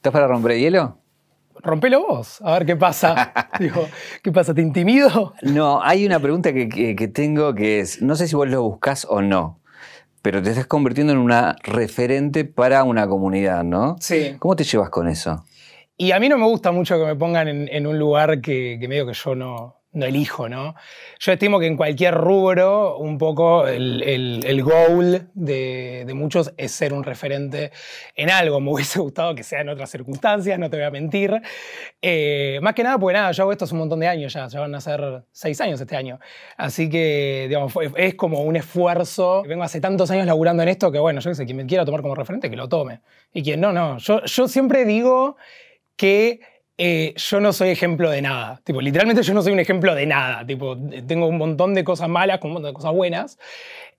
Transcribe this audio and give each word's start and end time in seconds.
¿Estás 0.00 0.14
para 0.14 0.26
romper 0.26 0.52
el 0.52 0.60
hielo? 0.60 0.96
rompelo 1.62 2.06
vos, 2.06 2.40
a 2.40 2.52
ver 2.52 2.64
qué 2.64 2.74
pasa. 2.74 3.34
Digo, 3.60 3.86
¿qué 4.22 4.32
pasa? 4.32 4.54
¿Te 4.54 4.62
intimido? 4.62 5.34
No, 5.42 5.82
hay 5.82 6.06
una 6.06 6.18
pregunta 6.18 6.54
que, 6.54 6.70
que, 6.70 7.08
tengo 7.08 7.54
que 7.54 7.80
es, 7.80 8.00
no 8.00 8.16
sé 8.16 8.26
si 8.26 8.34
vos 8.34 8.48
lo 8.48 8.62
buscas 8.62 9.04
o 9.04 9.20
no, 9.20 9.60
pero 10.22 10.40
te 10.40 10.48
estás 10.48 10.64
convirtiendo 10.64 11.12
en 11.12 11.18
una 11.18 11.54
referente 11.64 12.46
para 12.46 12.82
una 12.84 13.06
comunidad, 13.08 13.62
¿no? 13.62 13.96
Sí. 14.00 14.36
¿Cómo 14.38 14.56
te 14.56 14.64
llevas 14.64 14.88
con 14.88 15.06
eso? 15.06 15.44
Y 15.98 16.12
a 16.12 16.18
mí 16.18 16.30
no 16.30 16.38
me 16.38 16.46
gusta 16.46 16.72
mucho 16.72 16.98
que 16.98 17.04
me 17.04 17.14
pongan 17.14 17.48
en, 17.48 17.86
un 17.86 17.98
lugar 17.98 18.40
que, 18.40 18.78
que 18.80 18.88
medio 18.88 19.06
que 19.06 19.12
yo 19.12 19.34
no, 19.34 19.79
no 19.92 20.06
elijo, 20.06 20.48
¿no? 20.48 20.76
Yo 21.18 21.32
estimo 21.32 21.58
que 21.58 21.66
en 21.66 21.76
cualquier 21.76 22.14
rubro, 22.14 22.96
un 22.98 23.18
poco 23.18 23.66
el, 23.66 24.02
el, 24.02 24.62
goal 24.62 25.28
de, 25.34 26.04
de, 26.06 26.14
muchos 26.14 26.52
es 26.56 26.70
ser 26.70 26.92
un 26.92 27.02
referente 27.02 27.72
en 28.14 28.30
algo. 28.30 28.60
Me 28.60 28.70
hubiese 28.70 29.00
gustado 29.00 29.34
que 29.34 29.42
sea 29.42 29.62
en 29.62 29.68
otras 29.68 29.90
circunstancias, 29.90 30.58
no 30.58 30.70
te 30.70 30.76
voy 30.76 30.86
a 30.86 30.90
mentir. 30.90 31.42
Eh, 32.00 32.60
más 32.62 32.74
que 32.74 32.84
nada, 32.84 32.98
porque 32.98 33.14
nada, 33.14 33.32
yo 33.32 33.42
hago 33.42 33.52
esto 33.52 33.64
hace 33.64 33.74
un 33.74 33.80
montón 33.80 33.98
de 33.98 34.06
años 34.06 34.32
ya, 34.32 34.46
ya 34.46 34.60
van 34.60 34.74
a 34.74 34.80
ser 34.80 35.24
seis 35.32 35.60
años 35.60 35.80
este 35.80 35.96
año. 35.96 36.20
Así 36.56 36.88
que, 36.88 37.46
digamos, 37.48 37.72
es 37.96 38.14
como 38.14 38.42
un 38.42 38.54
esfuerzo. 38.54 39.42
Vengo 39.42 39.64
hace 39.64 39.80
tantos 39.80 40.10
años 40.12 40.26
laburando 40.26 40.62
en 40.62 40.68
esto 40.68 40.92
que, 40.92 41.00
bueno, 41.00 41.20
yo 41.20 41.30
qué 41.30 41.34
sé, 41.34 41.44
quien 41.46 41.56
me 41.56 41.66
quiera 41.66 41.84
tomar 41.84 42.02
como 42.02 42.14
referente, 42.14 42.48
que 42.48 42.56
lo 42.56 42.68
tome. 42.68 43.00
Y 43.32 43.42
quien 43.42 43.60
no, 43.60 43.72
no. 43.72 43.98
Yo, 43.98 44.24
yo 44.24 44.46
siempre 44.46 44.84
digo 44.84 45.36
que 45.96 46.40
eh, 46.82 47.12
yo 47.14 47.40
no 47.40 47.52
soy 47.52 47.68
ejemplo 47.68 48.08
de 48.08 48.22
nada. 48.22 48.58
Tipo, 48.64 48.80
literalmente 48.80 49.22
yo 49.22 49.34
no 49.34 49.42
soy 49.42 49.52
un 49.52 49.60
ejemplo 49.60 49.94
de 49.94 50.06
nada. 50.06 50.46
Tipo, 50.46 50.78
tengo 51.06 51.26
un 51.26 51.36
montón 51.36 51.74
de 51.74 51.84
cosas 51.84 52.08
malas 52.08 52.38
con 52.38 52.48
un 52.48 52.54
montón 52.54 52.70
de 52.70 52.74
cosas 52.74 52.94
buenas. 52.94 53.38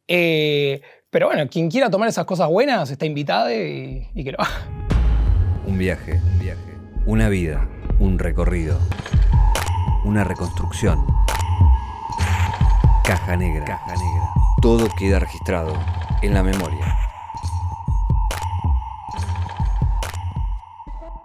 Eh, 0.07 0.81
pero 1.11 1.27
bueno, 1.27 1.47
quien 1.47 1.69
quiera 1.69 1.91
tomar 1.91 2.09
esas 2.09 2.25
cosas 2.25 2.49
buenas 2.49 2.89
está 2.89 3.05
invitado 3.05 3.51
y, 3.51 4.09
que 4.15 4.31
lo 4.31 4.41
haga. 4.41 4.67
Un 5.67 5.77
viaje, 5.77 6.13
un 6.13 6.39
viaje. 6.39 6.71
Una 7.05 7.29
vida, 7.29 7.69
un 7.99 8.17
recorrido. 8.17 8.79
Una 10.03 10.23
reconstrucción. 10.23 11.05
Caja 13.03 13.37
negra. 13.37 13.63
Caja 13.63 13.91
negra. 13.91 14.29
Todo 14.59 14.87
queda 14.97 15.19
registrado 15.19 15.77
en 16.23 16.33
la 16.33 16.41
memoria. 16.41 16.97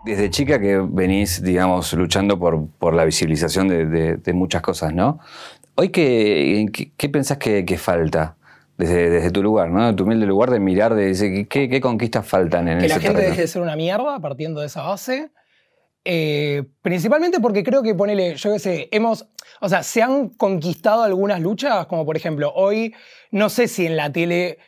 Desde 0.07 0.31
chica 0.31 0.61
que 0.61 0.79
venís, 0.79 1.43
digamos, 1.43 1.93
luchando 1.93 2.39
por, 2.39 2.69
por 2.79 2.95
la 2.95 3.05
visibilización 3.05 3.67
de, 3.67 4.33
muchas 4.35 4.63
cosas, 4.63 4.95
¿no? 4.95 5.19
Hoy, 5.75 5.89
¿qué, 5.89 6.91
qué, 6.97 7.09
pensás 7.09 7.39
que, 7.39 7.77
falta? 7.77 8.37
Desde, 8.79 9.11
desde, 9.11 9.33
tu 9.33 9.43
lugar, 9.43 9.71
¿no? 9.71 9.97
Tu 9.97 10.05
humilde 10.05 10.25
lugar 10.27 10.51
de 10.51 10.61
mirar, 10.61 10.95
de 10.95 11.07
decir, 11.07 11.49
¿qué, 11.49 11.69
qué 11.69 11.81
conquistas 11.81 12.25
faltan 12.25 12.69
en 12.69 12.79
Que 12.79 12.89
la 12.89 13.01
gente 13.01 13.21
deje 13.21 13.41
de 13.41 13.49
ser 13.49 13.63
una 13.63 13.75
mierda 13.75 14.21
partiendo 14.21 14.61
de 14.61 14.69
esa 14.69 14.83
base. 14.83 15.31
Eh, 16.05 16.63
principalmente 16.83 17.41
porque 17.41 17.65
creo 17.65 17.83
que, 17.83 17.97
ponele, 17.97 18.37
yo 18.37 18.53
qué 18.53 18.61
sé, 18.61 18.89
hemos, 18.93 19.27
o 19.61 19.69
sea, 19.69 19.83
se 19.83 20.03
han 20.03 20.29
conquistado 20.29 21.03
algunas 21.03 21.41
luchas, 21.41 21.87
como 21.87 22.07
por 22.07 22.17
ejemplo, 22.17 22.53
hoy, 22.55 22.95
no 23.33 23.49
sé 23.49 23.67
si 23.67 23.87
en 23.87 23.97
la 23.97 24.13
tele 24.13 24.59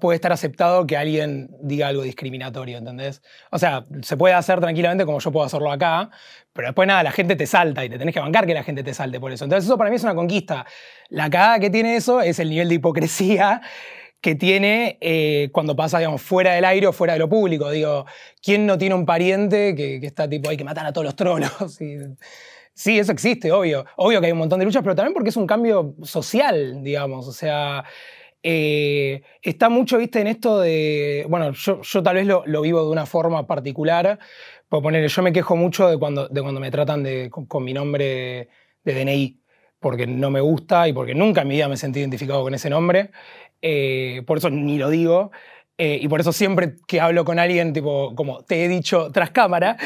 puede 0.00 0.16
estar 0.16 0.32
aceptado 0.32 0.86
que 0.86 0.96
alguien 0.96 1.48
diga 1.62 1.88
algo 1.88 2.02
discriminatorio, 2.02 2.78
¿entendés? 2.78 3.22
O 3.50 3.58
sea, 3.58 3.84
se 4.02 4.16
puede 4.16 4.34
hacer 4.34 4.60
tranquilamente 4.60 5.04
como 5.04 5.20
yo 5.20 5.30
puedo 5.30 5.46
hacerlo 5.46 5.70
acá, 5.70 6.10
pero 6.52 6.68
después 6.68 6.88
nada, 6.88 7.04
la 7.04 7.12
gente 7.12 7.36
te 7.36 7.46
salta 7.46 7.84
y 7.84 7.88
te 7.88 7.98
tenés 7.98 8.12
que 8.12 8.20
bancar 8.20 8.46
que 8.46 8.54
la 8.54 8.64
gente 8.64 8.82
te 8.82 8.92
salte 8.94 9.20
por 9.20 9.30
eso. 9.30 9.44
Entonces 9.44 9.66
eso 9.66 9.78
para 9.78 9.90
mí 9.90 9.96
es 9.96 10.02
una 10.02 10.14
conquista. 10.14 10.66
La 11.08 11.30
cagada 11.30 11.60
que 11.60 11.70
tiene 11.70 11.96
eso 11.96 12.20
es 12.20 12.38
el 12.40 12.50
nivel 12.50 12.68
de 12.68 12.74
hipocresía 12.76 13.60
que 14.20 14.34
tiene 14.34 14.98
eh, 15.00 15.48
cuando 15.52 15.76
pasa, 15.76 15.98
digamos, 15.98 16.20
fuera 16.20 16.52
del 16.52 16.64
aire 16.64 16.86
o 16.86 16.92
fuera 16.92 17.14
de 17.14 17.18
lo 17.18 17.28
público. 17.28 17.70
Digo, 17.70 18.06
¿quién 18.42 18.66
no 18.66 18.76
tiene 18.76 18.94
un 18.94 19.06
pariente 19.06 19.74
que, 19.74 20.04
está 20.04 20.28
tipo, 20.28 20.50
hay 20.50 20.56
que 20.56 20.64
matar 20.64 20.84
a 20.84 20.92
todos 20.92 21.04
los 21.04 21.16
trolos? 21.16 21.52
sí, 22.74 22.98
eso 22.98 23.12
existe, 23.12 23.50
obvio. 23.52 23.86
Obvio 23.96 24.20
que 24.20 24.26
hay 24.26 24.32
un 24.32 24.38
montón 24.38 24.58
de 24.58 24.66
luchas, 24.66 24.82
pero 24.82 24.94
también 24.94 25.14
porque 25.14 25.30
es 25.30 25.36
un 25.36 25.46
cambio 25.46 25.94
social, 26.02 26.82
digamos. 26.82 27.28
O 27.28 27.32
sea, 27.32 27.84
eh, 28.42 29.22
está 29.42 29.68
mucho, 29.68 29.98
viste, 29.98 30.20
en 30.20 30.26
esto 30.26 30.60
de. 30.60 31.26
Bueno, 31.28 31.52
yo, 31.52 31.82
yo 31.82 32.02
tal 32.02 32.16
vez 32.16 32.26
lo, 32.26 32.42
lo, 32.46 32.62
vivo 32.62 32.82
de 32.84 32.90
una 32.90 33.06
forma 33.06 33.46
particular. 33.46 34.18
Por 34.68 34.82
poner, 34.82 35.06
yo 35.06 35.22
me 35.22 35.32
quejo 35.32 35.56
mucho 35.56 35.88
de 35.88 35.98
cuando, 35.98 36.28
de 36.28 36.40
cuando 36.42 36.60
me 36.60 36.70
tratan 36.70 37.02
de, 37.02 37.30
con, 37.30 37.64
mi 37.64 37.74
nombre 37.74 38.48
de 38.84 38.94
DNI, 38.94 39.40
porque 39.78 40.06
no 40.06 40.30
me 40.30 40.40
gusta 40.40 40.88
y 40.88 40.92
porque 40.92 41.14
nunca 41.14 41.42
en 41.42 41.48
mi 41.48 41.56
vida 41.56 41.68
me 41.68 41.76
sentí 41.76 42.00
identificado 42.00 42.42
con 42.42 42.54
ese 42.54 42.70
nombre. 42.70 43.10
Eh, 43.60 44.22
por 44.26 44.38
eso 44.38 44.48
ni 44.48 44.78
lo 44.78 44.88
digo. 44.90 45.32
Eh, 45.76 45.98
y 46.02 46.08
por 46.08 46.20
eso 46.20 46.32
siempre 46.32 46.76
que 46.86 47.00
hablo 47.00 47.24
con 47.24 47.38
alguien, 47.38 47.72
tipo, 47.72 48.14
como 48.14 48.44
te 48.44 48.64
he 48.64 48.68
dicho 48.68 49.10
tras 49.12 49.30
cámara, 49.30 49.78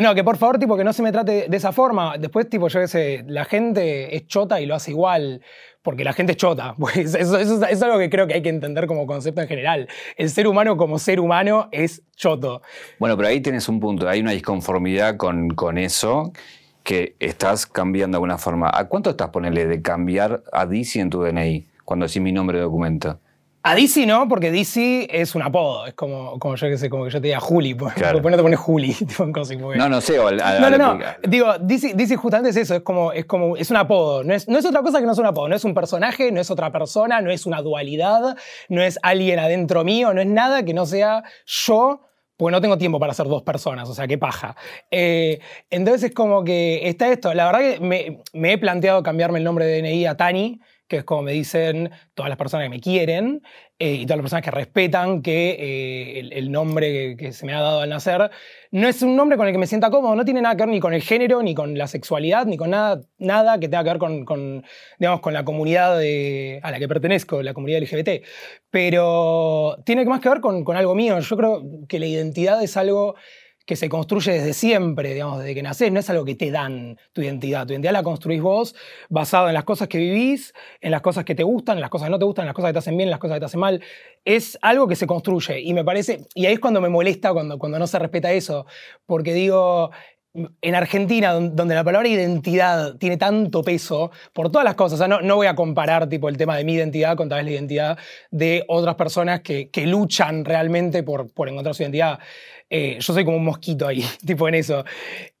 no, 0.00 0.14
que 0.14 0.24
por 0.24 0.38
favor, 0.38 0.58
tipo, 0.58 0.74
que 0.74 0.84
no 0.84 0.94
se 0.94 1.02
me 1.02 1.12
trate 1.12 1.46
de 1.48 1.56
esa 1.56 1.72
forma. 1.72 2.16
Después, 2.18 2.48
tipo, 2.48 2.68
yo 2.68 2.80
qué 2.80 2.88
sé, 2.88 3.24
la 3.26 3.44
gente 3.44 4.16
es 4.16 4.26
chota 4.26 4.58
y 4.60 4.66
lo 4.66 4.74
hace 4.74 4.90
igual 4.90 5.42
porque 5.88 6.04
la 6.04 6.12
gente 6.12 6.32
es 6.34 6.36
chota. 6.36 6.74
Pues 6.78 7.14
eso, 7.14 7.38
es 7.38 7.82
algo 7.82 7.98
que 7.98 8.10
creo 8.10 8.26
que 8.26 8.34
hay 8.34 8.42
que 8.42 8.50
entender 8.50 8.86
como 8.86 9.06
concepto 9.06 9.40
en 9.40 9.48
general. 9.48 9.88
El 10.18 10.28
ser 10.28 10.46
humano 10.46 10.76
como 10.76 10.98
ser 10.98 11.18
humano 11.18 11.70
es 11.72 12.02
choto. 12.14 12.60
Bueno, 12.98 13.16
pero 13.16 13.28
ahí 13.28 13.40
tienes 13.40 13.70
un 13.70 13.80
punto, 13.80 14.06
hay 14.06 14.20
una 14.20 14.32
disconformidad 14.32 15.16
con, 15.16 15.48
con 15.48 15.78
eso 15.78 16.34
que 16.82 17.16
estás 17.20 17.64
cambiando 17.64 18.16
de 18.16 18.18
alguna 18.18 18.36
forma. 18.36 18.70
¿A 18.70 18.86
cuánto 18.86 19.08
estás 19.08 19.30
ponerle 19.30 19.64
de 19.64 19.80
cambiar 19.80 20.42
a 20.52 20.66
DC 20.66 21.00
en 21.00 21.08
tu 21.08 21.22
DNI 21.22 21.66
cuando 21.86 22.06
decís 22.06 22.20
mi 22.20 22.32
nombre 22.32 22.58
de 22.58 22.64
documento? 22.64 23.18
A 23.68 23.74
DC 23.74 24.06
no, 24.06 24.26
porque 24.28 24.50
DC 24.50 25.08
es 25.10 25.34
un 25.34 25.42
apodo. 25.42 25.86
Es 25.86 25.92
como, 25.92 26.38
como 26.38 26.56
yo 26.56 26.68
que 26.68 26.78
sé, 26.78 26.88
como 26.88 27.04
que 27.04 27.10
yo 27.10 27.20
te 27.20 27.26
diga 27.26 27.38
Juli. 27.38 27.74
Por 27.74 27.92
claro. 27.92 28.18
no 28.18 28.36
te 28.36 28.42
pones 28.42 28.58
Juli. 28.58 28.94
Tipo, 28.94 29.24
en 29.24 29.32
cosas, 29.32 29.58
no, 29.58 29.88
no 29.90 30.00
sé. 30.00 30.18
O 30.18 30.30
no, 30.30 30.70
no, 30.70 30.78
no. 30.78 30.98
Digo, 31.24 31.58
DC, 31.58 31.92
DC, 31.94 32.16
justamente 32.16 32.48
es 32.48 32.56
eso. 32.56 32.76
Es 32.76 32.80
como, 32.80 33.12
es 33.12 33.26
como, 33.26 33.58
es 33.58 33.70
un 33.70 33.76
apodo. 33.76 34.24
No 34.24 34.32
es, 34.32 34.48
no 34.48 34.58
es 34.58 34.64
otra 34.64 34.80
cosa 34.80 35.00
que 35.00 35.04
no 35.04 35.12
es 35.12 35.18
un 35.18 35.26
apodo. 35.26 35.50
No 35.50 35.54
es 35.54 35.64
un 35.64 35.74
personaje, 35.74 36.32
no 36.32 36.40
es 36.40 36.50
otra 36.50 36.72
persona, 36.72 37.20
no 37.20 37.30
es 37.30 37.44
una 37.44 37.60
dualidad, 37.60 38.38
no 38.70 38.80
es 38.80 38.98
alguien 39.02 39.38
adentro 39.38 39.84
mío, 39.84 40.14
no 40.14 40.22
es 40.22 40.26
nada 40.26 40.62
que 40.62 40.72
no 40.72 40.86
sea 40.86 41.24
yo 41.44 42.08
porque 42.38 42.52
no 42.52 42.60
tengo 42.62 42.78
tiempo 42.78 42.98
para 42.98 43.12
ser 43.12 43.26
dos 43.26 43.42
personas, 43.42 43.88
o 43.90 43.94
sea, 43.94 44.06
qué 44.06 44.16
paja. 44.16 44.56
Eh, 44.90 45.40
entonces 45.68 46.04
es 46.04 46.14
como 46.14 46.42
que 46.42 46.88
está 46.88 47.12
esto. 47.12 47.34
La 47.34 47.44
verdad 47.44 47.60
que 47.60 47.80
me, 47.80 48.20
me, 48.32 48.52
he 48.52 48.58
planteado 48.58 49.02
cambiarme 49.02 49.40
el 49.40 49.44
nombre 49.44 49.66
de 49.66 49.82
DNI 49.82 50.06
a 50.06 50.16
Tani, 50.16 50.60
que 50.88 50.98
es 50.98 51.04
como 51.04 51.22
me 51.22 51.32
dicen 51.32 51.90
todas 52.14 52.28
las 52.28 52.38
personas 52.38 52.64
que 52.64 52.70
me 52.70 52.80
quieren 52.80 53.42
eh, 53.78 53.94
y 53.94 54.06
todas 54.06 54.16
las 54.16 54.24
personas 54.24 54.44
que 54.44 54.50
respetan 54.50 55.22
que 55.22 55.50
eh, 55.50 56.28
el, 56.32 56.50
nombre 56.50 57.16
que, 57.16 57.32
se 57.32 57.46
me 57.46 57.54
ha 57.54 57.60
dado 57.60 57.82
al 57.82 57.90
nacer 57.90 58.30
no 58.70 58.88
es 58.88 59.02
un 59.02 59.14
nombre 59.14 59.36
con 59.36 59.46
el 59.46 59.52
que 59.52 59.58
me 59.58 59.66
sienta 59.66 59.90
cómodo, 59.90 60.16
no 60.16 60.24
tiene 60.24 60.40
nada 60.40 60.56
que 60.56 60.62
ver 60.62 60.70
ni 60.70 60.80
con 60.80 60.94
el 60.94 61.02
género, 61.02 61.42
ni 61.42 61.54
con 61.54 61.76
la 61.76 61.86
sexualidad, 61.86 62.46
ni 62.46 62.56
con 62.56 62.70
nada, 62.70 63.00
nada 63.18 63.60
que 63.60 63.68
tenga 63.68 63.84
que 63.84 63.90
ver 63.90 63.98
con, 63.98 64.64
digamos, 64.98 65.20
con 65.20 65.32
la 65.32 65.44
comunidad 65.44 65.98
a 65.98 66.70
la 66.70 66.78
que 66.78 66.88
pertenezco, 66.88 67.42
la 67.42 67.54
comunidad 67.54 67.82
LGBT. 67.82 68.24
Pero 68.70 69.78
tiene 69.84 70.04
más 70.06 70.20
que 70.20 70.28
ver 70.28 70.40
con, 70.40 70.64
con 70.64 70.76
algo 70.76 70.94
mío. 70.94 71.18
Yo 71.20 71.36
creo 71.36 71.62
que 71.88 71.98
la 71.98 72.06
identidad 72.06 72.62
es 72.62 72.76
algo 72.76 73.14
que 73.68 73.76
se 73.76 73.90
construye 73.90 74.32
desde 74.32 74.54
siempre, 74.54 75.12
digamos, 75.12 75.40
desde 75.40 75.54
que 75.54 75.62
nacés, 75.62 75.92
no 75.92 76.00
es 76.00 76.08
algo 76.08 76.24
que 76.24 76.34
te 76.34 76.50
dan 76.50 76.96
tu 77.12 77.20
identidad. 77.20 77.66
Tu 77.66 77.74
identidad 77.74 77.92
la 77.92 78.02
construís 78.02 78.40
vos 78.40 78.74
basado 79.10 79.48
en 79.48 79.52
las 79.52 79.64
cosas 79.64 79.88
que 79.88 79.98
vivís, 79.98 80.54
en 80.80 80.90
las 80.90 81.02
cosas 81.02 81.26
que 81.26 81.34
te 81.34 81.42
gustan, 81.42 81.76
en 81.76 81.82
las 81.82 81.90
cosas 81.90 82.06
que 82.06 82.12
no 82.12 82.18
te 82.18 82.24
gustan, 82.24 82.44
en 82.44 82.46
las 82.46 82.54
cosas 82.54 82.70
que 82.70 82.72
te 82.72 82.78
hacen 82.78 82.96
bien, 82.96 83.08
en 83.08 83.10
las 83.10 83.20
cosas 83.20 83.36
que 83.36 83.40
te 83.40 83.44
hacen 83.44 83.60
mal. 83.60 83.82
Es 84.24 84.58
algo 84.62 84.88
que 84.88 84.96
se 84.96 85.06
construye 85.06 85.60
y 85.60 85.74
me 85.74 85.84
parece, 85.84 86.24
y 86.34 86.46
ahí 86.46 86.54
es 86.54 86.60
cuando 86.60 86.80
me 86.80 86.88
molesta 86.88 87.34
cuando, 87.34 87.58
cuando 87.58 87.78
no 87.78 87.86
se 87.86 87.98
respeta 87.98 88.32
eso, 88.32 88.64
porque 89.04 89.34
digo, 89.34 89.90
en 90.34 90.74
Argentina, 90.74 91.32
donde 91.32 91.74
la 91.74 91.84
palabra 91.84 92.08
identidad 92.08 92.96
tiene 92.96 93.16
tanto 93.16 93.62
peso 93.62 94.10
por 94.32 94.50
todas 94.50 94.64
las 94.64 94.74
cosas, 94.74 95.08
no, 95.08 95.20
no, 95.20 95.36
voy 95.36 95.46
a 95.46 95.54
comparar 95.54 96.08
tipo, 96.08 96.28
el 96.28 96.36
tema 96.36 96.56
de 96.56 96.64
mi 96.64 96.74
identidad 96.74 97.16
con 97.16 97.28
tal 97.28 97.38
vez 97.38 97.46
la 97.46 97.52
identidad 97.52 97.98
de 98.30 98.64
otras 98.68 98.94
personas 98.94 99.40
que, 99.40 99.70
que 99.70 99.86
luchan 99.86 100.44
realmente 100.44 101.02
por, 101.02 101.32
por 101.32 101.48
encontrar 101.48 101.74
su 101.74 101.82
identidad. 101.82 102.18
Eh, 102.70 102.98
yo 103.00 103.14
soy 103.14 103.24
como 103.24 103.38
un 103.38 103.44
mosquito 103.44 103.86
ahí, 103.86 104.04
tipo 104.26 104.46
en 104.48 104.54
eso. 104.54 104.84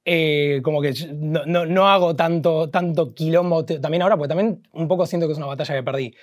Eh, 0.04 0.60
como 0.62 0.80
que 0.80 0.94
no, 1.12 1.66
no, 1.66 1.88
hago 1.88 2.16
tanto, 2.16 2.70
tanto 2.70 3.14
quilombo 3.14 3.64
también 3.64 4.02
ahora, 4.02 4.16
porque 4.16 4.28
también 4.28 4.62
un 4.72 4.88
poco 4.88 5.06
siento 5.06 5.26
que 5.26 5.32
es 5.32 5.38
una 5.38 5.46
batalla 5.46 5.74
que 5.74 5.82
perdí. 5.82 6.14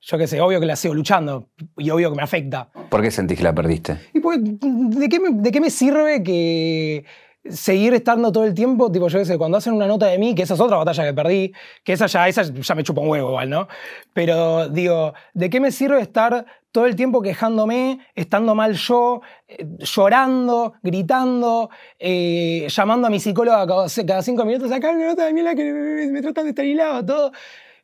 Yo 0.00 0.18
qué 0.18 0.26
sé, 0.26 0.38
obvio 0.42 0.60
que 0.60 0.66
la 0.66 0.76
sigo 0.76 0.92
luchando 0.92 1.48
y 1.78 1.88
obvio 1.88 2.10
que 2.10 2.16
me 2.16 2.22
afecta. 2.22 2.68
¿Por 2.90 3.00
qué 3.00 3.10
sentís 3.10 3.38
que 3.38 3.44
la 3.44 3.54
perdiste? 3.54 3.96
Y 4.12 4.20
pues, 4.20 4.38
¿de 4.42 5.08
qué 5.08 5.18
me, 5.18 5.30
de 5.40 5.50
qué 5.50 5.62
me 5.62 5.70
sirve 5.70 6.22
que 6.22 7.06
seguir 7.48 7.94
estando 7.94 8.32
todo 8.32 8.44
el 8.44 8.54
tiempo, 8.54 8.90
tipo, 8.90 9.08
yo 9.08 9.18
qué 9.18 9.24
sé, 9.24 9.38
cuando 9.38 9.58
hacen 9.58 9.74
una 9.74 9.86
nota 9.86 10.06
de 10.06 10.18
mí, 10.18 10.34
que 10.34 10.42
esa 10.42 10.54
es 10.54 10.60
otra 10.60 10.76
batalla 10.76 11.04
que 11.04 11.12
perdí, 11.12 11.52
que 11.82 11.92
esa 11.92 12.06
ya, 12.06 12.28
esa 12.28 12.42
ya 12.42 12.74
me 12.74 12.82
chupa 12.82 13.02
un 13.02 13.08
huevo 13.08 13.28
igual, 13.28 13.50
¿no? 13.50 13.68
Pero 14.12 14.68
digo, 14.68 15.14
¿de 15.34 15.50
qué 15.50 15.60
me 15.60 15.70
sirve 15.70 16.00
estar 16.00 16.46
todo 16.72 16.86
el 16.86 16.96
tiempo 16.96 17.22
quejándome, 17.22 18.00
estando 18.16 18.54
mal 18.56 18.74
yo, 18.74 19.20
eh, 19.46 19.64
llorando, 19.78 20.74
gritando, 20.82 21.70
eh, 22.00 22.66
llamando 22.68 23.06
a 23.06 23.10
mi 23.10 23.20
psicóloga 23.20 23.64
cada, 23.66 24.22
cinco 24.22 24.44
minutos, 24.44 24.72
acá 24.72 24.90
una 24.90 25.06
nota 25.06 25.26
de 25.26 25.32
mierda 25.32 25.54
que 25.54 25.72
me, 25.72 26.20
tratan 26.20 26.44
de 26.44 26.50
esterilado, 26.50 27.06
todo. 27.06 27.32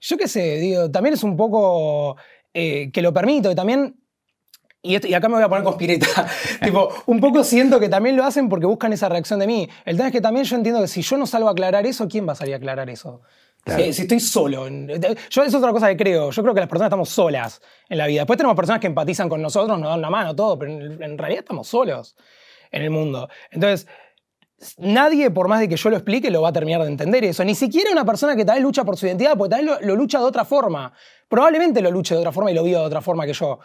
Yo 0.01 0.17
qué 0.17 0.27
sé, 0.27 0.57
digo, 0.57 0.91
también 0.91 1.15
es 1.15 1.23
un 1.23 1.37
poco 1.37 2.17
eh, 2.53 2.91
que 2.93 3.03
lo 3.03 3.13
permito, 3.13 3.51
y 3.53 3.55
también 3.55 4.00
y, 4.83 4.95
esto- 4.95 5.07
y 5.09 5.15
acá 5.15 5.29
me 5.29 5.35
voy 5.35 5.45
a 5.45 5.49
poner 5.49 5.65
conspireta. 5.65 6.07
tipo, 6.63 6.89
un 7.07 7.21
poco 7.21 7.45
siento 7.45 7.79
que 7.81 7.89
también 7.89 8.17
lo 8.17 8.25
hacen 8.25 8.49
porque 8.49 8.67
buscan 8.67 8.93
esa 8.93 9.09
reacción 9.09 9.39
de 9.41 9.47
mí. 9.47 9.69
El 9.85 9.97
tema 9.97 10.09
es 10.09 10.13
que 10.13 10.21
también 10.21 10.45
yo 10.45 10.57
entiendo 10.57 10.81
que 10.81 10.89
si 10.89 11.03
yo 11.03 11.17
no 11.17 11.27
salgo 11.27 11.49
a 11.49 11.53
aclarar 11.53 11.87
eso, 11.87 12.09
¿quién 12.09 12.27
va 12.29 12.33
a 12.33 12.37
salir 12.37 12.55
a 12.55 12.57
aclarar 12.59 12.89
eso? 12.91 13.21
Claro. 13.63 13.83
Si, 13.85 13.93
si 13.93 14.03
estoy 14.03 14.21
solo. 14.21 14.67
Yo 14.69 15.43
es 15.45 15.55
otra 15.55 15.71
cosa 15.73 15.89
que 15.89 15.97
creo. 15.97 16.31
Yo 16.31 16.43
creo 16.43 16.55
que 16.55 16.61
las 16.61 16.69
personas 16.69 16.87
estamos 16.89 17.11
solas 17.11 17.61
en 17.91 17.99
la 17.99 18.07
vida. 18.07 18.21
Después 18.23 18.39
tenemos 18.39 18.57
personas 18.57 18.81
que 18.81 18.87
empatizan 18.87 19.29
con 19.29 19.43
nosotros, 19.43 19.79
nos 19.79 19.91
dan 19.91 19.99
una 19.99 20.09
mano, 20.09 20.35
todo, 20.35 20.59
pero 20.59 20.73
en, 20.73 21.03
en 21.03 21.19
realidad 21.19 21.41
estamos 21.41 21.69
solos 21.69 22.17
en 22.73 22.81
el 22.83 22.91
mundo. 22.91 23.29
Entonces, 23.51 23.87
nadie, 24.79 25.31
por 25.31 25.49
más 25.49 25.61
de 25.61 25.69
que 25.69 25.77
yo 25.77 25.91
lo 25.91 25.97
explique, 25.97 26.31
lo 26.31 26.43
va 26.43 26.49
a 26.49 26.53
terminar 26.53 26.83
de 26.83 26.89
entender 26.89 27.25
eso. 27.25 27.45
Ni 27.45 27.55
siquiera 27.55 27.91
una 27.93 28.05
persona 28.05 28.37
que 28.37 28.45
tal 28.45 28.57
vez 28.57 28.63
lucha 28.65 28.85
por 28.85 28.97
su 28.97 29.07
identidad, 29.07 29.37
porque 29.37 29.51
tal 29.57 29.67
vez 29.67 29.81
lo, 29.83 29.87
lo 29.89 29.97
lucha 29.97 30.19
de 30.19 30.25
otra 30.25 30.45
forma. 30.45 30.93
Probablemente 31.29 31.81
lo 31.83 31.91
luche 31.91 32.15
de 32.15 32.21
otra 32.21 32.33
forma 32.33 32.51
y 32.51 32.55
lo 32.55 32.63
viva 32.63 32.81
de 32.81 32.87
otra 32.87 33.01
forma 33.03 33.27
que 33.27 33.33
yo. 33.33 33.59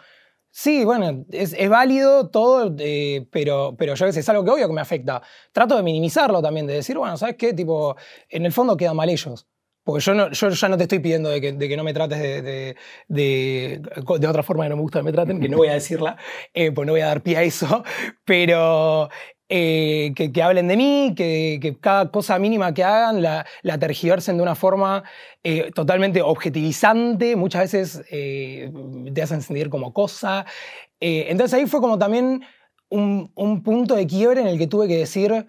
Sí, 0.58 0.86
bueno, 0.86 1.26
es, 1.32 1.52
válido 1.68 2.30
todo, 2.30 2.74
eh, 2.78 3.26
pero, 3.30 3.76
pero 3.78 3.94
yo 3.94 4.06
es 4.06 4.28
algo 4.30 4.42
que 4.42 4.50
obvio 4.52 4.66
que 4.66 4.72
me 4.72 4.80
afecta. 4.80 5.20
Trato 5.52 5.76
de 5.76 5.82
minimizarlo 5.82 6.40
también, 6.40 6.66
de 6.66 6.72
decir, 6.72 6.96
bueno, 6.96 7.14
¿sabes 7.18 7.36
qué? 7.36 7.52
Tipo, 7.52 7.94
en 8.30 8.46
el 8.46 8.52
fondo 8.52 8.74
quedan 8.74 8.96
mal 8.96 9.10
ellos. 9.10 9.46
Porque 9.84 10.02
yo, 10.02 10.14
no, 10.14 10.30
yo 10.32 10.48
ya 10.48 10.68
no 10.70 10.78
te 10.78 10.84
estoy 10.84 11.00
pidiendo 11.00 11.28
de 11.28 11.42
que, 11.42 11.76
no 11.76 11.84
me 11.84 11.92
trates 11.92 12.18
de, 12.18 12.40
de, 12.40 12.76
de- 13.06 13.82
de 14.18 14.26
otra 14.26 14.42
forma 14.42 14.64
que 14.64 14.70
no 14.70 14.76
me 14.76 14.82
gusta 14.82 15.00
que 15.00 15.04
me 15.04 15.12
traten, 15.12 15.40
que 15.40 15.48
no 15.50 15.58
voy 15.58 15.68
a 15.68 15.74
decirla, 15.74 16.16
eh, 16.54 16.72
pues 16.72 16.86
no 16.86 16.94
voy 16.94 17.02
a 17.02 17.06
dar 17.08 17.22
pie 17.22 17.36
a 17.36 17.42
eso, 17.42 17.84
pero 18.24 19.10
eh, 19.48 20.12
que, 20.14 20.42
hablen 20.42 20.66
de 20.66 20.76
mí, 20.76 21.14
que, 21.16 21.76
cada 21.80 22.10
cosa 22.10 22.38
mínima 22.38 22.74
que 22.74 22.82
hagan 22.82 23.22
la, 23.22 23.44
tergiversen 23.78 24.36
de 24.36 24.42
una 24.42 24.54
forma 24.54 25.04
eh, 25.44 25.70
totalmente 25.74 26.20
objetivizante, 26.22 27.36
muchas 27.36 27.62
veces 27.62 28.02
eh, 28.10 28.72
te 29.14 29.22
hacen 29.22 29.42
sentir 29.42 29.70
como 29.70 29.92
cosa. 29.92 30.46
Entonces 30.98 31.58
ahí 31.58 31.66
fue 31.66 31.80
como 31.80 31.98
también 31.98 32.42
un 32.88 33.62
punto 33.62 33.94
de 33.94 34.06
quiebre 34.06 34.40
en 34.40 34.46
el 34.48 34.58
que 34.58 34.66
tuve 34.66 34.88
que 34.88 34.96
decir, 34.96 35.46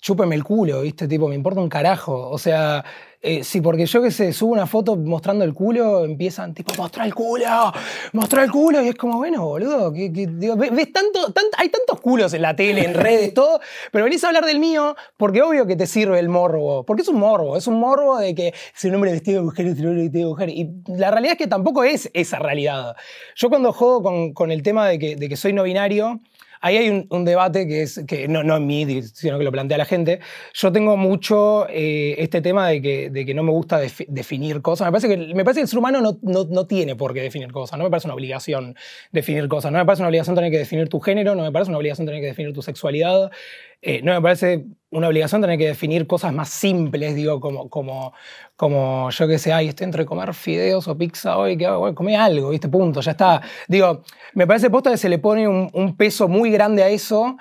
chúpeme 0.00 0.34
el 0.34 0.44
culo, 0.44 0.82
¿viste? 0.82 1.08
Tipo, 1.08 1.28
me 1.28 1.34
importa 1.34 1.60
un 1.60 1.68
carajo. 1.68 2.30
O 2.30 2.38
sea, 2.38 2.84
eh, 3.20 3.42
si 3.42 3.60
porque 3.60 3.84
yo 3.84 4.00
que 4.00 4.12
sé, 4.12 4.32
subo 4.32 4.52
una 4.52 4.66
foto 4.66 4.94
mostrando 4.96 5.44
el 5.44 5.52
culo, 5.52 6.04
empiezan 6.04 6.54
tipo, 6.54 6.72
mostra 6.78 7.04
el 7.04 7.12
culo, 7.14 7.72
mostra 8.12 8.44
el 8.44 8.50
culo, 8.52 8.80
y 8.80 8.88
es 8.88 8.94
como, 8.94 9.16
bueno, 9.18 9.44
boludo, 9.44 9.92
que, 9.92 10.08
ves, 10.08 10.92
tanto, 10.92 11.26
tant- 11.34 11.50
hay 11.56 11.68
tantos 11.68 12.00
culos 12.00 12.32
en 12.34 12.42
la 12.42 12.54
tele, 12.54 12.84
en 12.84 12.94
redes, 12.94 13.34
todo, 13.34 13.58
pero 13.90 14.04
venís 14.04 14.22
a 14.22 14.28
hablar 14.28 14.44
del 14.44 14.60
mío 14.60 14.94
porque 15.16 15.42
obvio 15.42 15.66
que 15.66 15.74
te 15.74 15.88
sirve 15.88 16.20
el 16.20 16.28
morbo, 16.28 16.84
porque 16.84 17.02
es 17.02 17.08
un 17.08 17.18
morbo, 17.18 17.56
es 17.56 17.66
un 17.66 17.80
morbo 17.80 18.18
de 18.18 18.36
que 18.36 18.54
si 18.72 18.86
un 18.86 18.94
hombre 18.94 19.10
vestido 19.10 19.40
de 19.40 19.46
mujer 19.46 19.66
es 19.66 19.80
un 19.80 19.86
hombre 19.86 20.02
vestido 20.04 20.28
de 20.28 20.30
mujer, 20.30 20.48
y 20.50 20.70
la 20.86 21.10
realidad 21.10 21.32
es 21.32 21.38
que 21.38 21.48
tampoco 21.48 21.82
es 21.82 22.08
esa 22.14 22.38
realidad. 22.38 22.94
Yo 23.34 23.48
cuando 23.48 23.72
juego 23.72 24.32
con, 24.32 24.52
el 24.52 24.62
tema 24.62 24.86
de 24.86 24.98
que 25.00 25.36
soy 25.36 25.52
no 25.52 25.64
binario, 25.64 26.20
Ahí 26.60 26.76
hay 26.76 26.88
un, 26.90 27.06
un 27.10 27.24
debate 27.24 27.66
que 27.66 27.82
es, 27.82 28.02
que 28.06 28.28
no, 28.28 28.42
no 28.42 28.56
en 28.56 28.66
mí, 28.66 29.02
sino 29.02 29.38
que 29.38 29.44
lo 29.44 29.52
plantea 29.52 29.78
la 29.78 29.84
gente. 29.84 30.20
Yo 30.54 30.72
tengo 30.72 30.96
mucho 30.96 31.66
eh, 31.68 32.16
este 32.18 32.40
tema 32.40 32.68
de 32.68 32.82
que, 32.82 33.10
de 33.10 33.24
que 33.26 33.34
no 33.34 33.42
me 33.42 33.50
gusta 33.52 33.82
defi- 33.82 34.06
definir 34.08 34.60
cosas. 34.62 34.86
Me 34.86 34.92
parece, 34.92 35.08
que, 35.08 35.34
me 35.34 35.44
parece 35.44 35.60
que 35.60 35.62
el 35.62 35.68
ser 35.68 35.78
humano 35.78 36.00
no, 36.00 36.18
no, 36.22 36.44
no 36.44 36.66
tiene 36.66 36.96
por 36.96 37.14
qué 37.14 37.22
definir 37.22 37.52
cosas. 37.52 37.78
No 37.78 37.84
me 37.84 37.90
parece 37.90 38.06
una 38.08 38.14
obligación 38.14 38.74
definir 39.12 39.48
cosas. 39.48 39.72
No 39.72 39.78
me 39.78 39.84
parece 39.86 40.02
una 40.02 40.08
obligación 40.08 40.34
tener 40.36 40.50
que 40.50 40.58
definir 40.58 40.88
tu 40.88 41.00
género, 41.00 41.34
no 41.34 41.42
me 41.42 41.52
parece 41.52 41.70
una 41.70 41.78
obligación 41.78 42.06
tener 42.06 42.20
que 42.20 42.28
definir 42.28 42.52
tu 42.52 42.62
sexualidad. 42.62 43.30
Eh, 43.80 44.00
no 44.02 44.12
me 44.12 44.20
parece 44.20 44.66
una 44.90 45.08
obligación 45.08 45.40
tener 45.40 45.58
que 45.58 45.66
definir 45.66 46.06
cosas 46.06 46.32
más 46.32 46.48
simples, 46.48 47.14
digo, 47.14 47.40
como, 47.40 47.68
como, 47.68 48.12
como 48.56 49.10
yo 49.10 49.28
que 49.28 49.38
sé, 49.38 49.52
ay, 49.52 49.68
estoy 49.68 49.84
entre 49.84 50.04
comer 50.06 50.34
fideos 50.34 50.88
o 50.88 50.96
pizza 50.98 51.36
hoy, 51.36 51.56
¿qué 51.56 51.66
hago? 51.66 51.80
Bueno, 51.80 51.94
comé 51.94 52.16
algo, 52.16 52.50
¿viste? 52.50 52.68
Punto, 52.68 53.00
ya 53.00 53.12
está. 53.12 53.42
Digo, 53.68 54.02
me 54.34 54.46
parece 54.46 54.70
posta 54.70 54.90
que 54.90 54.96
se 54.96 55.08
le 55.08 55.18
pone 55.18 55.46
un, 55.46 55.70
un 55.72 55.96
peso 55.96 56.26
muy 56.26 56.50
grande 56.50 56.82
a 56.82 56.88
eso 56.88 57.36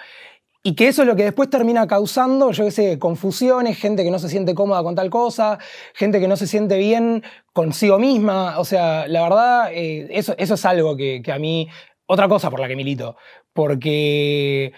y 0.64 0.76
que 0.76 0.90
eso 0.90 1.04
es 1.04 1.08
lo 1.08 1.16
que 1.16 1.24
después 1.24 1.50
termina 1.50 1.88
causando, 1.88 2.52
yo 2.52 2.66
qué 2.66 2.72
sé, 2.72 3.00
confusiones, 3.00 3.78
gente 3.78 4.04
que 4.04 4.12
no 4.12 4.20
se 4.20 4.28
siente 4.28 4.54
cómoda 4.54 4.84
con 4.84 4.96
tal 4.96 5.10
cosa, 5.10 5.58
gente 5.94 6.20
que 6.20 6.28
no 6.28 6.36
se 6.36 6.46
siente 6.46 6.78
bien 6.78 7.24
consigo 7.54 7.98
misma. 7.98 8.60
O 8.60 8.66
sea, 8.66 9.08
la 9.08 9.24
verdad, 9.24 9.72
eh, 9.74 10.08
eso, 10.12 10.36
eso 10.38 10.56
es 10.56 10.66
algo 10.66 10.98
que, 10.98 11.22
que 11.24 11.32
a 11.32 11.40
mí, 11.40 11.70
otra 12.06 12.28
cosa 12.28 12.50
por 12.50 12.60
la 12.60 12.68
que 12.68 12.76
milito, 12.76 13.16
porque 13.54 14.74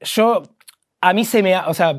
yo, 0.00 0.42
a 1.08 1.12
mí 1.14 1.24
se 1.24 1.42
me 1.42 1.54
ha, 1.54 1.68
o 1.68 1.74
sea, 1.74 1.98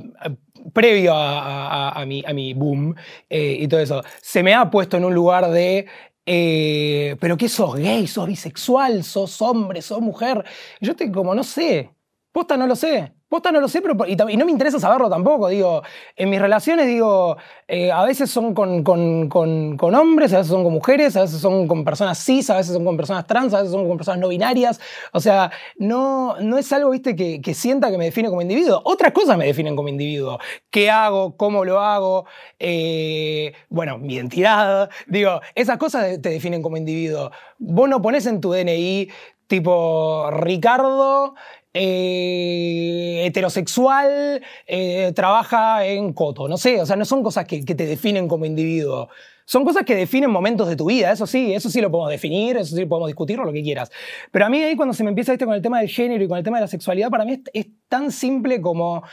previo 0.73 1.13
a, 1.13 1.89
a- 1.89 2.01
a- 2.01 2.05
mi, 2.05 2.23
a 2.25 2.33
mi 2.33 2.53
boom 2.53 2.95
eh, 3.29 3.57
y 3.61 3.67
todo 3.67 3.79
eso, 3.79 4.03
se 4.21 4.43
me 4.43 4.53
ha 4.53 4.69
puesto 4.69 4.97
en 4.97 5.05
un 5.05 5.13
lugar 5.13 5.49
de, 5.51 5.87
eh, 6.25 7.15
pero 7.19 7.37
¿qué 7.37 7.49
sos 7.49 7.75
gay? 7.75 8.07
¿Sos 8.07 8.27
bisexual? 8.27 9.03
¿Sos 9.03 9.41
hombre? 9.41 9.81
¿Sos 9.81 10.01
mujer? 10.01 10.43
Yo 10.81 10.91
estoy 10.93 11.11
como, 11.11 11.35
no 11.35 11.43
sé, 11.43 11.91
posta 12.31 12.57
no 12.57 12.67
lo 12.67 12.75
sé. 12.75 13.14
Posta 13.27 13.51
no 13.51 13.59
lo 13.59 13.67
sé, 13.67 13.81
pero, 13.81 13.95
y, 14.07 14.15
no 14.37 14.45
me 14.45 14.51
interesa 14.51 14.79
saberlo 14.79 15.09
tampoco. 15.09 15.47
Digo, 15.49 15.81
en 16.15 16.29
mis 16.29 16.39
relaciones, 16.39 16.85
digo, 16.85 17.37
eh, 17.67 17.91
a 17.91 18.03
veces 18.05 18.29
son 18.29 18.53
con, 18.53 18.83
con- 18.83 19.29
con- 19.29 19.77
con 19.77 19.95
hombres, 19.95 20.31
a 20.33 20.37
veces 20.37 20.51
son 20.51 20.63
con 20.63 20.73
mujeres, 20.73 21.15
a 21.17 21.21
veces 21.21 21.39
son 21.41 21.67
con 21.67 21.83
personas 21.83 22.23
cis, 22.23 22.49
a 22.51 22.57
veces 22.57 22.73
son 22.75 22.85
con 22.85 22.95
personas 22.95 23.25
trans, 23.25 23.53
a 23.53 23.57
veces 23.57 23.71
son 23.73 23.87
con 23.87 23.97
personas 23.97 24.19
no 24.19 24.27
binarias. 24.27 24.79
O 25.11 25.19
sea, 25.19 25.51
no, 25.77 26.35
no 26.39 26.57
es 26.59 26.71
algo, 26.71 26.91
viste, 26.91 27.15
que, 27.15 27.41
que 27.41 27.53
sienta 27.55 27.89
que 27.89 27.97
me 27.97 28.05
define 28.05 28.29
como 28.29 28.43
individuo. 28.43 28.81
Otras 28.85 29.11
cosas 29.11 29.37
me 29.37 29.45
definen 29.47 29.75
como 29.75 29.89
individuo. 29.89 30.37
¿Qué 30.69 30.91
hago? 30.91 31.35
¿Cómo 31.35 31.65
lo 31.65 31.79
hago? 31.81 32.25
Eh, 32.59 33.53
bueno, 33.69 33.97
mi 33.97 34.13
identidad. 34.15 34.89
Digo, 35.07 35.41
esas 35.55 35.77
cosas 35.77 36.21
te 36.21 36.29
definen 36.29 36.61
como 36.61 36.77
individuo. 36.77 37.31
Vos 37.57 37.89
no 37.89 38.01
pones 38.01 38.25
en 38.27 38.39
tu 38.39 38.51
DNI 38.53 39.09
tipo 39.47 40.29
Ricardo 40.31 41.35
eh, 41.77 43.25
heterosexual, 43.25 44.41
eh, 44.65 45.11
trabaja 45.13 45.85
en 45.85 46.13
Coto, 46.13 46.47
no 46.47 46.55
sé, 46.55 46.81
o 46.81 46.85
sea, 46.85 46.95
no 46.95 47.03
son 47.03 47.21
cosas 47.21 47.45
que, 47.45 47.61
te 47.63 47.85
definen 47.85 48.29
como 48.29 48.45
individuo. 48.45 49.09
Son 49.43 49.65
cosas 49.65 49.83
que 49.83 49.93
definen 49.93 50.31
momentos 50.31 50.69
de 50.69 50.75
tu 50.77 50.85
vida, 50.85 51.11
eso 51.11 51.27
sí, 51.27 51.53
eso 51.53 51.69
sí 51.69 51.81
lo 51.81 51.91
podemos 51.91 52.09
definir, 52.09 52.57
eso 52.57 52.75
sí 52.75 52.85
podemos 52.85 53.07
discutirlo, 53.07 53.43
lo 53.43 53.51
que 53.51 53.61
quieras. 53.61 53.91
Pero 54.31 54.45
a 54.45 54.49
mí 54.49 54.63
ahí 54.63 54.75
cuando 54.75 54.93
se 54.93 55.03
me 55.03 55.09
empieza 55.09 55.33
¿viste? 55.33 55.45
con 55.45 55.53
el 55.53 55.61
tema 55.61 55.79
del 55.79 55.89
género 55.89 56.23
y 56.23 56.27
con 56.27 56.37
el 56.37 56.43
tema 56.43 56.57
de 56.57 56.61
la 56.61 56.67
sexualidad, 56.67 57.09
para 57.09 57.25
mí 57.25 57.43
es 57.53 57.67
tan 57.89 58.11
simple 58.11 58.61
como, 58.61 59.03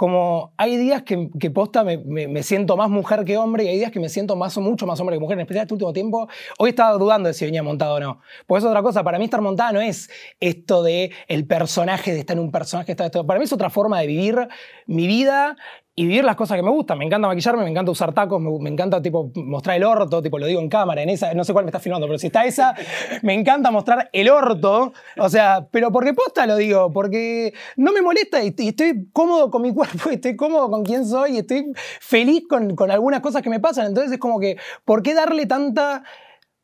como 0.00 0.54
hay 0.56 0.78
días 0.78 1.02
que, 1.02 1.28
posta 1.50 1.84
me, 1.84 1.98
me- 1.98 2.42
siento 2.42 2.74
más 2.74 2.88
mujer 2.88 3.22
que 3.22 3.36
hombre 3.36 3.64
y 3.64 3.68
hay 3.68 3.76
días 3.76 3.90
que 3.90 4.00
me 4.00 4.08
siento 4.08 4.34
más 4.34 4.56
mucho 4.56 4.86
más 4.86 4.98
hombre 4.98 5.16
que 5.16 5.20
mujer, 5.20 5.36
en 5.36 5.42
especial 5.42 5.64
este 5.64 5.74
último 5.74 5.92
tiempo. 5.92 6.26
Hoy 6.58 6.70
estaba 6.70 6.96
dudando 6.96 7.26
de 7.28 7.34
si 7.34 7.44
venía 7.44 7.62
montado 7.62 7.96
o 7.96 8.00
no. 8.00 8.20
Porque 8.46 8.60
es 8.60 8.64
otra 8.64 8.80
cosa, 8.82 9.04
para 9.04 9.18
mí 9.18 9.26
estar 9.26 9.42
montada 9.42 9.72
no 9.72 9.80
es 9.82 10.08
esto 10.40 10.82
de 10.82 11.12
el 11.28 11.46
personaje, 11.46 12.14
de 12.14 12.20
estar 12.20 12.34
en 12.34 12.42
un 12.42 12.50
personaje, 12.50 12.92
estar. 12.92 13.10
Para 13.10 13.38
mí 13.38 13.44
es 13.44 13.52
otra 13.52 13.68
forma 13.68 14.00
de 14.00 14.06
vivir 14.06 14.48
mi 14.86 15.06
vida 15.06 15.58
y 16.00 16.06
vivir 16.06 16.24
las 16.24 16.34
cosas 16.34 16.56
que 16.56 16.62
me 16.62 16.70
gustan. 16.70 16.96
Me 16.96 17.04
encanta 17.04 17.28
maquillarme, 17.28 17.62
me 17.62 17.68
encanta 17.68 17.90
usar 17.92 18.14
tacos, 18.14 18.40
me, 18.40 18.50
me 18.58 18.70
encanta 18.70 19.02
tipo, 19.02 19.30
mostrar 19.34 19.76
el 19.76 19.84
orto, 19.84 20.22
tipo 20.22 20.38
lo 20.38 20.46
digo 20.46 20.58
en 20.58 20.70
cámara, 20.70 21.02
en 21.02 21.10
esa, 21.10 21.34
no 21.34 21.44
sé 21.44 21.52
cuál 21.52 21.66
me 21.66 21.68
está 21.68 21.78
filmando, 21.78 22.06
pero 22.06 22.18
si 22.18 22.28
está 22.28 22.46
esa, 22.46 22.74
me 23.22 23.34
encanta 23.34 23.70
mostrar 23.70 24.08
el 24.14 24.30
orto. 24.30 24.94
O 25.18 25.28
sea, 25.28 25.68
pero 25.70 25.92
porque 25.92 26.14
posta 26.14 26.46
lo 26.46 26.56
digo, 26.56 26.90
porque 26.90 27.52
no 27.76 27.92
me 27.92 28.00
molesta 28.00 28.42
y, 28.42 28.54
y 28.56 28.68
estoy 28.68 29.10
cómodo 29.12 29.50
con 29.50 29.60
mi 29.60 29.74
cuerpo, 29.74 30.10
y 30.10 30.14
estoy 30.14 30.36
cómodo 30.36 30.70
con 30.70 30.84
quién 30.84 31.04
soy, 31.04 31.36
y 31.36 31.38
estoy 31.40 31.70
feliz 32.00 32.44
con, 32.48 32.74
con 32.76 32.90
algunas 32.90 33.20
cosas 33.20 33.42
que 33.42 33.50
me 33.50 33.60
pasan. 33.60 33.84
Entonces 33.84 34.12
es 34.12 34.18
como 34.18 34.40
que, 34.40 34.56
¿por 34.86 35.02
qué 35.02 35.12
darle 35.12 35.44
tanta, 35.44 36.02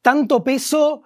tanto 0.00 0.44
peso? 0.44 1.02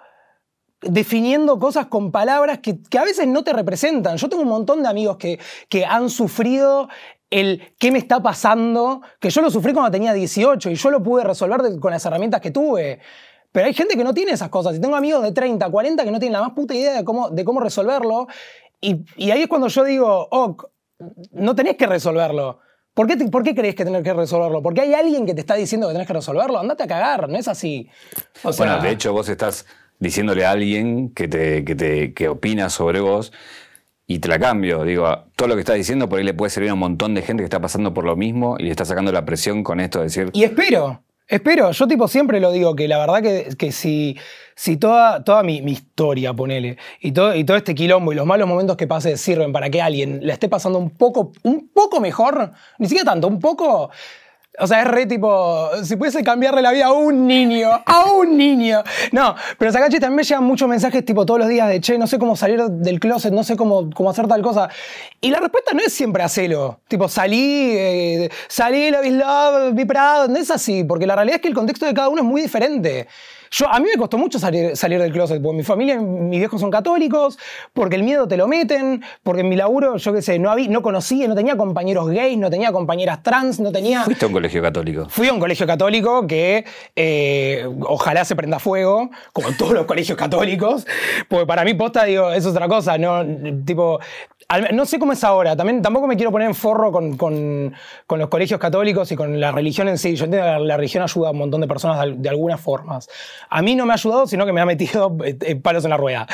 definiendo 0.83 1.59
cosas 1.59 1.89
con 1.89 2.11
palabras 2.11 2.61
que, 2.61 2.81
que 2.81 2.99
a 2.99 3.05
veces 3.05 3.27
no 3.27 3.45
te 3.45 3.53
representan. 3.53 4.17
Yo 4.17 4.31
tengo 4.31 4.45
un 4.45 4.49
montón 4.49 4.83
de 4.83 4.89
amigos 4.89 5.19
que, 5.19 5.39
que 5.69 5.85
han 5.85 6.09
sufrido 6.09 6.89
el 7.31 7.75
qué 7.79 7.91
me 7.93 7.99
está 7.99 8.21
pasando, 8.23 9.03
que 9.21 9.31
yo 9.31 9.41
lo 9.41 9.51
sufrí 9.51 9.73
cuando 9.73 9.91
tenía 9.91 10.13
18 10.13 10.71
y 10.71 10.75
yo 10.75 10.91
lo 10.91 11.03
pude 11.03 11.25
resolver 11.25 11.63
de- 11.63 11.79
con 11.81 11.93
las 11.93 12.05
herramientas 12.05 12.41
que 12.41 12.51
tuve. 12.51 12.99
Pero 13.53 13.67
hay 13.67 13.75
gente 13.75 13.97
que 13.97 14.05
no 14.05 14.15
tiene 14.15 14.33
esas 14.33 14.49
cosas. 14.49 14.77
Y 14.77 14.81
tengo 14.81 14.95
amigos 14.97 15.23
de 15.23 15.33
30, 15.33 15.69
40 15.71 16.05
que 16.05 16.11
no 16.11 16.19
tienen 16.19 16.35
la 16.35 16.41
más 16.47 16.53
puta 16.53 16.75
idea 16.75 16.95
de 16.95 17.05
cómo, 17.05 17.31
de 17.31 17.45
cómo 17.45 17.61
resolverlo. 17.61 18.27
Y, 18.81 19.05
y 19.17 19.31
ahí 19.31 19.43
es 19.43 19.49
cuando 19.49 19.69
yo 19.69 19.85
digo, 19.85 20.29
oh, 20.31 20.57
no 21.33 21.55
tenés 21.55 21.77
que 21.77 21.87
resolverlo. 21.87 22.61
¿Por 22.95 23.07
qué, 23.07 23.17
te- 23.17 23.29
¿Por 23.29 23.43
qué 23.43 23.55
crees 23.55 23.75
que 23.75 23.85
tenés 23.85 24.03
que 24.03 24.13
resolverlo? 24.13 24.63
Porque 24.63 24.81
hay 24.83 24.95
alguien 24.95 25.27
que 25.27 25.35
te 25.35 25.41
está 25.41 25.55
diciendo 25.55 25.87
que 25.89 25.93
tenés 25.95 26.07
que 26.07 26.13
resolverlo. 26.15 26.59
Andate 26.59 26.83
a 26.83 26.87
cagar, 26.87 27.29
no 27.29 27.39
es 27.39 27.49
así. 27.49 27.89
O 28.43 28.53
sea, 28.53 28.67
bueno, 28.67 28.83
de 28.83 28.91
hecho 28.91 29.13
vos 29.13 29.29
estás 29.29 29.67
diciéndole 29.99 30.45
a 30.47 30.51
alguien 30.53 31.11
que, 31.15 31.29
te, 31.29 31.65
que, 31.65 31.75
te, 31.75 32.15
que 32.15 32.29
opina 32.29 32.71
sobre 32.71 33.01
vos 33.01 33.33
y 34.11 34.19
te 34.19 34.27
la 34.27 34.41
cambio. 34.41 34.83
Digo, 34.83 35.07
todo 35.37 35.47
lo 35.47 35.55
que 35.55 35.61
estás 35.61 35.77
diciendo 35.77 36.09
por 36.09 36.19
ahí 36.19 36.25
le 36.25 36.35
puede 36.35 36.51
servir 36.51 36.71
a 36.71 36.75
un 36.75 36.81
montón 36.81 37.15
de 37.15 37.23
gente 37.23 37.43
que 37.43 37.45
está 37.45 37.61
pasando 37.61 37.95
por 37.95 38.05
lo 38.05 38.17
mismo 38.17 38.57
y 38.59 38.65
le 38.65 38.71
está 38.73 38.85
sacando 38.85 39.13
la 39.13 39.25
presión 39.25 39.63
con 39.63 39.79
esto 39.79 40.01
de 40.01 40.07
decir, 40.07 40.31
Y 40.33 40.43
espero, 40.43 41.05
espero. 41.29 41.71
Yo 41.71 41.87
tipo 41.87 42.09
siempre 42.09 42.41
lo 42.41 42.51
digo, 42.51 42.75
que 42.75 42.89
la 42.89 42.99
verdad 42.99 43.23
que, 43.23 43.55
que 43.57 43.71
si, 43.71 44.19
si 44.57 44.79
toda, 44.79 45.23
toda 45.23 45.45
mi, 45.45 45.59
historia, 45.59 46.35
ponele, 46.35 46.77
y 47.01 47.13
todo, 47.13 47.37
y 47.37 47.45
todo 47.45 47.57
este 47.57 47.73
quilombo 47.73 48.11
y 48.11 48.17
los 48.17 48.27
malos 48.27 48.49
momentos 48.49 48.77
que 48.77 48.89
pase 48.89 49.17
sirven 49.17 49.53
para 49.53 49.71
que 49.71 49.81
alguien 49.81 50.19
la 50.27 50.33
esté 50.33 50.49
pasando 50.49 50.81
un 50.81 50.91
poco, 50.91 51.31
un 51.45 51.71
poco 51.73 52.01
mejor, 52.01 52.51
ni 52.79 52.89
siquiera 52.89 53.13
tanto, 53.13 53.29
un 53.29 53.39
poco... 53.39 53.91
O 54.59 54.67
sea, 54.67 54.83
es 54.83 54.89
re 54.89 55.07
tipo, 55.07 55.71
si 55.85 55.95
pudiese 55.95 56.25
cambiarle 56.25 56.61
la 56.61 56.73
vida 56.73 56.87
a 56.87 56.93
un 56.93 57.27
niño, 57.27 57.71
a 57.87 58.11
un 58.11 58.37
niño. 58.37 58.83
No, 59.13 59.37
pero 59.59 59.71
Sakachi 59.71 60.01
también 60.01 60.17
me 60.17 60.23
llegan 60.25 60.45
muchos 60.45 60.69
mensajes 60.69 61.05
tipo 61.05 61.25
todos 61.25 61.41
los 61.41 61.49
días 61.49 61.69
de, 61.69 61.81
che, 61.81 61.97
no 61.99 62.09
sé 62.09 62.19
cómo 62.19 62.35
salir 62.35 62.61
del 62.65 62.99
closet, 62.99 63.33
no 63.33 63.45
sé 63.45 63.57
cómo, 63.57 63.91
cómo 63.91 64.11
hacer 64.11 64.27
tal 64.27 64.43
cosa. 64.43 64.69
Y 65.21 65.31
la 65.31 65.39
respuesta 65.39 65.73
no 65.73 65.81
es 65.81 65.93
siempre 65.93 66.25
hacelo. 66.25 66.81
Tipo, 66.89 67.09
salí, 67.09 67.71
eh, 67.77 68.31
salí, 68.49 68.91
la 68.91 69.03
love, 69.03 69.73
vi 69.75 69.85
Prado. 69.85 70.27
No 70.27 70.37
es 70.37 70.51
así, 70.51 70.83
porque 70.83 71.07
la 71.07 71.15
realidad 71.15 71.37
es 71.37 71.43
que 71.43 71.49
el 71.49 71.55
contexto 71.55 71.87
de 71.87 71.95
cada 71.95 72.09
uno 72.09 72.23
es 72.23 72.27
muy 72.27 72.43
diferente. 72.43 73.07
Yo, 73.53 73.69
a 73.69 73.81
mí 73.81 73.89
me 73.93 73.99
costó 73.99 74.17
mucho 74.17 74.39
salir, 74.39 74.77
salir 74.77 75.01
del 75.01 75.13
closet, 75.13 75.43
porque 75.43 75.57
mi 75.57 75.65
familia, 75.65 76.01
mis 76.01 76.39
viejos 76.39 76.61
son 76.61 76.71
católicos, 76.71 77.37
porque 77.73 77.97
el 77.97 78.05
miedo 78.05 78.29
te 78.29 78.37
lo 78.37 78.47
meten, 78.47 79.03
porque 79.25 79.41
en 79.41 79.49
mi 79.49 79.57
laburo, 79.57 79.97
yo 79.97 80.13
qué 80.13 80.23
sé, 80.23 80.39
no, 80.39 80.53
había, 80.53 80.69
no 80.69 80.83
conocía, 80.83 81.27
no 81.27 81.35
tenía 81.35 81.57
compañeros 81.57 82.09
gays, 82.11 82.39
no 82.39 82.49
tenía 82.49 82.71
compañeras 82.71 83.25
trans, 83.25 83.59
no 83.59 83.73
tenía... 83.73 84.05
Fuiste 84.05 84.25
a 84.25 84.29
un 84.29 84.35
colegio 84.35 84.63
católico. 84.63 85.09
Fui 85.09 85.27
a 85.27 85.33
un 85.33 85.41
colegio 85.41 85.67
católico 85.67 86.29
que 86.29 86.65
eh, 86.95 87.69
ojalá 87.83 88.25
se 88.25 88.37
prenda 88.37 88.61
fuego, 88.61 89.11
como 89.33 89.51
todos 89.53 89.73
los 89.73 89.87
colegios 89.91 90.17
católicos, 90.17 90.87
porque 91.29 91.47
para 91.47 91.65
mí 91.65 91.75
posta, 91.75 92.05
digo, 92.05 92.31
eso 92.31 92.51
es 92.51 92.55
otra 92.55 92.69
cosa, 92.69 92.99
¿no? 92.99 93.25
Tipo, 93.65 93.99
no 94.73 94.87
sé 94.87 94.99
cómo 94.99 95.13
es 95.13 95.23
ahora, 95.23 95.57
también, 95.57 95.81
tampoco 95.83 96.07
me 96.07 96.17
quiero 96.17 96.33
poner 96.33 96.49
en 96.49 96.55
forro 96.55 96.91
con, 96.91 97.73
los 98.09 98.29
colegios 98.29 98.59
católicos 98.59 99.11
y 99.13 99.17
con 99.17 99.39
la 99.39 99.53
religión 99.53 99.89
en 99.89 99.99
sí. 99.99 100.17
Yo 100.17 100.25
entiendo 100.25 100.47
que 100.47 100.65
la, 100.65 100.77
religión 100.77 101.03
ayuda 101.03 101.29
a 101.29 101.31
un 101.33 101.39
montón 101.39 101.61
de 101.61 101.69
personas 101.69 102.21
de, 102.21 102.29
algunas 102.29 102.61
formas. 102.61 103.09
A 103.49 103.63
mí 103.63 103.77
no 103.77 103.87
me 103.87 103.93
ha 103.93 103.95
ayudado, 103.95 104.27
sino 104.27 104.47
que 104.47 104.53
me 104.53 104.61
ha 104.61 104.67
metido 104.67 105.17
eh, 105.25 105.57
palos 105.57 105.85
en 105.85 105.91
la 105.91 105.97
rueda. 105.97 106.27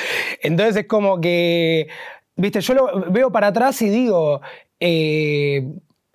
Entonces 0.43 0.77
es 0.77 0.87
como 0.87 1.21
que, 1.21 1.89
viste, 2.37 2.61
yo 2.61 2.75
lo 2.75 3.11
veo 3.11 3.31
para 3.31 3.49
atrás 3.49 3.81
y 3.83 3.91
digo, 3.91 4.41
eh, 4.81 5.67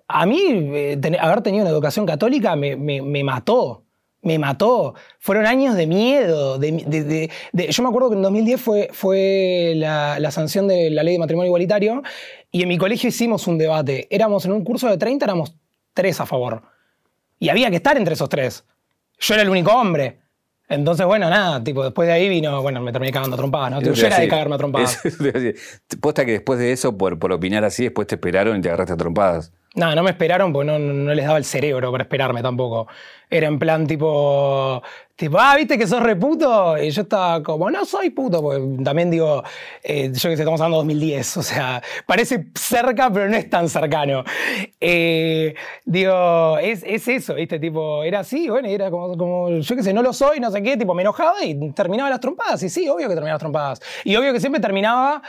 a 0.08 0.26
mí 0.26 0.40
eh, 0.74 1.00
haber 1.20 1.42
tenido 1.42 1.62
una 1.62 1.70
educación 1.70 2.06
católica 2.06 2.56
me 2.56 3.24
mató 3.24 3.84
me 4.22 4.38
mató. 4.38 4.94
Fueron 5.18 5.46
años 5.46 5.74
de 5.74 5.86
miedo. 5.86 6.58
De, 6.58 7.30
yo 7.70 7.82
me 7.82 7.88
acuerdo 7.88 8.10
que 8.10 8.16
en 8.16 8.22
2010 8.22 8.60
fue, 8.60 8.88
fue 8.92 9.74
la, 9.76 10.30
sanción 10.30 10.68
de 10.68 10.90
la 10.90 11.02
ley 11.02 11.14
de 11.14 11.18
matrimonio 11.18 11.48
igualitario 11.48 12.02
y 12.50 12.62
en 12.62 12.68
mi 12.68 12.78
colegio 12.78 13.08
hicimos 13.08 13.46
un 13.46 13.58
debate. 13.58 14.06
Éramos 14.10 14.44
en 14.44 14.52
un 14.52 14.64
curso 14.64 14.88
de 14.88 14.96
30, 14.96 15.24
éramos 15.24 15.54
tres 15.92 16.20
a 16.20 16.26
favor. 16.26 16.62
Y 17.38 17.48
había 17.48 17.70
que 17.70 17.76
estar 17.76 17.96
entre 17.96 18.14
esos 18.14 18.28
tres. 18.28 18.64
Yo 19.18 19.34
era 19.34 19.42
el 19.42 19.50
único 19.50 19.72
hombre. 19.72 20.20
Entonces, 20.68 21.04
bueno, 21.04 21.28
nada, 21.28 21.62
tipo, 21.62 21.84
después 21.84 22.06
de 22.06 22.14
ahí 22.14 22.28
vino, 22.28 22.62
bueno, 22.62 22.80
me 22.80 22.92
terminé 22.92 23.12
cagando 23.12 23.34
a 23.34 23.36
trompadas, 23.36 23.70
¿no? 23.72 23.92
Yo 23.92 24.06
era 24.06 24.18
de 24.18 24.28
cagarme 24.28 24.54
a 24.54 24.58
trompadas. 24.58 25.02
Posta 26.00 26.24
que 26.24 26.32
después 26.32 26.58
de 26.58 26.72
eso, 26.72 26.96
por, 26.96 27.18
por 27.18 27.30
opinar 27.32 27.62
así, 27.64 27.82
después 27.82 28.06
te 28.06 28.14
esperaron 28.14 28.56
y 28.56 28.60
te 28.62 28.68
agarraste 28.68 28.94
a 28.94 28.96
trompadas. 28.96 29.52
No, 29.74 29.94
no 29.94 30.02
me 30.02 30.10
esperaron 30.10 30.52
porque 30.52 30.70
no, 30.70 30.78
les 31.14 31.24
daba 31.24 31.38
el 31.38 31.44
cerebro 31.44 31.90
para 31.90 32.02
esperarme 32.02 32.42
tampoco. 32.42 32.88
Era 33.30 33.46
en 33.46 33.58
plan 33.58 33.86
tipo, 33.86 34.82
tipo, 35.16 35.38
ah, 35.40 35.56
¿viste 35.56 35.78
que 35.78 35.86
sos 35.86 36.02
reputo? 36.02 36.76
Y 36.76 36.90
yo 36.90 37.02
estaba 37.02 37.42
como, 37.42 37.70
no 37.70 37.86
soy 37.86 38.10
puto, 38.10 38.42
porque 38.42 38.60
también 38.84 39.10
digo, 39.10 39.42
eh, 39.82 40.10
yo 40.12 40.28
que 40.28 40.36
sé, 40.36 40.42
estamos 40.42 40.60
hablando 40.60 40.82
de 40.82 40.94
2010, 40.94 41.36
o 41.38 41.42
sea, 41.42 41.82
parece 42.04 42.48
cerca, 42.54 43.10
pero 43.10 43.30
no 43.30 43.36
es 43.38 43.48
tan 43.48 43.70
cercano. 43.70 44.24
Eh, 44.78 45.54
digo, 45.86 46.58
es, 46.58 46.82
eso, 46.84 47.34
¿viste? 47.34 47.58
Tipo, 47.58 48.04
era 48.04 48.20
así, 48.20 48.50
bueno, 48.50 48.68
era 48.68 48.90
como, 48.90 49.16
como, 49.16 49.48
yo 49.48 49.76
que 49.76 49.82
sé, 49.82 49.94
no 49.94 50.02
lo 50.02 50.12
soy, 50.12 50.38
no 50.38 50.50
sé 50.50 50.62
qué, 50.62 50.76
tipo, 50.76 50.92
me 50.92 51.00
enojaba 51.00 51.42
y 51.42 51.72
terminaba 51.72 52.10
las 52.10 52.20
trompadas. 52.20 52.62
Y 52.62 52.68
sí, 52.68 52.86
obvio 52.90 53.08
que 53.08 53.14
terminaba 53.14 53.36
las 53.36 53.40
trompadas. 53.40 53.80
Y 54.04 54.14
obvio 54.16 54.34
que 54.34 54.40
siempre 54.40 54.60
terminaba 54.60 55.22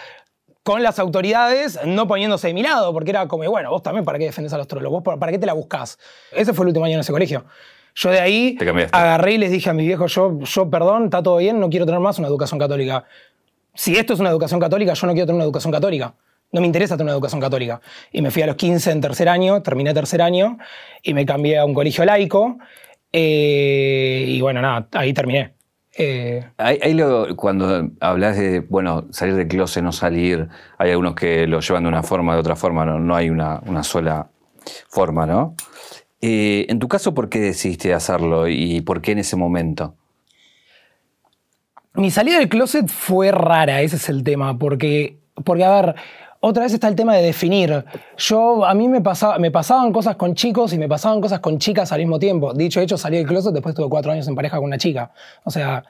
con 0.63 0.81
las 0.81 0.97
autoridades 0.97 1.79
no 1.85 2.07
poniéndose 2.07 2.47
de 2.47 2.53
mi 2.53 2.63
lado, 2.63 2.91
porque 2.93 3.11
era 3.11 3.27
como, 3.27 3.43
bueno, 3.49 3.69
vos 3.69 3.83
también 3.83 4.05
para 4.05 4.17
qué 4.17 4.25
defendés 4.25 4.53
a 4.53 4.57
los 4.57 4.67
trolos, 4.67 4.91
vos 4.91 5.03
para 5.03 5.31
qué 5.31 5.37
te 5.37 5.45
la 5.45 5.53
buscás. 5.53 5.99
Ese 6.31 6.53
fue 6.53 6.63
el 6.63 6.69
último 6.69 6.85
año 6.85 6.95
en 6.95 7.01
ese 7.01 7.11
colegio. 7.11 7.45
Yo 7.95 8.09
de 8.09 8.19
ahí 8.19 8.57
agarré 8.91 9.33
y 9.33 9.37
les 9.37 9.51
dije 9.51 9.69
a 9.69 9.73
mis 9.73 9.85
viejos, 9.85 10.15
yo, 10.15 10.39
yo, 10.39 10.69
perdón, 10.69 11.05
está 11.05 11.21
todo 11.21 11.37
bien, 11.37 11.59
no 11.59 11.69
quiero 11.69 11.85
tener 11.85 11.99
más 11.99 12.17
una 12.17 12.27
educación 12.27 12.59
católica. 12.59 13.03
Si 13.75 13.95
esto 13.95 14.13
es 14.13 14.19
una 14.19 14.29
educación 14.29 14.59
católica, 14.59 14.93
yo 14.93 15.07
no 15.07 15.13
quiero 15.13 15.27
tener 15.27 15.35
una 15.35 15.43
educación 15.43 15.71
católica. 15.71 16.15
No 16.51 16.61
me 16.61 16.67
interesa 16.67 16.95
tener 16.95 17.05
una 17.05 17.13
educación 17.13 17.41
católica. 17.41 17.81
Y 18.11 18.21
me 18.21 18.31
fui 18.31 18.41
a 18.41 18.47
los 18.47 18.55
15 18.55 18.91
en 18.91 19.01
tercer 19.01 19.27
año, 19.27 19.61
terminé 19.61 19.93
tercer 19.93 20.21
año, 20.21 20.57
y 21.01 21.13
me 21.13 21.25
cambié 21.25 21.57
a 21.57 21.65
un 21.65 21.73
colegio 21.73 22.05
laico. 22.05 22.57
Eh, 23.11 24.25
y 24.27 24.41
bueno, 24.41 24.61
nada, 24.61 24.87
ahí 24.93 25.13
terminé. 25.13 25.53
Eh, 25.95 26.43
cuando 27.35 27.91
hablas 27.99 28.37
de, 28.37 28.61
bueno, 28.61 29.05
salir 29.11 29.35
de 29.35 29.47
closet, 29.47 29.83
no 29.83 29.91
salir, 29.91 30.47
hay 30.77 30.91
algunos 30.91 31.13
que 31.15 31.45
lo 31.45 31.59
llevan 31.59 31.83
de 31.83 31.89
una 31.89 32.03
forma, 32.03 32.33
de 32.33 32.39
otra 32.39 32.55
forma, 32.55 32.85
no, 32.85 33.15
hay 33.15 33.29
una, 33.29 33.83
sola 33.83 34.29
forma, 34.89 35.25
¿no? 35.25 35.55
Eh, 36.21 36.65
en 36.69 36.79
tu 36.79 36.87
caso, 36.87 37.13
¿por 37.13 37.29
qué 37.29 37.39
decidiste 37.39 37.93
hacerlo 37.93 38.47
y 38.47 38.81
por 38.81 39.01
qué 39.01 39.11
en 39.11 39.19
ese 39.19 39.35
momento? 39.35 39.95
Mi 41.95 42.09
salida 42.09 42.39
del 42.39 42.49
closet 42.49 42.87
fue 42.87 43.31
rara, 43.31 43.81
ese 43.81 43.97
es 43.97 44.09
el 44.09 44.23
tema, 44.23 44.57
porque, 44.57 45.19
porque 45.45 45.63
a 45.63 45.81
ver, 45.81 45.95
otra 46.45 46.63
vez 46.63 46.73
está 46.73 46.89
el 46.89 46.95
tema 46.95 47.15
de 47.15 47.21
definir. 47.21 47.85
Yo, 48.17 48.65
a 48.65 48.73
mí 48.73 48.89
me, 48.89 48.99
pasaba, 48.99 49.39
me 49.39 49.49
pasaban 49.49 49.93
cosas 49.93 50.17
con 50.17 50.35
chicos 50.35 50.73
y 50.73 50.77
me 50.77 50.89
pasaban 50.89 51.21
cosas 51.21 51.39
con 51.39 51.57
chicas 51.57 51.93
al 51.93 51.99
mismo 51.99 52.19
tiempo. 52.19 52.53
Dicho 52.53 52.81
hecho, 52.81 52.97
salí 52.97 53.15
del 53.15 53.25
closet, 53.25 53.53
después 53.53 53.73
tuve 53.73 53.87
cuatro 53.87 54.11
años 54.11 54.27
en 54.27 54.35
pareja 54.35 54.57
con 54.57 54.65
una 54.65 54.77
chica. 54.77 55.09
O 55.45 55.49
sea, 55.49 55.85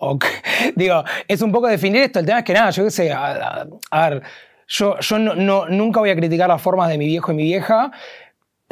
digo, 0.76 1.04
es 1.28 1.42
un 1.42 1.52
poco 1.52 1.66
definir 1.66 2.00
esto. 2.00 2.20
El 2.20 2.24
tema 2.24 2.38
es 2.38 2.44
que 2.46 2.54
nada, 2.54 2.70
yo 2.70 2.84
qué 2.84 2.90
sé, 2.90 3.12
a, 3.12 3.66
ver, 4.08 4.22
yo, 4.66 4.98
yo 4.98 5.18
no, 5.18 5.66
nunca 5.68 6.00
voy 6.00 6.08
a 6.08 6.16
criticar 6.16 6.48
las 6.48 6.62
formas 6.62 6.88
de 6.88 6.96
mi 6.96 7.04
viejo 7.04 7.30
y 7.32 7.34
mi 7.34 7.42
vieja, 7.42 7.92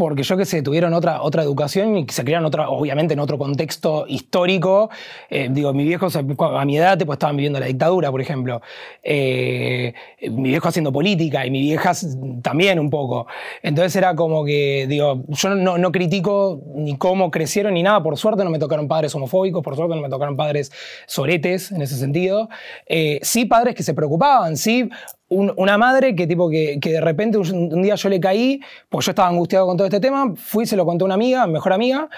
porque 0.00 0.22
yo 0.22 0.34
que 0.38 0.46
sé, 0.46 0.62
tuvieron 0.62 0.94
otra, 0.94 1.20
otra 1.20 1.42
educación 1.42 1.94
y 1.98 2.06
se 2.08 2.24
criaron 2.24 2.46
otra, 2.46 2.70
obviamente 2.70 3.12
en 3.12 3.20
otro 3.20 3.36
contexto 3.36 4.06
histórico. 4.08 4.88
Eh, 5.28 5.48
digo, 5.50 5.74
mis 5.74 5.86
viejos 5.86 6.16
a 6.16 6.64
mi 6.64 6.78
edad 6.78 6.96
pues, 7.04 7.16
estaban 7.16 7.36
viviendo 7.36 7.60
la 7.60 7.66
dictadura, 7.66 8.10
por 8.10 8.22
ejemplo. 8.22 8.62
Eh, 9.02 9.92
mi 10.30 10.48
viejo 10.48 10.68
haciendo 10.68 10.90
política 10.90 11.44
y 11.44 11.50
mi 11.50 11.60
vieja 11.60 11.92
también 12.40 12.78
un 12.78 12.88
poco. 12.88 13.26
Entonces 13.62 13.94
era 13.94 14.16
como 14.16 14.42
que, 14.42 14.86
digo, 14.88 15.22
yo 15.28 15.54
no, 15.54 15.76
no 15.76 15.92
critico 15.92 16.62
ni 16.76 16.96
cómo 16.96 17.30
crecieron 17.30 17.74
ni 17.74 17.82
nada. 17.82 18.02
Por 18.02 18.16
suerte 18.16 18.42
no 18.42 18.48
me 18.48 18.58
tocaron 18.58 18.88
padres 18.88 19.14
homofóbicos, 19.14 19.62
por 19.62 19.76
suerte 19.76 19.96
no 19.96 20.00
me 20.00 20.08
tocaron 20.08 20.34
padres 20.34 20.72
soretes 21.06 21.72
en 21.72 21.82
ese 21.82 21.96
sentido. 21.96 22.48
Eh, 22.86 23.20
sí 23.20 23.44
padres 23.44 23.74
que 23.74 23.82
se 23.82 23.92
preocupaban, 23.92 24.56
sí 24.56 24.88
una 25.30 25.78
madre 25.78 26.16
que, 26.16 26.26
tipo, 26.26 26.50
que, 26.50 26.78
de 26.82 27.00
repente 27.00 27.38
un, 27.38 27.82
día 27.82 27.94
yo 27.94 28.08
le 28.08 28.18
caí, 28.18 28.60
pues 28.88 29.06
yo 29.06 29.12
estaba 29.12 29.28
angustiado 29.28 29.64
con 29.66 29.76
todo 29.76 29.86
este 29.86 30.00
tema, 30.00 30.34
fui, 30.36 30.66
se 30.66 30.76
lo 30.76 30.84
conté 30.84 31.04
a 31.04 31.06
una 31.06 31.14
amiga, 31.14 31.46
mejor 31.46 31.72
amiga, 31.72 32.08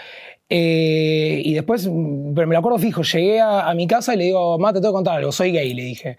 eh, 0.49 1.43
y 1.45 1.53
después, 1.53 1.83
pero 1.83 2.47
me 2.47 2.55
lo 2.55 2.59
acuerdo 2.59 2.79
fijo, 2.79 3.03
llegué 3.03 3.41
a, 3.41 3.73
mi 3.75 3.87
casa 3.87 4.15
y 4.15 4.17
le 4.17 4.25
digo, 4.25 4.59
mamá, 4.59 4.73
te 4.73 4.81
tengo 4.81 4.93
que 4.93 4.97
contar 4.97 5.19
algo, 5.19 5.31
soy 5.31 5.53
gay, 5.53 5.75
le 5.75 5.83
dije. 5.83 6.19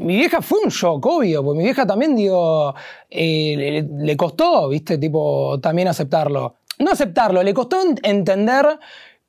Mi 0.00 0.16
vieja 0.16 0.42
fue 0.42 0.58
un 0.64 0.70
shock, 0.70 1.06
obvio, 1.06 1.44
porque 1.44 1.58
mi 1.58 1.64
vieja 1.64 1.86
también, 1.86 2.16
digo, 2.16 2.74
eh, 3.08 3.86
le, 3.88 4.16
costó, 4.16 4.68
viste, 4.68 4.98
tipo, 4.98 5.60
también 5.60 5.86
aceptarlo. 5.86 6.56
No 6.80 6.90
aceptarlo, 6.90 7.40
le 7.44 7.54
costó 7.54 7.78
entender 8.02 8.66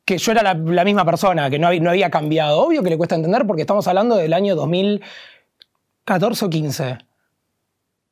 que 0.03 0.17
yo 0.17 0.31
era 0.31 0.41
la, 0.41 0.83
misma 0.83 1.05
persona, 1.05 1.51
que 1.51 1.59
no 1.59 1.67
había, 1.67 1.81
no 1.81 1.91
había 1.91 2.09
cambiado. 2.09 2.63
Obvio 2.63 2.81
que 2.81 2.89
le 2.89 2.97
cuesta 2.97 3.15
entender 3.15 3.45
porque 3.45 3.61
estamos 3.61 3.87
hablando 3.87 4.15
del 4.15 4.33
año 4.33 4.55
2000. 4.55 5.01
14 6.05 6.45
o 6.45 6.49
15. 6.49 6.97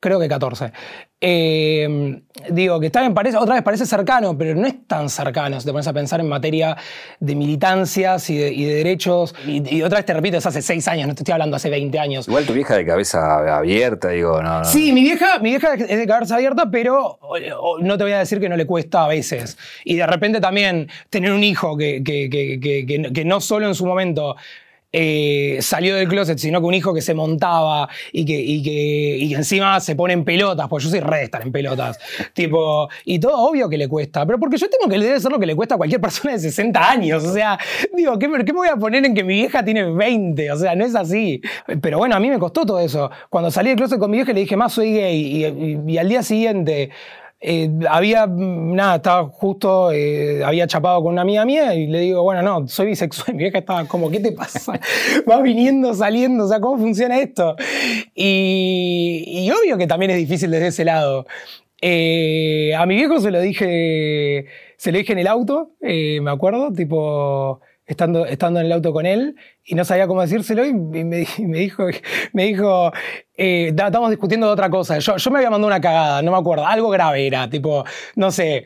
Creo 0.00 0.20
que 0.20 0.28
14. 0.28 0.72
Eh, 1.18 2.20
digo, 2.50 2.78
que 2.78 2.86
está 2.88 3.08
parece, 3.14 3.38
otra 3.38 3.54
vez 3.54 3.64
parece 3.64 3.86
cercano, 3.86 4.36
pero 4.36 4.54
no 4.54 4.66
es 4.66 4.86
tan 4.86 5.08
cercano 5.08 5.58
si 5.58 5.64
te 5.64 5.72
pones 5.72 5.88
a 5.88 5.94
pensar 5.94 6.20
en 6.20 6.28
materia 6.28 6.76
de 7.18 7.34
militancias 7.34 8.28
y 8.28 8.36
de, 8.36 8.74
derechos. 8.74 9.34
Y, 9.46 9.80
otra 9.80 10.00
vez 10.00 10.04
te 10.04 10.12
repito, 10.12 10.36
es 10.36 10.44
hace 10.44 10.60
6 10.60 10.86
años, 10.88 11.08
no 11.08 11.14
te 11.14 11.22
estoy 11.22 11.32
hablando 11.32 11.56
hace 11.56 11.70
20 11.70 11.98
años. 11.98 12.28
Igual 12.28 12.44
tu 12.44 12.52
vieja 12.52 12.76
de 12.76 12.84
cabeza 12.84 13.56
abierta, 13.56 14.10
digo, 14.10 14.42
no, 14.42 14.62
Sí, 14.66 14.92
mi 14.92 15.00
vieja, 15.00 15.38
mi 15.38 15.48
vieja 15.48 15.72
es 15.72 15.96
de 15.96 16.06
cabeza 16.06 16.34
abierta, 16.34 16.70
pero 16.70 17.18
no 17.80 17.96
te 17.96 18.04
voy 18.04 18.12
a 18.12 18.18
decir 18.18 18.40
que 18.40 18.50
no 18.50 18.56
le 18.58 18.66
cuesta 18.66 19.04
a 19.04 19.08
veces. 19.08 19.56
Y 19.84 19.96
de 19.96 20.06
repente 20.06 20.38
también 20.38 20.90
tener 21.08 21.32
un 21.32 21.42
hijo 21.42 21.78
que, 21.78 22.04
que, 22.04 22.28
que, 22.28 23.10
que 23.14 23.24
no 23.24 23.40
solo 23.40 23.66
en 23.66 23.74
su 23.74 23.86
momento 23.86 24.36
eh, 24.96 25.58
salió 25.60 25.96
del 25.96 26.06
closet, 26.06 26.38
sino 26.38 26.60
que 26.60 26.66
un 26.66 26.74
hijo 26.74 26.94
que 26.94 27.02
se 27.02 27.14
montaba 27.14 27.88
y 28.12 28.24
que, 28.24 28.40
y 28.40 28.62
que, 28.62 29.34
encima 29.34 29.80
se 29.80 29.96
pone 29.96 30.12
en 30.12 30.24
pelotas, 30.24 30.68
pues 30.68 30.84
yo 30.84 30.90
soy 30.90 31.00
re 31.00 31.18
de 31.18 31.24
estar 31.24 31.42
en 31.42 31.50
pelotas. 31.50 31.98
tipo, 32.32 32.88
y 33.04 33.18
todo 33.18 33.36
obvio 33.38 33.68
que 33.68 33.76
le 33.76 33.88
cuesta, 33.88 34.24
pero 34.24 34.38
porque 34.38 34.56
yo 34.56 34.70
tengo 34.70 34.88
que 34.88 34.96
le 34.96 35.06
debe 35.06 35.18
ser 35.18 35.32
lo 35.32 35.40
que 35.40 35.46
le 35.46 35.56
cuesta 35.56 35.74
a 35.74 35.78
cualquier 35.78 36.00
persona 36.00 36.34
de 36.34 36.38
60 36.38 36.90
años. 36.90 37.24
O 37.24 37.32
sea, 37.32 37.58
digo, 37.92 38.16
¿qué, 38.20 38.30
¿qué, 38.46 38.52
me 38.52 38.58
voy 38.60 38.68
a 38.68 38.76
poner 38.76 39.04
en 39.04 39.14
que 39.14 39.24
mi 39.24 39.34
vieja 39.34 39.64
tiene 39.64 39.82
20? 39.82 40.52
O 40.52 40.56
sea, 40.56 40.76
no 40.76 40.84
es 40.84 40.94
así. 40.94 41.40
Pero 41.80 41.98
bueno, 41.98 42.14
a 42.14 42.20
mí 42.20 42.30
me 42.30 42.38
costó 42.38 42.64
todo 42.64 42.78
eso. 42.78 43.10
Cuando 43.30 43.50
salí 43.50 43.70
del 43.70 43.78
closet 43.78 43.98
con 43.98 44.12
mi 44.12 44.18
vieja 44.18 44.32
le 44.32 44.42
dije, 44.42 44.56
más 44.56 44.74
soy 44.74 44.94
gay. 44.94 45.82
y 45.88 45.98
al 45.98 46.08
día 46.08 46.22
siguiente 46.22 46.90
eh, 47.46 47.70
había, 47.90 48.26
nada, 48.26 48.96
estaba 48.96 49.28
justo, 49.28 49.92
eh, 49.92 50.42
había 50.42 50.66
chapado 50.66 51.02
con 51.02 51.12
una 51.12 51.20
amiga 51.20 51.44
mía 51.44 51.74
y 51.74 51.86
le 51.88 52.00
digo, 52.00 52.22
bueno, 52.22 52.40
no, 52.40 52.66
soy 52.68 52.86
bisexual. 52.86 53.36
Mi 53.36 53.42
vieja 53.42 53.58
estaba 53.58 53.86
como, 53.86 54.10
¿qué 54.10 54.18
te 54.18 54.32
pasa? 54.32 54.80
Vas 55.26 55.42
viniendo, 55.42 55.92
saliendo, 55.92 56.46
o 56.46 56.48
sea, 56.48 56.58
¿cómo 56.58 56.78
funciona 56.78 57.18
esto? 57.20 57.54
Y, 58.14 59.50
obvio 59.50 59.76
que 59.76 59.86
también 59.86 60.12
es 60.12 60.16
difícil 60.16 60.50
desde 60.50 60.68
ese 60.68 60.86
lado. 60.86 61.26
Eh, 61.82 62.74
a 62.78 62.86
mi 62.86 62.94
viejo 62.94 63.20
se 63.20 63.30
lo 63.30 63.42
dije, 63.42 64.46
se 64.78 64.90
lo 64.90 64.96
dije 64.96 65.12
en 65.12 65.18
el 65.18 65.26
auto, 65.26 65.72
me 65.82 66.30
acuerdo, 66.30 66.72
tipo, 66.72 67.60
estando, 67.86 68.26
estando 68.26 68.60
en 68.60 68.66
el 68.66 68.72
auto 68.72 68.92
con 68.92 69.06
él, 69.06 69.36
y 69.64 69.74
no 69.74 69.84
sabía 69.84 70.06
cómo 70.06 70.22
decírselo, 70.22 70.64
y 70.64 70.72
me, 70.74 71.04
me 71.04 71.58
dijo, 71.58 71.86
me 72.32 72.44
dijo 72.44 72.92
eh, 73.36 73.72
estamos 73.76 74.10
discutiendo 74.10 74.46
de 74.46 74.52
otra 74.52 74.70
cosa. 74.70 74.98
Yo, 74.98 75.16
yo 75.16 75.30
me 75.30 75.38
había 75.38 75.50
mandado 75.50 75.68
una 75.68 75.80
cagada, 75.80 76.22
no 76.22 76.32
me 76.32 76.38
acuerdo, 76.38 76.66
algo 76.66 76.90
grave 76.90 77.26
era, 77.26 77.48
tipo, 77.50 77.84
no 78.16 78.30
sé, 78.30 78.64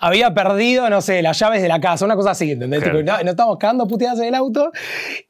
había 0.00 0.34
perdido, 0.34 0.88
no 0.90 1.00
sé, 1.00 1.22
las 1.22 1.38
llaves 1.38 1.62
de 1.62 1.68
la 1.68 1.80
casa, 1.80 2.04
una 2.04 2.16
cosa 2.16 2.30
así, 2.30 2.52
¿entendés? 2.52 2.82
Tipo, 2.82 2.96
no, 3.02 3.18
nos 3.18 3.26
estábamos 3.26 3.58
cagando 3.58 3.86
puteadas 3.86 4.18
en 4.18 4.26
el 4.26 4.34
auto 4.34 4.72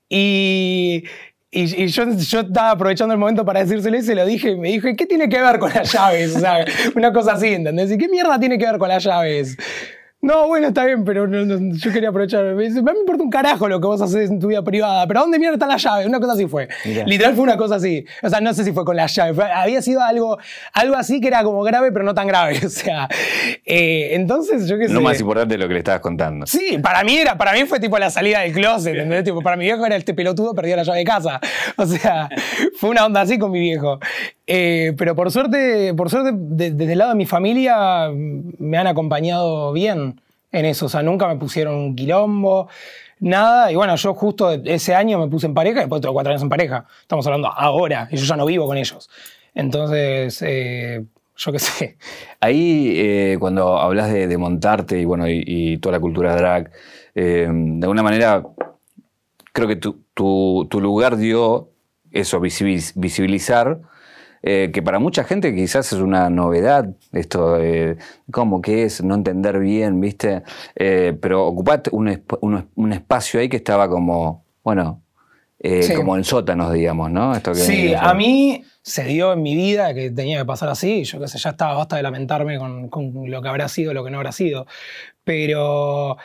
y, 0.08 1.04
y, 1.50 1.86
yo, 1.88 2.04
yo, 2.10 2.40
estaba 2.40 2.70
aprovechando 2.70 3.12
el 3.12 3.20
momento 3.20 3.44
para 3.44 3.60
decírselo 3.60 3.96
y 3.96 4.02
se 4.02 4.14
lo 4.14 4.24
dije 4.24 4.50
y 4.50 4.56
me 4.56 4.68
dijo, 4.68 4.88
¿qué 4.96 5.06
tiene 5.06 5.28
que 5.28 5.40
ver 5.40 5.58
con 5.58 5.72
las 5.72 5.92
llaves? 5.92 6.36
O 6.36 6.40
sea, 6.40 6.64
una 6.94 7.12
cosa 7.12 7.32
así, 7.32 7.48
¿entendés? 7.48 7.90
¿Y 7.90 7.98
qué 7.98 8.08
mierda 8.08 8.38
tiene 8.38 8.58
que 8.58 8.66
ver 8.66 8.78
con 8.78 8.88
las 8.88 9.04
llaves? 9.04 9.56
No, 10.26 10.48
bueno, 10.48 10.66
está 10.66 10.84
bien, 10.84 11.04
pero 11.04 11.28
yo 11.28 11.92
quería 11.92 12.08
aprovechar. 12.08 12.44
Me 12.56 12.64
dice, 12.64 12.82
me 12.82 12.90
importa 12.90 13.22
un 13.22 13.30
carajo 13.30 13.68
lo 13.68 13.80
que 13.80 13.86
vos 13.86 14.02
haces 14.02 14.28
en 14.28 14.40
tu 14.40 14.48
vida 14.48 14.60
privada, 14.60 15.06
pero 15.06 15.20
¿dónde 15.20 15.38
mierda 15.38 15.54
está 15.54 15.68
la 15.68 15.76
llave? 15.76 16.04
Una 16.04 16.18
cosa 16.18 16.32
así 16.32 16.48
fue. 16.48 16.66
Literal 17.06 17.34
fue 17.34 17.44
una 17.44 17.56
cosa 17.56 17.76
así. 17.76 18.04
O 18.24 18.28
sea, 18.28 18.40
no 18.40 18.52
sé 18.52 18.64
si 18.64 18.72
fue 18.72 18.84
con 18.84 18.96
la 18.96 19.06
llave. 19.06 19.44
había 19.54 19.80
sido 19.82 20.02
algo, 20.02 20.36
algo 20.72 20.96
así 20.96 21.20
que 21.20 21.28
era 21.28 21.44
como 21.44 21.62
grave, 21.62 21.92
pero 21.92 22.04
no 22.04 22.12
tan 22.12 22.26
grave. 22.26 22.58
O 22.66 22.68
sea, 22.68 23.08
eh, 23.64 24.08
entonces 24.14 24.68
yo 24.68 24.76
qué 24.76 24.88
sé. 24.88 24.94
Lo 24.94 25.00
más 25.00 25.20
importante 25.20 25.54
de 25.54 25.58
lo 25.58 25.68
que 25.68 25.74
le 25.74 25.78
estabas 25.78 26.00
contando. 26.00 26.44
Sí, 26.46 26.78
para 26.82 27.04
mí, 27.04 27.16
era, 27.16 27.38
para 27.38 27.52
mí 27.52 27.64
fue 27.64 27.78
tipo 27.78 27.96
la 27.96 28.10
salida 28.10 28.40
del 28.40 28.52
closet, 28.52 28.94
¿entendés? 28.94 29.24
Tipo, 29.24 29.40
para 29.40 29.56
mi 29.56 29.64
viejo 29.64 29.86
era 29.86 29.94
este 29.94 30.12
pelotudo 30.12 30.54
perdió 30.54 30.74
la 30.74 30.82
llave 30.82 30.98
de 30.98 31.04
casa. 31.04 31.40
O 31.76 31.86
sea, 31.86 32.28
fue 32.78 32.90
una 32.90 33.06
onda 33.06 33.20
así 33.20 33.38
con 33.38 33.52
mi 33.52 33.60
viejo. 33.60 34.00
Eh, 34.46 34.94
pero 34.96 35.16
por 35.16 35.30
suerte, 35.32 35.92
por 35.94 36.08
suerte 36.08 36.30
desde 36.34 36.92
el 36.92 36.98
lado 36.98 37.10
de 37.10 37.16
mi 37.16 37.26
familia 37.26 38.08
me 38.12 38.78
han 38.78 38.86
acompañado 38.86 39.72
bien 39.72 40.20
en 40.52 40.64
eso. 40.64 40.86
O 40.86 40.88
sea, 40.88 41.02
nunca 41.02 41.26
me 41.26 41.36
pusieron 41.36 41.74
un 41.74 41.96
quilombo, 41.96 42.68
nada. 43.18 43.72
Y 43.72 43.74
bueno, 43.74 43.96
yo 43.96 44.14
justo 44.14 44.52
ese 44.52 44.94
año 44.94 45.18
me 45.18 45.28
puse 45.28 45.46
en 45.46 45.54
pareja 45.54 45.80
después 45.80 46.00
tengo 46.00 46.14
cuatro 46.14 46.30
años 46.30 46.42
en 46.42 46.48
pareja. 46.48 46.86
Estamos 47.00 47.26
hablando 47.26 47.48
ahora 47.48 48.08
y 48.10 48.16
yo 48.16 48.24
ya 48.24 48.36
no 48.36 48.46
vivo 48.46 48.66
con 48.66 48.76
ellos. 48.76 49.10
Entonces, 49.54 50.40
eh, 50.42 51.04
yo 51.36 51.52
qué 51.52 51.58
sé. 51.58 51.96
Ahí, 52.40 52.92
eh, 52.96 53.36
cuando 53.40 53.78
hablas 53.78 54.12
de, 54.12 54.38
montarte 54.38 55.00
y, 55.00 55.04
bueno, 55.04 55.26
y, 55.28 55.78
toda 55.78 55.94
la 55.94 56.00
cultura 56.00 56.36
drag, 56.36 56.70
de 57.14 57.46
alguna 57.82 58.02
manera, 58.02 58.44
creo 59.52 59.66
que 59.66 59.76
tu, 59.76 60.04
tu 60.14 60.80
lugar 60.80 61.16
dio 61.16 61.70
eso, 62.12 62.38
visibilizar 62.40 63.80
eh, 64.48 64.70
que 64.72 64.80
para 64.80 65.00
mucha 65.00 65.24
gente 65.24 65.52
quizás 65.52 65.92
es 65.92 65.98
una 65.98 66.30
novedad, 66.30 66.88
esto, 67.10 67.60
eh, 67.60 67.96
¿cómo 68.30 68.62
que 68.62 68.84
es? 68.84 69.02
No 69.02 69.16
entender 69.16 69.58
bien, 69.58 70.00
¿viste? 70.00 70.44
Eh, 70.76 71.18
pero 71.20 71.48
ocupaste 71.48 71.90
un, 71.92 72.22
un, 72.76 72.92
espacio 72.92 73.40
ahí 73.40 73.48
que 73.48 73.56
estaba 73.56 73.88
como, 73.88 74.44
bueno, 74.62 75.02
como 75.96 76.16
en 76.16 76.22
sótanos, 76.22 76.72
digamos, 76.72 77.10
¿no? 77.10 77.34
Esto 77.34 77.50
que 77.50 77.58
sí, 77.58 77.92
a 77.92 78.14
mí 78.14 78.62
se 78.82 79.02
dio 79.02 79.32
en 79.32 79.42
mi 79.42 79.56
vida 79.56 79.92
que 79.94 80.12
tenía 80.12 80.38
que 80.38 80.44
pasar 80.44 80.68
así, 80.68 81.02
yo 81.02 81.18
qué 81.18 81.26
sé, 81.26 81.38
ya 81.38 81.50
estaba, 81.50 81.74
basta 81.74 81.96
de 81.96 82.04
lamentarme 82.04 82.56
con, 82.56 82.88
con 82.88 83.28
lo 83.28 83.42
que 83.42 83.48
habrá 83.48 83.66
sido, 83.66 83.94
lo 83.94 84.04
que 84.04 84.12
no 84.12 84.18
habrá 84.18 84.30
sido, 84.30 84.68
pero 85.24 86.18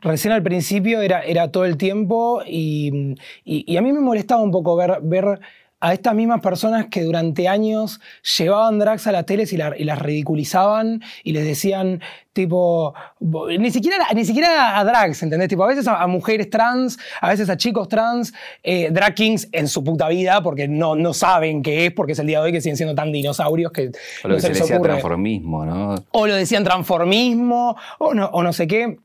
recién 0.00 0.32
al 0.32 0.42
principio 0.42 1.02
era, 1.02 1.20
era 1.20 1.52
todo 1.52 1.66
el 1.66 1.76
tiempo 1.76 2.40
y, 2.46 3.16
y, 3.44 3.76
a 3.76 3.82
mí 3.82 3.92
me 3.92 4.00
molestaba 4.00 4.40
un 4.40 4.50
poco 4.50 4.76
ver, 4.76 5.00
ver 5.02 5.40
a 5.80 5.92
estas 5.92 6.14
mismas 6.14 6.40
personas 6.40 6.86
que 6.90 7.02
durante 7.02 7.48
años 7.48 8.00
llevaban 8.38 8.78
drags 8.78 9.06
a 9.06 9.12
las 9.12 9.26
teles 9.26 9.52
y, 9.52 9.56
las 9.56 9.98
ridiculizaban 9.98 11.02
y 11.22 11.32
les 11.32 11.44
decían, 11.44 12.00
tipo, 12.32 12.94
ni 13.20 13.70
siquiera, 13.70 14.06
ni 14.14 14.24
siquiera 14.24 14.78
a 14.78 14.84
drags, 14.84 15.22
¿entendés? 15.22 15.48
Tipo, 15.48 15.64
a 15.64 15.68
veces 15.68 15.86
a, 15.86 16.06
mujeres 16.06 16.48
trans, 16.48 16.98
a 17.20 17.28
veces 17.28 17.50
a 17.50 17.56
chicos 17.56 17.88
trans, 17.88 18.32
eh, 18.62 18.88
drag 18.90 19.14
kings 19.14 19.48
en 19.52 19.68
su 19.68 19.84
puta 19.84 20.08
vida, 20.08 20.42
porque 20.42 20.66
no, 20.66 20.96
no 20.96 21.12
saben 21.12 21.62
qué 21.62 21.86
es, 21.86 21.92
porque 21.92 22.12
es 22.12 22.18
el 22.18 22.26
día 22.26 22.40
de 22.40 22.46
hoy 22.46 22.52
que 22.52 22.60
siguen 22.62 22.76
siendo 22.76 22.94
tan 22.94 23.12
dinosaurios 23.12 23.70
que. 23.70 23.90
O 24.24 24.28
lo 24.28 24.36
que 24.36 24.40
se, 24.40 24.48
les 24.48 24.60
decía 24.60 24.80
transformismo, 24.80 25.66
¿no? 25.66 25.94
O 26.12 26.26
lo 26.26 26.34
decían 26.34 26.64
transformismo, 26.64 27.76
o 27.98 28.14
no, 28.14 28.26
o 28.26 28.42
no 28.42 28.52
sé 28.52 28.66
qué. 28.66 28.96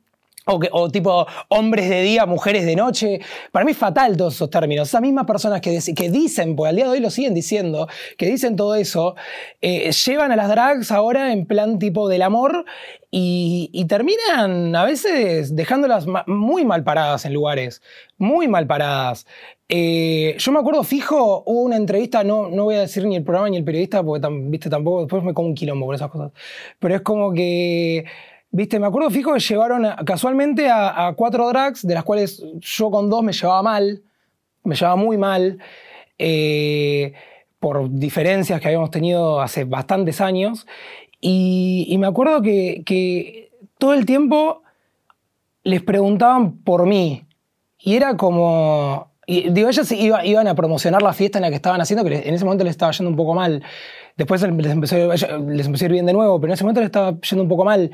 O, 0.48 0.90
tipo 0.90 1.28
hombres 1.50 1.88
de 1.88 2.02
día, 2.02 2.26
mujeres 2.26 2.66
de 2.66 2.76
noche. 2.76 3.20
Para 3.52 3.64
mí 3.64 3.72
es 3.72 3.78
fatal 3.78 4.18
todos 4.18 4.34
esos 4.34 4.50
términos. 4.50 4.88
Esas 4.88 5.02
mismas 5.02 5.26
personas 5.26 5.62
que, 5.62 5.80
dicen, 6.10 6.56
pues 6.56 6.70
al 6.70 6.76
día 6.76 6.86
de 6.86 6.92
hoy 6.92 7.00
lo 7.00 7.12
siguen 7.12 7.36
diciendo, 7.36 7.88
que 8.18 8.26
dicen 8.26 8.56
todo 8.56 8.74
eso, 8.74 9.16
eh, 9.62 9.92
llevan 9.92 10.32
a 10.32 10.36
las 10.36 10.50
drags 10.50 10.92
ahora 10.92 11.32
en 11.32 11.46
plan 11.46 11.78
tipo 11.78 12.10
del 12.10 12.24
amor 12.24 12.66
y, 13.12 13.86
terminan 13.88 14.76
a 14.76 14.86
veces 14.86 15.56
dejándolas 15.56 16.08
muy 16.26 16.66
mal 16.66 16.84
paradas 16.84 17.26
en 17.26 17.34
lugares, 17.34 17.82
muy 18.18 18.48
mal 18.48 18.66
paradas. 18.66 19.28
Eh, 19.68 20.36
yo 20.38 20.52
me 20.52 20.60
acuerdo 20.60 20.84
fijo, 20.84 21.44
hubo 21.46 21.62
una 21.62 21.76
entrevista, 21.76 22.24
no, 22.24 22.50
no 22.50 22.64
voy 22.64 22.76
a 22.76 22.82
decir 22.82 23.06
ni 23.06 23.16
el 23.16 23.24
programa 23.24 23.50
ni 23.50 23.58
el 23.58 23.64
periodista, 23.64 24.04
porque 24.04 24.28
viste, 24.48 24.70
tampoco, 24.70 25.02
después 25.02 25.24
me 25.24 25.34
como 25.34 25.50
un 25.50 25.56
quilombo 25.56 25.86
por 25.86 25.96
esas 25.96 26.10
cosas. 26.10 26.32
Pero 26.80 26.96
es 26.96 27.02
como 27.02 27.32
que 27.34 28.06
Viste, 28.54 28.80
me 28.80 28.88
acuerdo 28.88 29.10
fijo 29.10 29.34
que 29.34 29.40
llevaron 29.40 29.88
casualmente 30.06 30.70
a, 30.70 31.14
cuatro 31.16 31.48
drags, 31.48 31.88
de 31.88 31.94
las 31.94 32.04
cuales 32.04 32.44
yo 32.60 32.92
con 32.92 33.10
dos 33.10 33.24
me 33.24 33.32
llevaba 33.32 33.64
mal, 33.64 34.04
me 34.66 34.76
llevaba 34.76 34.98
muy 34.98 35.18
mal, 35.18 35.58
eh, 36.18 37.14
por 37.60 37.90
diferencias 37.90 38.60
que 38.60 38.68
habíamos 38.68 38.92
tenido 38.92 39.40
hace 39.40 39.64
bastantes 39.64 40.20
años. 40.20 40.68
Y, 41.22 41.96
me 41.98 42.08
acuerdo 42.08 42.42
que, 42.42 43.50
todo 43.78 43.94
el 43.94 44.06
tiempo 44.06 44.64
les 45.64 45.82
preguntaban 45.82 46.58
por 46.58 46.86
mí. 46.86 47.24
Y 47.80 47.96
era 47.96 48.18
como. 48.18 49.12
digo, 49.28 49.70
ellas 49.70 49.92
iban 49.92 50.48
a 50.48 50.56
promocionar 50.56 51.02
la 51.02 51.14
fiesta 51.14 51.38
en 51.38 51.44
la 51.44 51.50
que 51.50 51.56
estaban 51.56 51.80
haciendo, 51.80 52.04
que 52.04 52.28
en 52.28 52.34
ese 52.34 52.44
momento 52.44 52.66
les 52.66 52.72
estaba 52.72 52.92
yendo 52.92 53.10
un 53.12 53.16
poco 53.16 53.34
mal. 53.34 53.64
Después 54.18 54.42
les 54.42 54.72
empezó, 54.72 54.96
les 54.96 55.66
empezó 55.66 55.86
a 55.86 55.88
ir 55.88 55.92
bien 55.92 56.06
de 56.06 56.14
nuevo, 56.14 56.40
pero 56.40 56.52
en 56.52 56.56
ese 56.56 56.64
momento 56.64 56.82
les 56.82 56.88
estaba 56.88 57.20
yendo 57.22 57.44
un 57.44 57.50
poco 57.50 57.66
mal. 57.66 57.92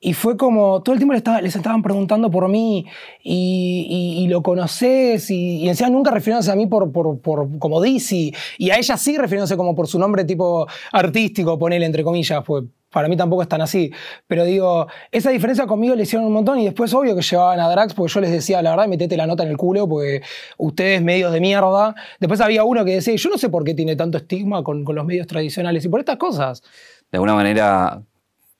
Y 0.00 0.14
fue 0.14 0.36
como, 0.36 0.82
todo 0.82 0.94
el 0.94 0.98
tiempo 0.98 1.14
les, 1.14 1.42
les 1.42 1.56
estaban 1.56 1.82
preguntando 1.82 2.30
por 2.30 2.48
mí 2.48 2.86
y, 3.22 4.26
lo 4.28 4.42
conoces 4.42 5.30
y, 5.30 5.58
y, 5.58 5.68
encima 5.68 5.90
nunca 5.90 6.10
refiriéndose 6.10 6.50
a 6.50 6.56
mí 6.56 6.66
por, 6.66 6.92
como 7.58 7.82
Dizzy. 7.82 8.34
Y 8.58 8.70
a 8.70 8.78
ella 8.78 8.96
sí 8.96 9.16
refiriéndose 9.16 9.56
como 9.56 9.74
por 9.74 9.86
su 9.86 9.98
nombre 9.98 10.24
tipo 10.24 10.66
artístico, 10.92 11.58
ponele 11.58 11.86
entre 11.86 12.04
comillas, 12.04 12.42
pues 12.44 12.64
para 12.90 13.08
mí 13.08 13.16
tampoco 13.16 13.42
es 13.42 13.48
tan 13.48 13.60
así. 13.60 13.92
Pero 14.26 14.44
digo, 14.44 14.88
esa 15.10 15.30
diferencia 15.30 15.66
conmigo 15.66 15.94
le 15.94 16.02
hicieron 16.02 16.26
un 16.26 16.32
montón 16.32 16.58
y 16.58 16.64
después 16.64 16.92
obvio 16.92 17.14
que 17.14 17.22
llevaban 17.22 17.60
a 17.60 17.68
Drax 17.68 17.94
porque 17.94 18.12
yo 18.12 18.20
les 18.20 18.30
decía, 18.30 18.60
la 18.62 18.70
verdad, 18.70 18.88
metete 18.88 19.16
la 19.16 19.26
nota 19.26 19.44
en 19.44 19.50
el 19.50 19.56
culo 19.56 19.88
porque 19.88 20.22
ustedes 20.58 21.00
medios 21.02 21.32
de 21.32 21.40
mierda. 21.40 21.94
Después 22.18 22.40
había 22.40 22.64
uno 22.64 22.84
que 22.84 22.94
decía, 22.94 23.14
yo 23.14 23.30
no 23.30 23.38
sé 23.38 23.48
por 23.48 23.64
qué 23.64 23.74
tiene 23.74 23.96
tanto 23.96 24.18
estigma 24.18 24.62
con, 24.62 24.84
los 24.90 25.06
medios 25.06 25.26
tradicionales 25.28 25.84
y 25.84 25.88
por 25.88 26.00
estas 26.00 26.16
cosas. 26.16 26.62
De 27.12 27.16
alguna 27.16 27.34
manera, 27.34 28.02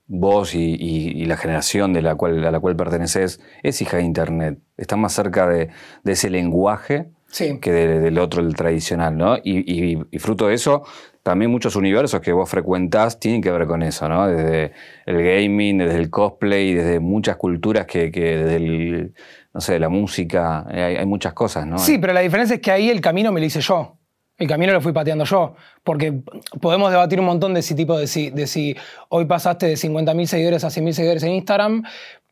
vos 0.07 0.55
y, 0.55 1.25
la 1.25 1.37
generación 1.37 1.93
de 1.93 2.03
la 2.03 2.15
cual, 2.15 2.45
a 2.45 2.51
la 2.53 2.61
cual 2.61 2.77
perteneces 2.77 3.41
es 3.65 3.83
hija 3.83 3.97
de 3.97 4.05
Internet. 4.05 4.59
Está 4.77 4.97
más 4.97 5.13
cerca 5.13 5.49
de, 5.49 5.71
ese 6.05 6.31
lenguaje 6.31 7.11
que 7.61 7.73
del 7.73 8.19
otro, 8.19 8.43
el 8.43 8.55
tradicional, 8.55 9.17
¿no? 9.17 9.37
Y, 9.39 10.05
y, 10.11 10.19
fruto 10.19 10.49
de 10.49 10.55
eso, 10.55 10.85
también 11.23 11.51
muchos 11.51 11.77
universos 11.77 12.21
que 12.21 12.33
vos 12.33 12.49
frecuentás 12.49 13.21
tienen 13.21 13.43
que 13.43 13.51
ver 13.51 13.67
con 13.67 13.83
eso, 13.83 14.09
¿no? 14.09 14.27
Desde 14.27 14.73
el 15.07 15.23
gaming, 15.23 15.79
desde 15.79 15.99
el 15.99 16.11
cosplay, 16.11 16.75
desde 16.75 17.01
muchas 17.01 17.37
culturas 17.37 17.87
que, 17.87 18.11
que 18.11 18.37
desde 18.37 18.57
el, 18.57 19.15
no 19.53 19.61
sé, 19.61 19.79
la 19.79 19.89
música, 19.89 20.67
hay, 20.69 21.05
muchas 21.07 21.33
cosas, 21.33 21.67
¿no? 21.67 21.79
Sí, 21.79 21.99
pero 21.99 22.13
la 22.13 22.21
diferencia 22.21 22.55
es 22.55 22.63
que 22.63 22.71
ahí 22.71 22.89
el 22.89 23.01
camino 23.01 23.33
me 23.33 23.41
lo 23.41 23.47
hice 23.47 23.61
yo. 23.61 23.97
El 24.39 24.49
camino 24.49 24.73
lo 24.73 24.81
fui 24.81 24.93
pateando 24.93 25.25
yo, 25.25 25.55
porque 25.85 26.23
podemos 26.63 26.91
debatir 26.91 27.21
un 27.21 27.27
montón 27.27 27.53
de 27.53 27.61
ese 27.61 27.75
tipo 27.75 27.99
de 27.99 28.07
si, 28.07 28.31
de 28.31 28.47
si 28.47 28.75
hoy 29.11 29.27
pasaste 29.27 29.67
de 29.67 29.75
50.000 29.75 30.25
seguidores 30.25 30.65
a 30.65 30.69
100.000 30.69 30.93
seguidores 30.93 31.23
en 31.25 31.33
Instagram 31.33 31.83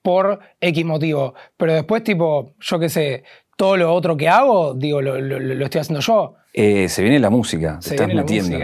por 0.01 0.41
X 0.59 0.85
motivo. 0.87 1.35
Pero 1.59 1.75
después, 1.75 2.03
tipo, 2.03 2.55
yo 2.61 2.79
qué 2.79 2.89
sé, 2.89 3.25
todo 3.59 3.77
lo 3.77 3.93
otro 3.93 4.17
que 4.17 4.29
hago, 4.29 4.73
digo, 4.73 5.03
lo, 5.03 5.21
lo, 5.21 5.65
estoy 5.65 5.81
haciendo 5.83 6.01
yo. 6.01 6.37
Eh, 6.59 6.89
se 6.89 7.03
viene 7.03 7.21
la 7.21 7.31
música, 7.31 7.79
se 7.81 7.95
estás 7.95 8.13
metiendo. 8.13 8.59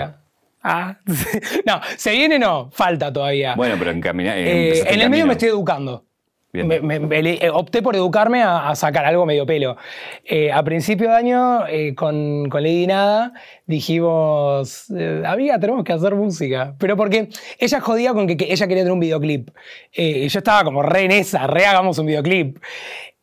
Ah, 0.65 0.99
no, 1.67 1.81
se 1.97 2.11
viene 2.11 2.41
no, 2.41 2.69
falta 2.73 3.13
todavía. 3.13 3.55
Bueno, 3.55 3.77
pero 3.79 3.93
en 3.93 4.01
caminar. 4.01 4.37
Eh, 4.37 4.83
en 4.93 5.01
el 5.01 5.09
medio 5.09 5.27
me 5.27 5.35
estoy 5.35 5.51
educando. 5.51 6.05
Me, 6.53 7.51
opté 7.51 7.83
por 7.83 7.95
educarme 7.95 8.43
a, 8.43 8.75
sacar 8.75 9.05
algo 9.05 9.27
medio 9.27 9.47
pelo. 9.47 9.77
Eh, 10.25 10.51
a 10.51 10.63
principio 10.65 11.09
de 11.11 11.17
año, 11.17 11.61
con, 11.97 12.49
con, 12.49 12.63
Lady 12.63 12.87
Nada, 12.87 13.33
dijimos, 13.67 14.87
amiga, 15.25 15.59
tenemos 15.61 15.85
que 15.85 15.93
hacer 15.93 16.15
música. 16.17 16.75
Pero 16.79 16.97
porque 16.97 17.29
ella 17.59 17.81
jodía 17.81 18.13
con 18.13 18.27
que, 18.27 18.37
ella 18.49 18.67
quería 18.67 18.83
tener 18.83 18.93
un 18.93 19.01
videoclip. 19.01 19.51
y 19.93 20.27
yo 20.27 20.39
estaba 20.39 20.65
como 20.65 20.83
re 20.83 21.03
en 21.03 21.13
esa, 21.13 21.47
re 21.47 21.67
hagamos 21.67 21.99
un 21.99 22.07
videoclip. 22.07 22.59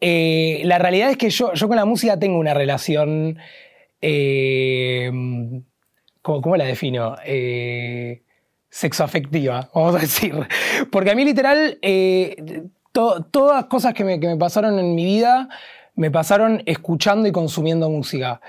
la 0.01 0.77
realidad 0.77 1.09
es 1.09 1.17
que 1.17 1.29
yo, 1.29 1.53
yo 1.53 1.67
con 1.67 1.75
la 1.77 1.85
música 1.85 2.17
tengo 2.19 2.37
una 2.37 2.53
relación 2.53 3.37
¿Cómo, 6.21 6.55
la 6.55 6.65
defino? 6.65 7.15
Eh, 7.25 8.23
sexoafectiva, 8.69 9.69
vamos 9.73 9.95
a 9.95 9.99
decir. 9.99 10.35
Porque 10.91 11.11
a 11.11 11.15
mí 11.15 11.25
literal, 11.25 11.77
eh, 11.81 12.63
todas 12.91 13.65
cosas 13.65 13.93
que 13.93 14.03
me, 14.03 14.19
que 14.19 14.27
me 14.27 14.37
pasaron 14.37 14.79
en 14.79 14.95
mi 14.95 15.05
vida 15.05 15.49
me 15.95 16.11
pasaron 16.11 16.63
escuchando 16.65 17.27
y 17.27 17.31
consumiendo 17.31 17.89
música. 17.89 18.41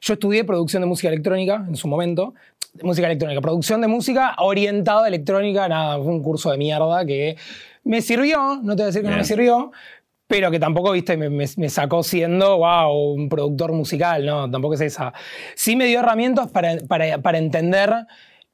Yo 0.00 0.14
estudié 0.14 0.44
producción 0.44 0.82
de 0.82 0.86
música 0.86 1.08
electrónica 1.08 1.64
en 1.66 1.76
su 1.76 1.88
momento. 1.88 2.34
Música 2.82 3.06
electrónica, 3.06 3.40
producción 3.40 3.80
de 3.80 3.88
música 3.88 4.36
orientada 4.38 5.04
a 5.04 5.08
electrónica, 5.08 5.68
nada, 5.68 5.96
fue 5.96 6.06
un 6.06 6.22
curso 6.22 6.50
de 6.50 6.58
mierda 6.58 7.04
que 7.04 7.36
me 7.82 8.00
sirvió, 8.00 8.60
no 8.62 8.76
te 8.76 8.82
voy 8.82 8.82
a 8.82 8.86
decir 8.86 9.02
que 9.02 9.08
no 9.08 9.16
me 9.16 9.24
sirvió, 9.24 9.72
pero 10.30 10.48
que 10.52 10.60
tampoco, 10.60 10.92
viste, 10.92 11.16
me, 11.16 11.68
sacó 11.68 12.04
siendo, 12.04 12.58
wow, 12.58 13.14
un 13.14 13.28
productor 13.28 13.72
musical, 13.72 14.24
no, 14.24 14.48
tampoco 14.48 14.74
es 14.74 14.80
esa. 14.82 15.12
Sí 15.56 15.74
me 15.74 15.86
dio 15.86 15.98
herramientas 15.98 16.52
para, 16.52 16.76
para, 16.86 17.36
entender 17.38 17.92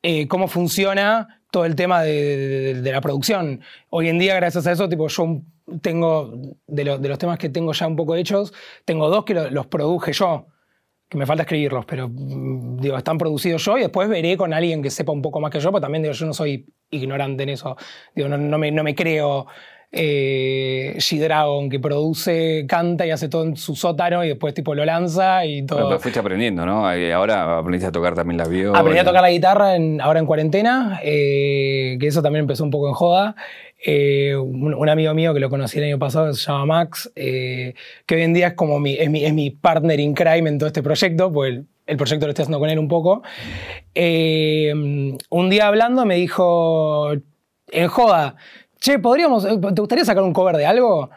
eh, 0.03 0.27
cómo 0.27 0.49
funciona 0.49 1.43
todo 1.51 1.67
el 1.67 1.75
tema 1.75 2.01
de, 2.01 2.81
la 2.83 3.03
producción. 3.03 3.61
Hoy 3.91 4.09
en 4.09 4.19
día, 4.19 4.35
gracias 4.37 4.67
a 4.67 4.73
eso, 4.73 4.89
tipo, 4.89 5.07
yo 5.09 5.43
tengo, 5.83 6.33
de, 6.67 6.99
de, 6.99 7.09
los 7.11 7.19
temas 7.19 7.39
que 7.39 7.51
tengo 7.51 7.75
ya 7.75 7.87
un 7.87 7.97
poco 7.97 8.17
hechos, 8.17 8.55
tengo 8.87 9.11
dos 9.11 9.27
que 9.27 9.35
los 9.35 9.67
produje 9.67 10.15
yo 10.15 10.47
que 11.09 11.19
me 11.19 11.27
falta 11.27 11.43
escribirlos, 11.43 11.85
pero 11.85 12.09
mm, 12.09 12.81
digo, 12.81 12.97
están 12.97 13.19
producidos 13.19 13.65
yo 13.65 13.77
y 13.77 13.83
después 13.83 14.09
veré 14.09 14.37
con 14.37 14.53
alguien 14.53 14.83
que 14.83 14.91
sepa 14.91 15.13
un 15.13 15.23
poco 15.23 15.41
más 15.41 15.53
que 15.53 15.61
yo, 15.61 15.71
pero 15.71 15.83
también 15.83 16.03
digo, 16.03 16.15
yo 16.15 16.27
no 16.27 16.33
soy 16.33 16.67
ignorante 16.91 17.43
en 17.43 17.51
eso. 17.51 17.77
Digo, 18.15 18.29
no, 18.29 18.39
no, 18.39 18.59
me, 18.59 18.73
no 18.73 18.83
me 18.83 18.95
creo 18.95 19.47
eh, 19.93 20.95
G-Dragon 20.99 21.71
que 21.71 21.79
produce, 21.79 22.67
canta 22.69 23.07
y 23.07 23.11
hace 23.11 23.29
todo 23.29 23.45
en 23.45 23.57
su 23.57 23.75
sótano 23.75 24.25
y 24.25 24.29
después 24.29 24.53
tipo 24.53 24.75
lo 24.75 24.85
lanza 24.85 25.45
y 25.47 25.65
todo. 25.65 25.89
pero 25.89 26.01
fuiste 26.01 26.21
aprendiendo, 26.21 26.67
¿no? 26.67 26.87
Ahora 26.87 27.59
aprendiste 27.59 27.89
a 27.89 27.93
tocar 27.93 28.15
también 28.15 28.39
la 28.39 28.47
viola. 28.47 28.79
Aprendí 28.79 29.01
a 29.01 29.05
tocar 29.05 29.23
la 29.23 29.31
guitarra 29.31 29.77
en, 29.77 30.01
ahora 30.01 30.21
en 30.21 30.27
cuarentena, 30.27 31.01
eh, 31.03 31.97
que 32.01 32.07
eso 32.07 32.23
también 32.23 32.43
empezó 32.43 32.65
un 32.65 32.71
poco 32.71 32.89
en 32.89 32.95
joda. 32.95 33.37
Eh, 33.85 34.35
un, 34.37 34.89
amigo 34.89 35.13
mío 35.15 35.35
que 35.35 35.41
lo 35.41 35.51
conocí 35.51 35.79
el 35.79 35.85
año 35.85 35.99
pasado, 35.99 36.33
se 36.33 36.47
llama 36.47 36.67
Max, 36.67 37.11
eh, 37.15 37.75
que 38.07 38.17
hoy 38.17 38.23
en 38.23 38.35
día 38.35 38.49
es 38.49 38.55
como 38.55 38.81
mi, 38.81 38.95
es 38.95 39.11
mi, 39.11 39.25
es 39.25 39.33
mi 39.33 39.51
partner 39.51 40.01
in 40.01 40.15
crime 40.15 40.49
en 40.49 40.59
todo 40.59 40.67
este 40.67 40.83
proyecto, 40.83 41.31
pues 41.31 41.53
el, 41.53 41.67
el 41.87 41.97
proyecto 41.97 42.27
lo 42.27 42.31
estoy 42.31 42.45
haciendo 42.45 42.59
con 42.59 42.71
él 42.71 42.79
un 42.79 42.89
poco. 42.89 43.23
un 43.95 45.51
día 45.51 45.69
hablando 45.69 46.05
me 46.05 46.17
dijo, 46.17 47.13
en 47.71 47.89
joda, 47.89 48.37
che, 48.81 48.99
podríamos, 48.99 49.45
eh, 49.45 49.59
¿te 49.59 49.81
gustaría 49.81 50.05
sacar 50.05 50.23
un 50.23 50.33
cover 50.33 50.57
de 50.57 50.67
algo? 50.67 51.11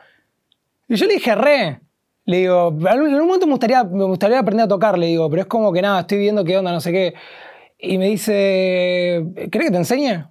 Y 0.88 0.96
yo 0.96 1.06
le 1.06 1.16
dije, 1.16 1.36
re. 1.36 1.82
Le 2.26 2.38
digo, 2.38 2.76
en 2.80 2.88
algún 2.88 3.26
momento 3.26 3.48
me 3.48 3.54
gustaría, 3.54 3.84
me 3.84 4.04
gustaría 4.04 4.40
aprender 4.40 4.66
a 4.66 4.68
tocar, 4.68 4.98
le 5.00 5.08
digo, 5.08 5.30
pero 5.30 5.42
es 5.42 5.48
como 5.48 5.74
que 5.74 5.82
nada, 5.82 6.02
estoy 6.02 6.20
viendo 6.20 6.44
qué 6.44 6.58
onda, 6.58 6.72
no 6.72 6.80
sé 6.80 6.92
qué. 6.92 7.14
Y 7.80 7.98
me 7.98 8.08
dice, 8.08 9.26
¿querés 9.52 9.68
que 9.68 9.72
te 9.72 9.78
enseñe? 9.78 10.26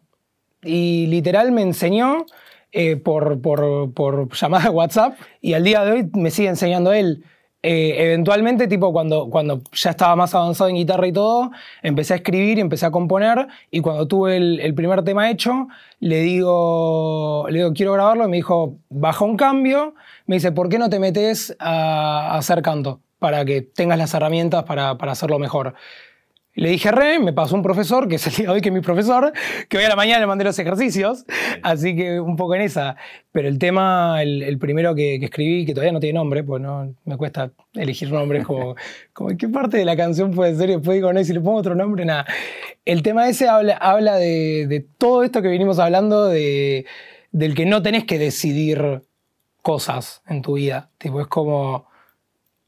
Y 0.62 1.06
literal 1.08 1.50
me 1.50 1.62
enseñó 1.62 2.26
eh, 2.70 2.96
por, 2.96 3.40
por, 3.40 3.92
por 3.94 4.32
llamada 4.32 4.64
de 4.64 4.70
WhatsApp 4.70 5.18
y 5.40 5.54
al 5.54 5.64
día 5.64 5.84
de 5.84 5.92
hoy 5.92 6.10
me 6.14 6.30
sigue 6.30 6.48
enseñando 6.48 6.92
él. 6.92 7.24
Eh, 7.70 8.02
eventualmente, 8.02 8.66
tipo, 8.66 8.94
cuando, 8.94 9.28
cuando 9.28 9.60
ya 9.74 9.90
estaba 9.90 10.16
más 10.16 10.34
avanzado 10.34 10.70
en 10.70 10.76
guitarra 10.76 11.06
y 11.06 11.12
todo, 11.12 11.50
empecé 11.82 12.14
a 12.14 12.16
escribir 12.16 12.56
y 12.56 12.62
empecé 12.62 12.86
a 12.86 12.90
componer. 12.90 13.46
Y 13.70 13.80
cuando 13.82 14.08
tuve 14.08 14.38
el, 14.38 14.74
primer 14.74 15.04
tema 15.04 15.30
hecho, 15.30 15.68
le 16.00 16.20
digo, 16.20 17.44
le 17.50 17.58
digo, 17.58 17.74
quiero 17.74 17.92
grabarlo. 17.92 18.24
Y 18.24 18.28
me 18.30 18.36
dijo, 18.38 18.78
baja 18.88 19.22
un 19.22 19.36
cambio. 19.36 19.94
Me 20.24 20.36
dice, 20.36 20.50
¿por 20.50 20.70
qué 20.70 20.78
no 20.78 20.88
te 20.88 20.98
metes 20.98 21.54
a, 21.58 22.38
hacer 22.38 22.62
canto? 22.62 23.02
Para 23.18 23.44
que 23.44 23.60
tengas 23.60 23.98
las 23.98 24.14
herramientas 24.14 24.64
para, 24.64 24.96
para 24.96 25.12
hacerlo 25.12 25.38
mejor. 25.38 25.74
Le 26.58 26.70
dije 26.70 26.90
re, 26.90 27.20
me 27.20 27.32
pasó 27.32 27.54
un 27.54 27.62
profesor, 27.62 28.08
que 28.08 28.16
es 28.16 28.26
el 28.26 28.34
día 28.34 28.46
de 28.46 28.52
hoy 28.54 28.60
que 28.60 28.70
es 28.70 28.74
mi 28.74 28.80
profesor, 28.80 29.32
que 29.68 29.78
hoy 29.78 29.84
a 29.84 29.88
la 29.88 29.94
mañana 29.94 30.18
le 30.18 30.26
mandé 30.26 30.42
los 30.42 30.58
ejercicios, 30.58 31.24
así 31.62 31.94
que 31.94 32.18
un 32.18 32.34
poco 32.34 32.56
en 32.56 32.62
esa. 32.62 32.96
Pero 33.30 33.46
el 33.46 33.60
tema, 33.60 34.20
el, 34.24 34.58
primero 34.58 34.92
que, 34.96 35.14
escribí, 35.22 35.64
que 35.64 35.72
todavía 35.72 35.92
no 35.92 36.00
tiene 36.00 36.18
nombre, 36.18 36.42
pues 36.42 36.60
no 36.60 36.96
me 37.04 37.16
cuesta 37.16 37.52
elegir 37.74 38.10
nombres, 38.10 38.44
como, 38.44 38.74
como 39.12 39.36
qué 39.36 39.48
parte 39.48 39.76
de 39.76 39.84
la 39.84 39.96
canción 39.96 40.32
puede 40.32 40.56
ser, 40.56 40.70
y 40.70 40.72
después 40.72 40.96
digo, 40.96 41.12
no, 41.12 41.22
si 41.22 41.32
le 41.32 41.40
pongo 41.40 41.58
otro 41.58 41.76
nombre, 41.76 42.04
nada. 42.04 42.26
El 42.84 43.04
tema 43.04 43.28
ese 43.28 43.48
habla, 43.48 43.76
habla 43.76 44.16
de, 44.16 44.84
todo 44.98 45.22
esto 45.22 45.40
que 45.42 45.48
vinimos 45.48 45.78
hablando, 45.78 46.26
de, 46.26 46.86
del 47.30 47.54
que 47.54 47.66
no 47.66 47.82
tenés 47.82 48.02
que 48.02 48.18
decidir 48.18 49.02
cosas 49.62 50.22
en 50.26 50.42
tu 50.42 50.54
vida. 50.54 50.90
Tipo, 50.98 51.20
es 51.20 51.28
como 51.28 51.86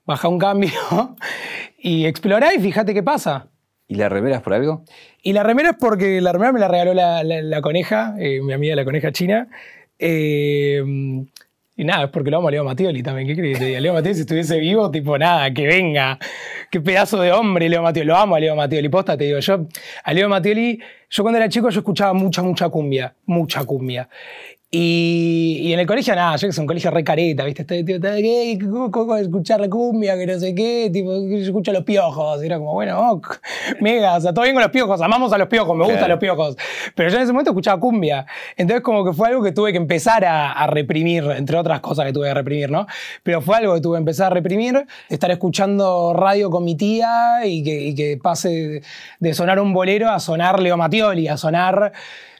baja 0.07 0.29
un 0.29 0.38
cambio 0.38 0.70
y 1.76 2.07
explora 2.07 2.55
y 2.55 2.61
fíjate 2.61 2.94
qué 2.94 3.03
pasa. 3.03 3.50
¿Y 3.90 3.96
la 3.96 4.09
remera 4.09 4.37
es 4.37 4.42
por 4.42 4.55
algo? 4.55 4.85
Y 5.20 5.33
la 5.33 5.42
remera 5.42 5.70
es 5.70 5.76
porque 5.76 6.20
la 6.20 6.31
remera 6.31 6.53
me 6.53 6.61
la 6.61 6.68
regaló 6.68 6.94
la, 6.94 7.61
coneja, 7.61 8.14
eh, 8.20 8.40
mi 8.40 8.53
amiga 8.53 8.76
la 8.76 8.85
coneja 8.85 9.11
china. 9.11 9.48
Eh, 9.98 10.81
y 11.76 11.85
nada, 11.85 12.05
es 12.05 12.11
porque 12.11 12.31
lo 12.31 12.37
amo 12.37 12.46
a 12.46 12.50
Leo 12.53 12.62
Matioli 12.62 13.03
también. 13.03 13.26
¿Qué 13.26 13.35
crees? 13.35 13.59
Leo 13.59 13.92
Matioli, 13.92 14.14
si 14.14 14.20
estuviese 14.20 14.61
vivo, 14.61 14.92
tipo, 14.92 15.18
nada, 15.18 15.53
que 15.53 15.66
venga. 15.66 16.20
Qué 16.70 16.81
pedazo 16.81 17.20
de 17.20 17.33
hombre 17.33 17.68
Leo 17.68 17.83
Matioli. 17.83 18.07
Lo 18.07 18.16
amo 18.16 18.37
a 18.37 18.38
Leo 18.38 18.55
Matioli. 18.55 18.88
Posta, 18.88 19.16
te 19.16 19.24
digo, 19.24 19.40
yo 19.40 19.66
a 20.05 20.14
Leo 20.14 20.29
Matioli, 20.29 20.81
yo 21.11 21.22
cuando 21.24 21.38
era 21.38 21.48
chico, 21.48 21.68
yo 21.68 21.81
escuchaba 21.81 22.12
mucha, 22.12 22.42
mucha 22.42 22.68
cumbia. 22.68 23.16
Mucha 23.26 23.64
cumbia. 23.64 24.09
Y, 24.72 25.72
en 25.72 25.80
el 25.80 25.87
colegio, 25.87 26.14
nada, 26.14 26.37
yo 26.37 26.46
que 26.46 26.52
soy 26.52 26.62
un 26.62 26.68
colegio 26.68 26.92
re 26.92 27.02
careta, 27.02 27.44
¿viste? 27.44 27.62
Estoy, 27.62 27.85
tipo, 27.85 28.00
¿qué? 28.00 28.56
¿Cómo 28.92 29.16
escuchar 29.16 29.61
la 29.61 29.68
cumbia? 29.68 30.16
Que 30.16 30.28
no 30.28 30.38
sé 30.38 30.54
qué, 30.54 30.88
tipo, 30.92 31.11
yo 31.12 31.38
escucho 31.38 31.72
a 31.72 31.74
los 31.74 31.83
piojos. 31.83 32.40
Y 32.40 32.46
era 32.46 32.59
como, 32.59 32.74
bueno, 32.74 33.11
ok, 33.14 33.40
mega, 33.80 34.14
o 34.14 34.20
sea, 34.20 34.33
todo 34.33 34.44
bien 34.44 34.54
con 34.54 34.62
los 34.62 34.70
piojos, 34.70 35.00
amamos 35.00 35.33
a 35.33 35.38
los 35.38 35.48
piojos, 35.48 35.76
me 35.76 35.85
gustan 35.85 36.09
los 36.09 36.20
piojos. 36.20 36.56
Pero 36.94 37.09
yo 37.09 37.16
en 37.16 37.22
ese 37.22 37.33
momento 37.33 37.50
escuchaba 37.50 37.80
cumbia. 37.80 38.26
Entonces, 38.56 38.85
como 38.85 39.04
que 39.04 39.12
fue 39.12 39.26
algo 39.26 39.42
que 39.42 39.50
tuve 39.50 39.72
que 39.72 39.78
empezar 39.78 40.24
a, 40.24 40.64
reprimir, 40.68 41.24
entre 41.37 41.56
otras 41.56 41.80
cosas 41.80 42.06
que 42.06 42.12
tuve 42.12 42.28
que 42.28 42.35
reprimir, 42.35 42.70
¿no? 42.70 42.87
Pero 43.24 43.40
fue 43.40 43.56
algo 43.56 43.74
que 43.74 43.80
tuve 43.80 43.96
que 43.96 44.02
empezar 44.02 44.30
a 44.30 44.35
reprimir, 44.35 44.87
estar 45.09 45.33
escuchando 45.33 46.12
radio 46.14 46.48
con 46.48 46.62
mi 46.62 46.76
tía 46.76 47.44
y 47.44 47.64
que, 47.64 47.80
y 47.87 47.94
que 47.96 48.20
pase 48.22 48.83
de 49.18 49.35
sonar 49.35 49.59
un 49.59 49.72
bolero 49.72 50.11
a 50.11 50.20
sonar 50.20 50.61
Leo 50.61 50.76
Matioli, 50.76 51.26
a 51.26 51.37
sonar 51.37 51.92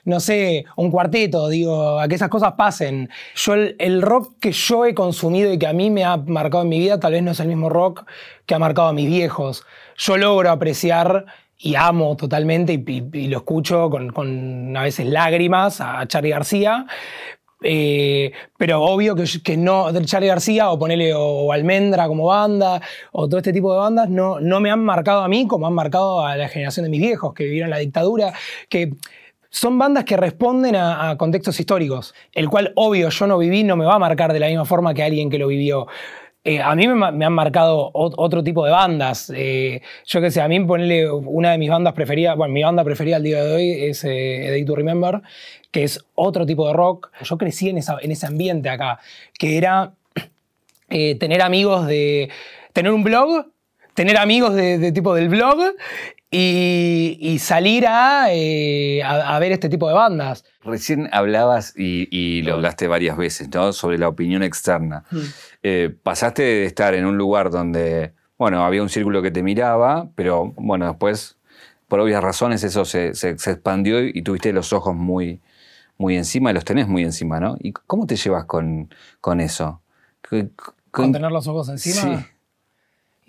no 0.05 0.19
sé, 0.19 0.65
un 0.75 0.91
cuarteto, 0.91 1.49
digo, 1.49 1.99
a 1.99 2.07
que 2.07 2.15
esas 2.15 2.29
cosas 2.29 2.53
pasen. 2.53 3.09
Yo 3.35 3.53
el, 3.53 4.01
rock 4.01 4.35
que 4.39 4.51
yo 4.51 4.85
he 4.85 4.93
consumido 4.93 5.51
y 5.53 5.59
que 5.59 5.67
a 5.67 5.73
mí 5.73 5.89
me 5.89 6.03
ha 6.03 6.17
marcado 6.17 6.63
en 6.63 6.69
mi 6.69 6.79
vida 6.79 6.99
tal 6.99 7.13
vez 7.13 7.23
no 7.23 7.31
es 7.31 7.39
el 7.39 7.47
mismo 7.47 7.69
rock 7.69 8.05
que 8.45 8.55
ha 8.55 8.59
marcado 8.59 8.87
a 8.87 8.93
mis 8.93 9.07
viejos. 9.07 9.63
Yo 9.97 10.17
logro 10.17 10.49
apreciar 10.49 11.25
y 11.57 11.75
amo 11.75 12.15
totalmente 12.17 12.73
y, 12.73 13.27
lo 13.27 13.37
escucho 13.37 13.89
con, 13.89 14.75
a 14.75 14.83
veces 14.83 15.05
lágrimas 15.05 15.79
a 15.79 16.07
Charlie 16.07 16.31
García, 16.31 16.87
eh, 17.63 18.31
pero 18.57 18.81
obvio 18.81 19.15
que, 19.15 19.25
que 19.43 19.55
no, 19.55 19.91
Charlie 20.05 20.29
García 20.29 20.71
o 20.71 20.79
ponerle 20.79 21.13
o, 21.15 21.51
Almendra 21.51 22.07
como 22.07 22.25
banda 22.25 22.81
o 23.11 23.27
todo 23.27 23.37
este 23.37 23.53
tipo 23.53 23.71
de 23.71 23.77
bandas 23.77 24.09
no, 24.09 24.39
no 24.39 24.59
me 24.59 24.71
han 24.71 24.83
marcado 24.83 25.21
a 25.21 25.27
mí 25.27 25.47
como 25.47 25.67
han 25.67 25.73
marcado 25.73 26.25
a 26.25 26.35
la 26.35 26.47
generación 26.47 26.85
de 26.85 26.89
mis 26.89 27.01
viejos 27.01 27.35
que 27.35 27.43
vivieron 27.43 27.69
la 27.69 27.77
dictadura, 27.77 28.33
que 28.67 28.93
son 29.51 29.77
bandas 29.77 30.05
que 30.05 30.17
responden 30.17 30.75
a, 30.75 31.15
contextos 31.17 31.59
históricos, 31.59 32.15
el 32.33 32.49
cual, 32.49 32.71
obvio, 32.75 33.09
yo 33.09 33.27
no 33.27 33.37
viví, 33.37 33.63
no 33.63 33.75
me 33.75 33.85
va 33.85 33.95
a 33.95 33.99
marcar 33.99 34.33
de 34.33 34.39
la 34.39 34.47
misma 34.47 34.65
forma 34.65 34.93
que 34.93 35.03
alguien 35.03 35.29
que 35.29 35.37
lo 35.37 35.47
vivió. 35.47 35.87
Eh, 36.43 36.59
a 36.59 36.73
mí 36.73 36.87
me, 36.87 37.25
han 37.25 37.33
marcado 37.33 37.91
otro 37.93 38.43
tipo 38.43 38.65
de 38.65 38.71
bandas. 38.71 39.31
Eh, 39.35 39.81
yo 40.07 40.21
qué 40.21 40.31
sé, 40.31 40.41
a 40.41 40.47
mí 40.47 40.59
ponerle 40.61 41.11
una 41.11 41.51
de 41.51 41.59
mis 41.59 41.69
bandas 41.69 41.93
preferidas, 41.93 42.35
bueno, 42.35 42.53
mi 42.53 42.63
banda 42.63 42.83
preferida 42.83 43.17
al 43.17 43.23
día 43.23 43.43
de 43.43 43.53
hoy 43.53 43.71
es 43.83 44.03
eh, 44.05 44.63
to 44.65 44.75
Remember, 44.75 45.21
que 45.69 45.83
es 45.83 46.03
otro 46.15 46.45
tipo 46.45 46.65
de 46.65 46.73
rock. 46.73 47.11
Yo 47.21 47.37
crecí 47.37 47.69
en, 47.69 47.77
en 47.77 48.11
ese 48.11 48.25
ambiente 48.25 48.69
acá, 48.69 48.99
que 49.37 49.57
era 49.57 49.93
eh, 50.89 51.15
tener 51.15 51.41
amigos 51.41 51.87
de... 51.87 52.29
tener 52.73 52.91
un 52.91 53.03
blog 53.03 53.45
tener 53.93 54.17
amigos 54.17 54.55
de, 54.55 54.91
tipo 54.91 55.13
del 55.13 55.29
blog 55.29 55.59
y, 56.29 57.37
salir 57.39 57.85
eh, 58.29 59.03
a, 59.03 59.35
a, 59.35 59.39
ver 59.39 59.51
este 59.51 59.69
tipo 59.69 59.87
de 59.87 59.93
bandas. 59.93 60.45
Recién 60.63 61.09
hablabas, 61.11 61.73
y, 61.75 62.41
lo 62.43 62.53
hablaste 62.53 62.87
varias 62.87 63.17
veces, 63.17 63.49
¿no? 63.53 63.73
sobre 63.73 63.97
la 63.97 64.07
opinión 64.07 64.43
externa. 64.43 65.03
Hmm. 65.11 65.19
Eh, 65.63 65.95
pasaste 66.03 66.43
de 66.43 66.65
estar 66.65 66.93
en 66.93 67.05
un 67.05 67.17
lugar 67.17 67.51
donde, 67.51 68.13
bueno, 68.37 68.65
había 68.65 68.81
un 68.81 68.89
círculo 68.89 69.21
que 69.21 69.31
te 69.31 69.43
miraba, 69.43 70.09
pero 70.15 70.53
bueno, 70.55 70.87
después, 70.87 71.37
por 71.87 71.99
obvias 71.99 72.23
razones, 72.23 72.63
eso 72.63 72.85
se, 72.85 73.09
expandió 73.09 74.01
y 74.03 74.21
tuviste 74.21 74.53
los 74.53 74.71
ojos 74.71 74.95
muy, 74.95 75.41
muy 75.97 76.15
encima, 76.15 76.51
y 76.51 76.53
los 76.53 76.63
tenés 76.63 76.87
muy 76.87 77.03
encima, 77.03 77.39
¿no? 77.39 77.57
¿Y 77.59 77.73
cómo 77.73 78.07
te 78.07 78.15
llevas 78.15 78.45
con, 78.45 78.93
con 79.19 79.41
eso? 79.41 79.81
¿Con, 80.91 81.11
tener 81.11 81.31
los 81.31 81.47
ojos 81.47 81.67
encima? 81.67 82.19
Sí. 82.19 82.25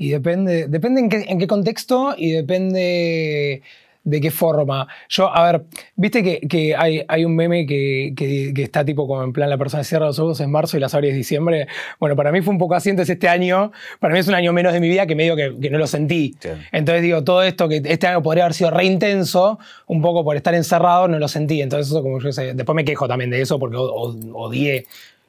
Y 0.02 0.10
depende, 0.10 0.66
depende 0.66 1.00
en 1.00 1.08
qué, 1.08 1.24
en 1.28 1.38
qué 1.38 1.46
contexto 1.46 2.16
y 2.18 2.32
depende 2.32 3.62
de 4.02 4.20
qué 4.20 4.32
forma. 4.32 4.88
Yo, 5.08 5.32
a 5.32 5.52
ver, 5.52 5.62
viste 5.94 6.40
que, 6.40 6.74
hay, 6.76 7.04
hay, 7.06 7.24
un 7.24 7.36
meme 7.36 7.66
que, 7.66 8.12
que, 8.16 8.52
está 8.64 8.84
tipo 8.84 9.06
como 9.06 9.22
en 9.22 9.32
plan 9.32 9.48
la 9.48 9.56
persona 9.56 9.84
cierra 9.84 10.06
los 10.06 10.18
ojos 10.18 10.40
en 10.40 10.50
marzo 10.50 10.76
y 10.76 10.80
las 10.80 10.92
abre 10.96 11.10
en 11.10 11.14
diciembre. 11.14 11.68
Bueno, 12.00 12.16
para 12.16 12.32
mí 12.32 12.40
fue 12.40 12.52
un 12.52 12.58
poco 12.58 12.74
así, 12.74 12.90
entonces 12.90 13.14
este 13.14 13.28
año, 13.28 13.70
para 14.00 14.12
mí 14.12 14.18
es 14.18 14.26
un 14.26 14.34
año 14.34 14.52
menos 14.52 14.72
de 14.72 14.80
mi 14.80 14.88
vida 14.88 15.06
que 15.06 15.14
medio 15.14 15.36
que, 15.36 15.70
no 15.70 15.78
lo 15.78 15.86
sentí. 15.86 16.34
Entonces 16.72 17.00
digo, 17.00 17.22
todo 17.22 17.44
esto 17.44 17.68
que 17.68 17.80
este 17.84 18.08
año 18.08 18.24
podría 18.24 18.42
haber 18.42 18.54
sido 18.54 18.72
re 18.72 18.84
intenso, 18.86 19.60
un 19.86 20.02
poco 20.02 20.24
por 20.24 20.34
estar 20.34 20.56
encerrado, 20.56 21.06
no 21.06 21.20
lo 21.20 21.28
sentí. 21.28 21.62
Entonces 21.62 21.92
eso 21.92 22.02
como 22.02 22.18
yo 22.18 22.32
sé, 22.32 22.54
después 22.54 22.74
me 22.74 22.84
quejo 22.84 23.06
también 23.06 23.30
de 23.30 23.40
eso 23.40 23.60
porque 23.60 23.76
odié 23.76 24.84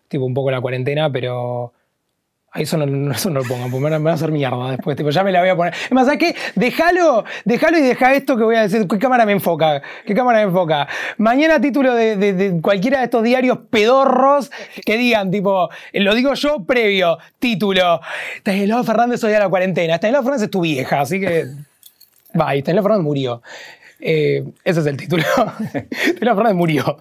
tipo 0.08 0.26
un 0.26 0.34
poco 0.34 0.50
la 0.50 0.62
cuarentena, 0.62 1.12
pero 1.12 1.74
eso 2.56 2.78
no, 2.78 3.12
eso 3.12 3.30
no 3.30 3.40
lo 3.40 3.48
pongo, 3.48 3.70
porque 3.70 3.90
me 3.90 3.98
va 3.98 4.12
a 4.12 4.14
hacer 4.14 4.32
mierda 4.32 4.72
después. 4.72 4.96
Tipo, 4.96 5.10
ya 5.10 5.24
me 5.24 5.32
la 5.32 5.40
voy 5.40 5.50
a 5.50 5.56
poner. 5.56 5.74
Es 5.74 5.92
más, 5.92 6.06
¿sabes 6.06 6.20
qué? 6.20 6.36
Déjalo, 6.56 7.26
déjalo 7.46 7.80
y 7.80 7.82
deja 7.82 8.14
esto 8.14 8.38
que 8.38 8.44
voy 8.44 8.56
a 8.56 8.62
decir. 8.62 8.88
¿Qué 8.88 9.00
cámara 9.00 9.26
me 9.26 9.32
enfoca? 9.32 9.82
¿Qué 10.06 10.14
cámara 10.14 10.40
me 10.40 10.46
enfoca? 10.46 10.88
Mañana 11.18 11.60
título 11.60 11.96
de, 11.96 12.60
cualquiera 12.62 13.00
de 13.00 13.06
estos 13.06 13.24
diarios 13.24 13.58
pedorros 13.70 14.52
que 14.86 14.98
digan, 14.98 15.32
tipo, 15.32 15.70
lo 15.94 16.14
digo 16.14 16.36
yo 16.36 16.64
previo, 16.64 17.18
título. 17.40 18.02
Stanislao 18.38 18.84
Fernández 18.84 19.24
hoy 19.24 19.34
a 19.34 19.40
la 19.40 19.50
cuarentena. 19.50 19.96
Stanislao 19.96 20.24
Fernández 20.24 20.46
es 20.46 20.52
tu 20.52 20.62
vieja, 20.62 21.02
así 21.02 21.20
que... 21.20 21.46
Bye, 22.34 22.60
Stanislao 22.60 22.84
Fernández 22.84 23.04
murió. 23.04 23.42
Eh, 24.06 24.44
ese 24.66 24.82
es 24.82 24.86
el 24.86 24.98
título. 24.98 25.24
la 26.20 26.36
Fernández 26.36 26.56
murió. 26.56 26.98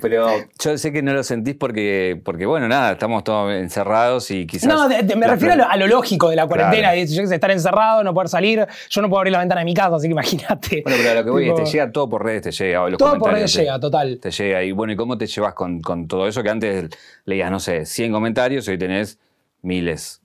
Pero, 0.00 0.26
yo 0.58 0.78
sé 0.78 0.90
que 0.90 1.02
no 1.02 1.12
lo 1.12 1.22
sentís 1.22 1.54
porque, 1.54 2.18
porque, 2.24 2.46
bueno, 2.46 2.66
nada, 2.66 2.92
estamos 2.92 3.24
todos 3.24 3.52
encerrados 3.52 4.30
y 4.30 4.46
quizás. 4.46 4.66
No, 4.66 4.88
me 4.88 5.26
refiero 5.26 5.66
a 5.68 5.76
lo, 5.76 5.86
lógico 5.86 6.30
de 6.30 6.36
la 6.36 6.46
cuarentena. 6.46 6.94
Yo 6.94 7.22
que 7.22 7.26
sé, 7.26 7.34
estar 7.34 7.50
encerrado, 7.50 8.02
no 8.02 8.14
poder 8.14 8.30
salir. 8.30 8.66
Yo 8.88 9.02
no 9.02 9.10
puedo 9.10 9.18
abrir 9.18 9.32
la 9.32 9.40
ventana 9.40 9.60
de 9.60 9.64
mi 9.66 9.74
casa, 9.74 9.96
así 9.96 10.08
que 10.08 10.12
imagínate. 10.12 10.82
Bueno, 10.82 10.98
pero 10.98 11.10
a 11.10 11.14
lo 11.14 11.24
que 11.24 11.30
voy 11.30 11.50
es, 11.50 11.54
te 11.56 11.66
llega 11.66 11.92
todo 11.92 12.08
por 12.08 12.24
redes, 12.24 12.42
te 12.42 12.52
llega. 12.52 12.96
todo 12.96 13.18
por 13.18 13.32
redes 13.32 13.54
llega, 13.54 13.78
total. 13.78 14.18
Te 14.18 14.30
llega. 14.30 14.64
Y 14.64 14.72
bueno, 14.72 14.94
¿y 14.94 14.96
cómo 14.96 15.18
te 15.18 15.26
llevas 15.26 15.52
con, 15.52 15.82
con 15.82 16.08
todo 16.08 16.26
eso 16.26 16.42
que 16.42 16.48
antes 16.48 16.88
leías, 17.26 17.50
no 17.50 17.60
sé, 17.60 17.84
100 17.84 18.12
comentarios 18.12 18.66
y 18.66 18.70
hoy 18.70 18.78
tenés 18.78 19.18
miles? 19.60 20.22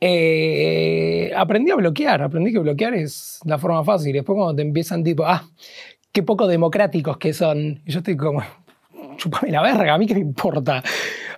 Eh, 0.00 1.32
aprendí 1.34 1.70
a 1.70 1.76
bloquear, 1.76 2.22
aprendí 2.22 2.52
que 2.52 2.58
bloquear 2.58 2.94
es 2.94 3.40
la 3.44 3.58
forma 3.58 3.82
fácil. 3.84 4.12
Después 4.12 4.36
cuando 4.36 4.56
te 4.56 4.62
empiezan 4.62 5.02
tipo, 5.02 5.24
ah, 5.24 5.44
qué 6.12 6.22
poco 6.22 6.46
democráticos 6.46 7.16
que 7.18 7.32
son. 7.32 7.80
Y 7.84 7.92
yo 7.92 7.98
estoy 7.98 8.16
como, 8.16 8.42
chupame 9.16 9.50
la 9.50 9.62
verga, 9.62 9.94
a 9.94 9.98
mí 9.98 10.06
qué 10.06 10.14
me 10.14 10.20
importa. 10.20 10.82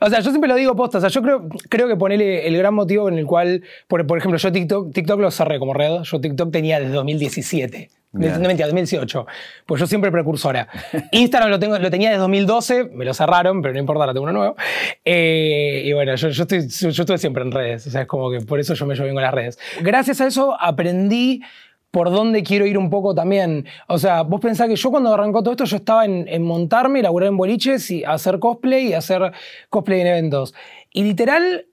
O 0.01 0.09
sea, 0.09 0.21
yo 0.21 0.31
siempre 0.31 0.49
lo 0.49 0.55
digo 0.55 0.77
posta, 0.77 0.99
o 0.99 1.01
sea, 1.01 1.11
yo 1.11 1.23
creo, 1.23 1.49
creo 1.69 1.89
que 1.89 1.97
ponerle 1.97 2.47
el 2.47 2.57
gran 2.57 2.75
motivo 2.75 3.09
en 3.09 3.19
el 3.19 3.27
cual, 3.27 3.65
por, 3.89 4.07
por 4.07 4.19
ejemplo, 4.19 4.39
yo 4.39 4.53
TikTok, 4.53 4.93
TikTok 4.93 5.21
lo 5.21 5.31
cerré 5.31 5.59
como 5.59 5.75
red, 5.75 6.03
yo 6.03 6.21
TikTok 6.21 6.53
tenía 6.53 6.79
desde 6.79 6.93
2017. 6.93 7.91
Yeah. 8.13 8.39
Mentira, 8.39 8.67
2018. 8.67 9.27
Pues 9.67 9.81
yo 9.81 9.87
siempre 9.87 10.11
precursora. 10.11 10.67
Instagram 11.13 11.51
lo, 11.51 11.59
tengo, 11.59 11.79
lo 11.79 11.91
tenía 11.91 12.09
desde 12.09 12.21
2012, 12.21 12.85
me 12.85 13.05
lo 13.05 13.13
cerraron, 13.13 13.61
pero 13.61 13.75
no 13.75 13.81
importa, 13.81 14.05
ahora 14.05 14.15
tengo 14.15 14.25
uno 14.25 14.33
nuevo. 14.33 14.57
Eh, 15.05 15.83
y 15.85 15.93
bueno, 15.93 16.15
yo, 16.15 16.29
yo, 16.31 16.43
estoy, 16.45 16.67
yo, 16.69 16.89
estuve 16.89 17.19
siempre 17.19 17.43
en 17.43 17.53
redes, 17.53 17.87
o 17.87 17.91
sea, 17.91 18.03
es 18.03 18.07
como 18.07 18.31
que 18.31 18.41
por 18.41 18.61
eso 18.61 18.73
yo 18.73 18.87
me 18.87 18.95
llevo 18.95 19.05
bien 19.05 19.15
con 19.15 19.23
las 19.23 19.35
redes. 19.35 19.59
Gracias 19.83 20.23
a 20.23 20.27
eso 20.27 20.57
aprendí 20.59 21.43
por 21.91 22.11
dónde 22.11 22.43
quiero 22.43 22.67
ir 22.67 22.79
un 22.79 22.89
poco 22.89 23.15
también. 23.15 23.67
O 23.89 23.99
sea, 23.99 24.23
vos 24.23 24.41
pensás 24.41 24.69
que 24.69 24.77
yo 24.77 24.91
cuando 24.91 25.13
arrancó 25.13 25.43
todo 25.43 25.53
esto, 25.53 25.65
yo 25.65 25.77
estaba 25.77 26.07
en, 26.07 26.27
en 26.29 26.43
montarme, 26.43 27.03
laburar 27.03 27.29
en 27.29 27.37
boliches 27.37 27.91
y 27.91 28.05
hacer 28.05 28.39
cosplay 28.39 28.89
y 28.89 28.95
hacer 28.95 29.33
cosplay 29.69 30.01
en 30.01 30.07
eventos. 30.07 30.55
Y 30.93 31.03
literal, 31.03 31.67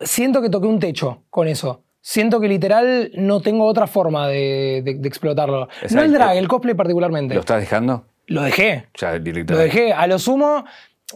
siento 0.00 0.42
que 0.42 0.50
toqué 0.50 0.66
un 0.66 0.78
techo 0.78 1.22
con 1.30 1.48
eso 1.48 1.84
siento 2.00 2.40
que 2.40 2.48
literal 2.48 3.10
no 3.14 3.40
tengo 3.40 3.66
otra 3.66 3.86
forma 3.86 4.28
de, 4.28 4.78
explotarlo. 5.04 5.68
no 5.90 6.02
el 6.02 6.12
drag, 6.12 6.36
el 6.36 6.48
cosplay 6.48 6.74
particularmente. 6.74 7.34
¿Lo 7.34 7.40
estás 7.40 7.60
dejando? 7.60 8.04
Lo 8.26 8.42
dejé. 8.42 8.86
Ya, 8.94 9.18
lo 9.18 9.58
dejé. 9.58 9.92
A 9.92 10.06
lo 10.06 10.18
sumo, 10.18 10.64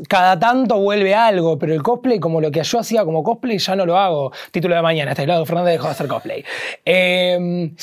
cada 0.09 0.39
tanto 0.39 0.81
vuelve 0.81 1.15
algo, 1.15 1.59
pero 1.59 1.73
el 1.73 1.83
cosplay, 1.83 2.19
como 2.19 2.41
lo 2.41 2.51
que 2.51 2.63
yo 2.63 2.79
hacía 2.81 3.05
como 3.05 3.23
cosplay, 3.23 3.59
ya 3.59 3.77
no 3.77 3.87
lo 3.87 3.97
hago. 3.97 4.33
Título 4.51 4.75
de 4.75 4.83
mañana, 4.83 5.13
este 5.13 5.27
lado 5.27 5.47
Fernández 5.47 5.75
dejó 5.75 5.87
de 5.87 5.93
hacer 5.93 6.09
cosplay. 6.09 6.45
Em, 6.85 7.75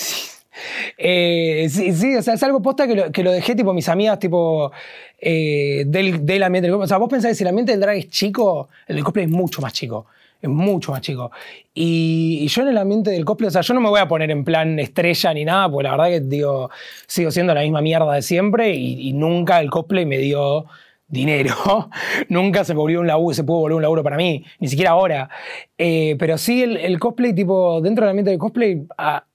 eh, 0.98 1.68
sí. 1.70 1.94
sí, 1.94 2.16
o 2.16 2.22
sea, 2.22 2.34
es 2.34 2.44
algo 2.44 2.62
posta 2.62 2.86
que 2.88 2.96
lo, 2.96 3.12
que 3.12 3.24
lo 3.24 3.32
dejé, 3.32 3.56
tipo, 3.56 3.74
mis 3.74 3.88
amigas, 3.88 4.20
tipo, 4.20 4.72
eh, 5.20 5.84
del, 5.88 6.26
del, 6.26 6.44
ambiente 6.44 6.68
del 6.68 6.74
cosplay. 6.74 6.86
O 6.86 6.90
sea, 6.90 6.98
vos 6.98 7.10
pensás 7.10 7.30
que 7.30 7.36
si 7.36 7.44
el 7.44 7.48
ambiente 7.48 7.72
del 7.72 7.80
drag 7.80 7.96
es 7.96 8.10
chico, 8.10 8.68
el 8.88 8.98
del 8.98 9.06
cosplay 9.06 9.26
es 9.26 9.32
mucho 9.32 9.62
más 9.62 9.72
chico 9.72 10.08
es 10.42 10.50
mucho 10.50 10.92
más 10.92 11.02
chico. 11.02 11.32
Y, 11.74 12.48
yo 12.48 12.64
en 12.64 12.70
el 12.70 12.78
ambiente 12.78 13.12
del 13.12 13.26
cosplay, 13.26 13.48
o 13.48 13.52
sea, 13.52 13.62
yo 13.62 13.74
no 13.74 13.82
me 13.82 13.90
voy 13.90 14.00
a 14.00 14.08
poner 14.08 14.32
en 14.32 14.44
plan 14.44 14.80
estrella 14.80 15.34
ni 15.34 15.46
nada, 15.46 15.70
porque 15.70 15.84
la 15.84 15.92
verdad 15.92 16.08
que 16.08 16.20
digo, 16.22 16.70
sigo 17.08 17.32
siendo 17.32 17.54
la 17.54 17.62
misma 17.62 17.82
mierda 17.82 18.14
de 18.14 18.22
siempre 18.22 18.74
y, 18.74 19.14
nunca 19.14 19.60
el 19.60 19.70
cosplay 19.70 20.06
me 20.06 20.18
dio 20.18 20.66
dinero. 21.08 21.90
nunca 22.30 22.64
se, 22.64 22.74
volvió 22.74 23.00
un 23.02 23.08
laburo, 23.08 23.36
se 23.36 23.44
pudo 23.44 23.60
volver 23.60 23.76
un 23.76 23.82
laburo 23.84 24.04
para 24.04 24.18
mí, 24.18 24.44
ni 24.60 24.68
siquiera 24.68 24.92
ahora. 24.92 25.30
Eh, 25.78 26.16
pero 26.18 26.38
sí, 26.38 26.64
el, 26.64 27.00
cosplay, 27.00 27.34
tipo, 27.34 27.82
dentro 27.82 28.06
del 28.06 28.12
ambiente 28.12 28.32
del 28.32 28.40
cosplay 28.40 28.86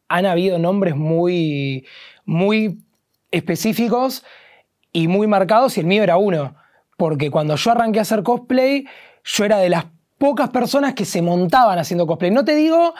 han 0.08 0.26
habido 0.26 0.58
nombres 0.58 0.96
muy, 0.96 1.86
muy 2.24 2.78
específicos 3.30 4.24
y 4.92 5.08
muy 5.08 5.26
marcados 5.26 5.76
y 5.76 5.80
el 5.80 5.86
mío 5.86 6.02
era 6.02 6.16
uno. 6.16 6.56
Porque 6.96 7.30
cuando 7.30 7.56
yo 7.56 7.70
arranqué 7.70 7.98
a 7.98 8.02
hacer 8.02 8.22
cosplay, 8.22 8.86
yo 9.24 9.44
era 9.44 9.58
de 9.58 9.68
las 9.68 9.84
pocas 10.18 10.50
personas 10.50 10.94
que 10.94 11.04
se 11.04 11.22
montaban 11.22 11.78
haciendo 11.78 12.06
cosplay. 12.06 12.30
No 12.30 12.44
te 12.44 12.54
digo 12.54 12.94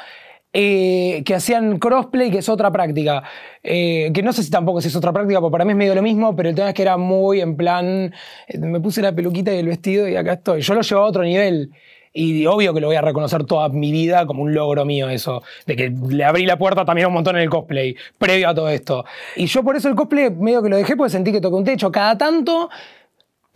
eh, 0.52 1.22
que 1.26 1.35
hacían 1.35 1.79
crossplay, 1.79 2.31
que 2.31 2.38
es 2.38 2.48
otra 2.48 2.70
práctica. 2.70 3.22
Eh, 3.62 4.11
que 4.14 4.22
no 4.22 4.33
sé 4.33 4.42
si 4.42 4.50
tampoco 4.50 4.79
es 4.79 4.96
otra 4.96 5.12
práctica, 5.12 5.40
porque 5.40 5.52
para 5.52 5.64
mí 5.64 5.72
es 5.72 5.76
medio 5.76 5.94
lo 5.94 6.02
mismo, 6.02 6.35
pero 6.35 6.48
el 6.48 6.55
tema 6.55 6.68
es 6.68 6.74
que 6.74 6.83
era 6.83 6.96
muy 6.96 7.40
en 7.40 7.57
plan. 7.57 8.14
Eh, 8.48 8.59
me 8.59 8.81
puse 8.81 9.02
la 9.02 9.12
peluquita 9.12 9.55
y 9.55 9.59
el 9.59 9.66
vestido 9.66 10.09
y 10.09 10.16
acá 10.16 10.35
estoy. 10.35 10.62
Yo 10.62 10.74
lo 10.74 10.81
llevo 10.81 11.02
a 11.02 11.05
otro 11.05 11.22
nivel. 11.22 11.72
Y 12.18 12.46
obvio 12.46 12.72
que 12.72 12.81
lo 12.81 12.87
voy 12.87 12.96
a 12.96 13.02
reconocer 13.02 13.44
toda 13.44 13.68
mi 13.68 13.92
vida 13.92 14.24
como 14.24 14.42
un 14.42 14.55
logro 14.55 14.87
mío 14.87 15.11
eso, 15.11 15.42
de 15.66 15.76
que 15.76 15.90
le 15.90 16.24
abrí 16.24 16.46
la 16.46 16.57
puerta 16.57 16.87
también 16.87 17.09
un 17.09 17.12
montón 17.12 17.37
en 17.37 17.42
el 17.42 17.50
cosplay, 17.50 17.94
previo 18.16 18.48
a 18.48 18.55
todo 18.55 18.70
esto. 18.70 19.05
Y 19.37 19.44
yo 19.44 19.62
por 19.62 19.76
eso 19.76 19.90
el 19.90 19.94
cosplay 19.94 20.31
medio 20.31 20.62
que 20.62 20.70
lo 20.70 20.79
dejé 20.79 20.96
porque 20.96 21.11
sentí 21.11 21.31
que 21.31 21.42
toqué 21.42 21.57
un 21.57 21.64
techo. 21.64 21.92
Cada 21.92 22.16
tanto 22.16 22.70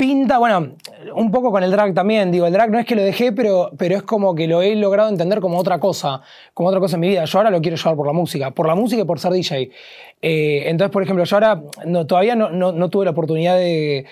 pinta, 0.01 0.39
bueno, 0.39 0.77
un 1.15 1.31
poco 1.31 1.53
con 1.53 1.63
el 1.63 1.71
drag 1.71 1.93
también, 1.93 2.31
digo, 2.33 2.47
el 2.47 2.55
drag 2.55 2.71
no 2.71 2.79
es 2.79 2.87
que 2.87 2.95
lo 2.95 3.03
dejé, 3.03 3.33
pero, 3.33 3.71
pero 3.77 3.97
es 3.97 4.03
como 4.03 4.35
que 4.35 4.47
lo 4.47 4.63
he 4.63 4.75
logrado 4.75 5.11
entender 5.11 5.41
como 5.41 5.59
otra 5.59 5.79
cosa, 5.79 6.23
como 6.55 6.71
otra 6.71 6.81
cosa 6.81 6.97
en 6.97 7.01
mi 7.01 7.09
vida. 7.09 7.27
Yo 7.27 7.39
ahora 7.39 7.51
lo 7.51 7.61
quiero 7.61 7.77
llevar 7.77 7.97
por 7.97 8.07
la 8.07 8.15
música, 8.15 8.51
por 8.51 8.67
la 8.67 8.75
música 8.75 9.03
y 9.03 9.05
por 9.05 9.21
ser 9.21 9.33
DJ. 9.33 9.71
Eh, 10.23 10.63
entonces, 10.69 10.91
por 10.91 11.03
ejemplo, 11.03 11.23
yo 11.23 11.37
ahora 11.37 11.63
no, 11.85 12.07
todavía 12.07 12.35
no, 12.35 12.49
no 12.51 12.89
tuve 12.89 13.05
la 13.05 13.11
oportunidad 13.11 13.59
de 13.59 14.07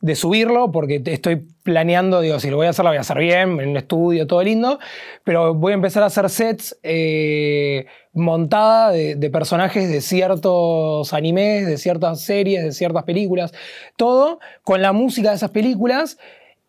de 0.00 0.14
subirlo, 0.14 0.70
porque 0.70 1.02
estoy 1.04 1.48
planeando, 1.64 2.20
digo, 2.20 2.38
si 2.38 2.50
lo 2.50 2.56
voy 2.56 2.66
a 2.66 2.70
hacer, 2.70 2.84
lo 2.84 2.90
voy 2.90 2.98
a 2.98 3.00
hacer 3.00 3.18
bien, 3.18 3.60
en 3.60 3.70
un 3.70 3.76
estudio, 3.76 4.26
todo 4.28 4.42
lindo, 4.42 4.78
pero 5.24 5.54
voy 5.54 5.72
a 5.72 5.74
empezar 5.74 6.04
a 6.04 6.06
hacer 6.06 6.30
sets 6.30 6.78
eh, 6.84 7.86
montada 8.12 8.92
de, 8.92 9.30
personajes 9.30 9.90
de 9.90 10.00
ciertos 10.00 11.12
animes, 11.12 11.66
de 11.66 11.78
ciertas 11.78 12.20
series, 12.20 12.62
de 12.62 12.72
ciertas 12.72 13.02
películas, 13.02 13.52
todo 13.96 14.38
con 14.62 14.82
la 14.82 14.92
música 14.92 15.30
de 15.30 15.36
esas 15.36 15.50
películas 15.50 16.16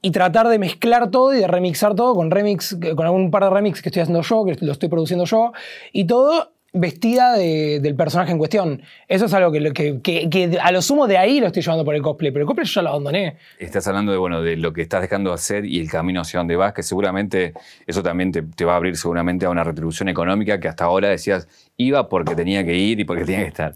y 0.02 0.12
tratar 0.12 0.48
de 0.48 0.58
mezclar 0.58 1.12
todo 1.12 1.34
y 1.34 1.40
de 1.40 1.48
remixar 1.48 1.94
todo 1.94 2.16
con 2.16 2.32
remix, 2.32 2.78
con 2.96 3.06
algún 3.06 3.30
par 3.30 3.44
de 3.44 3.50
remix 3.52 3.82
que 3.82 3.90
estoy 3.90 4.02
haciendo 4.02 4.24
yo, 4.24 4.44
que 4.44 4.58
lo 4.66 4.72
estoy 4.72 4.90
produciendo 4.90 5.26
yo, 5.26 5.52
y 5.92 6.06
todo 6.06 6.52
vestida 6.74 7.34
del 7.34 7.96
personaje 7.96 8.32
en 8.32 8.38
cuestión. 8.38 8.82
Eso 9.08 9.26
es 9.26 9.34
algo 9.34 9.52
que, 9.52 10.02
que, 10.02 10.60
a 10.62 10.72
lo 10.72 10.82
sumo 10.82 11.08
de 11.08 11.18
ahí 11.18 11.40
lo 11.40 11.48
estoy 11.48 11.62
llevando 11.62 11.86
por 11.86 11.96
el 11.96 12.02
cosplay, 12.02 12.32
pero 12.32 12.44
el 12.44 12.48
cosplay 12.48 12.66
yo 12.66 12.74
ya 12.74 12.82
lo 12.82 12.90
abandoné. 12.90 13.38
Estás 13.58 13.88
hablando 13.88 14.12
de, 14.12 14.18
bueno, 14.18 14.42
de 14.42 14.56
lo 14.58 14.74
que 14.74 14.82
estás 14.82 15.02
dejando 15.02 15.32
de 15.32 15.36
hacer 15.36 15.66
y 15.66 15.80
el 15.80 15.90
camino 15.90 16.22
hacia 16.22 16.40
donde 16.40 16.56
vas, 16.56 16.74
que 16.74 16.84
seguramente 16.84 17.54
eso 17.88 18.04
también 18.04 18.32
te, 18.32 18.66
va 18.66 18.74
a 18.74 18.76
abrir 18.78 18.98
seguramente 18.98 19.46
a 19.46 19.50
una 19.50 19.64
retribución 19.64 20.10
económica 20.10 20.60
que 20.60 20.68
hasta 20.68 20.86
ahora 20.86 21.10
decías 21.10 21.48
iba 21.78 22.10
porque 22.10 22.36
tenía 22.36 22.64
que 22.64 22.76
ir 22.76 23.00
y 23.00 23.06
porque 23.06 23.26
tenía 23.26 23.42
que 23.42 23.48
estar. 23.48 23.76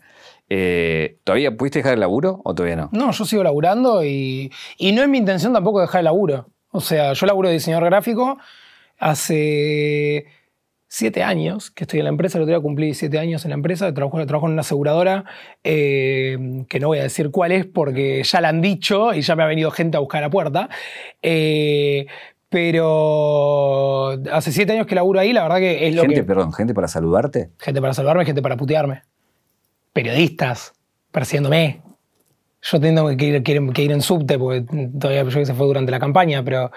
Eh, 0.49 1.17
¿Todavía 1.23 1.55
pudiste 1.55 1.79
dejar 1.79 1.93
el 1.93 2.01
laburo 2.01 2.41
o 2.43 2.53
todavía 2.53 2.75
no? 2.75 2.89
No, 2.91 3.11
yo 3.11 3.25
sigo 3.25 3.43
laburando 3.43 4.03
y, 4.03 4.51
y 4.77 4.91
no 4.91 5.01
es 5.01 5.09
mi 5.09 5.17
intención 5.17 5.53
tampoco 5.53 5.81
dejar 5.81 5.99
el 5.99 6.05
laburo. 6.05 6.49
O 6.71 6.81
sea, 6.81 7.13
yo 7.13 7.25
laburo 7.25 7.49
de 7.49 7.55
diseñador 7.55 7.85
gráfico 7.85 8.37
hace 8.99 10.25
siete 10.93 11.23
años 11.23 11.71
que 11.71 11.85
estoy 11.85 12.01
en 12.01 12.03
la 12.03 12.11
empresa, 12.11 12.37
el 12.37 12.43
otro 12.43 12.53
día 12.53 12.61
cumplí 12.61 12.93
siete 12.93 13.17
años 13.17 13.43
en 13.45 13.49
la 13.49 13.55
empresa, 13.55 13.91
trabajo, 13.95 14.23
trabajo 14.27 14.45
en 14.45 14.53
una 14.53 14.61
aseguradora, 14.61 15.25
eh, 15.63 16.65
que 16.69 16.79
no 16.79 16.89
voy 16.89 16.99
a 16.99 17.03
decir 17.03 17.31
cuál 17.31 17.51
es 17.51 17.65
porque 17.65 18.21
ya 18.21 18.41
la 18.41 18.49
han 18.49 18.61
dicho 18.61 19.11
y 19.11 19.21
ya 19.21 19.35
me 19.35 19.41
ha 19.41 19.47
venido 19.47 19.71
gente 19.71 19.97
a 19.97 20.01
buscar 20.01 20.21
a 20.21 20.27
la 20.27 20.29
puerta. 20.29 20.69
Eh, 21.23 22.05
pero 22.47 24.11
hace 24.31 24.51
siete 24.51 24.73
años 24.73 24.85
que 24.85 24.93
laburo 24.93 25.19
ahí, 25.19 25.33
la 25.33 25.41
verdad 25.41 25.57
que 25.57 25.87
es 25.87 25.95
lo 25.95 26.03
gente, 26.03 26.23
Perdón, 26.23 26.53
¿gente 26.53 26.75
para 26.75 26.87
saludarte? 26.87 27.49
Gente 27.57 27.81
para 27.81 27.95
saludarme, 27.95 28.23
gente 28.23 28.43
para 28.43 28.55
putearme. 28.55 29.01
Periodistas, 29.93 30.73
persiguiéndome. 31.11 31.81
yo 32.61 32.79
tengo 32.79 33.17
que 33.17 33.25
ir, 33.25 33.41
que 33.41 33.81
ir 33.81 33.91
en 33.91 34.01
subte, 34.01 34.37
porque 34.37 34.63
todavía 34.99 35.23
yo 35.23 35.39
que 35.39 35.45
se 35.47 35.55
fue 35.55 35.65
durante 35.65 35.89
la 35.89 35.99
campaña, 35.99 36.43
pero 36.43 36.69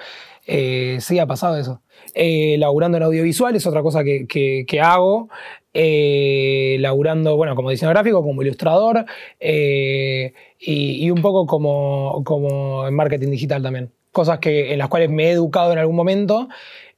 eh, 0.47 0.97
sí 1.01 1.19
ha 1.19 1.27
pasado 1.27 1.59
eso. 1.59 1.83
Eh, 2.19 2.57
laburando 2.59 2.97
en 2.97 3.03
audiovisual 3.03 3.55
es 3.57 3.67
otra 3.67 3.83
cosa 3.83 4.03
que, 4.03 4.81
hago. 4.83 5.29
Eh, 5.75 6.79
laburando, 6.81 7.37
bueno, 7.37 7.55
como 7.55 7.69
diseñador 7.69 7.97
gráfico, 7.97 8.23
como 8.23 8.41
ilustrador 8.41 9.05
y, 9.39 10.33
y, 10.59 11.11
un 11.11 11.21
poco 11.21 11.47
como, 11.47 12.87
en 12.89 12.95
marketing 12.95 13.31
digital 13.31 13.63
también. 13.63 13.91
Cosas 14.13 14.39
que, 14.39 14.73
en 14.73 14.79
las 14.79 14.89
cuales 14.89 15.11
me 15.11 15.25
he 15.27 15.31
educado 15.33 15.73
en 15.73 15.79
algún 15.79 15.95
momento 15.95 16.49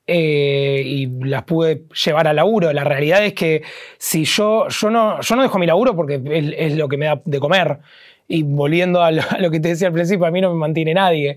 y 0.06 1.08
las 1.24 1.42
pude 1.42 1.82
llevar 2.04 2.28
al 2.28 2.36
laburo. 2.36 2.72
La 2.72 2.84
realidad 2.84 3.24
es 3.24 3.34
que 3.34 3.62
si 3.98 4.24
yo, 4.24 4.68
yo, 4.68 4.88
no, 4.88 5.20
yo 5.20 5.34
no 5.34 5.42
dejo 5.42 5.58
mi 5.58 5.66
laburo 5.66 5.96
porque 5.96 6.22
es, 6.24 6.54
es 6.56 6.76
lo 6.76 6.88
que 6.88 6.96
me 6.96 7.06
da 7.06 7.20
de 7.24 7.40
comer. 7.40 7.80
Y 8.30 8.42
volviendo 8.42 9.02
a 9.02 9.10
lo, 9.10 9.50
que 9.50 9.58
te 9.58 9.70
decía 9.70 9.88
al 9.88 9.94
principio, 9.94 10.26
a 10.26 10.30
mí 10.30 10.42
no 10.42 10.52
me 10.52 10.58
mantiene 10.58 10.92
nadie. 10.92 11.36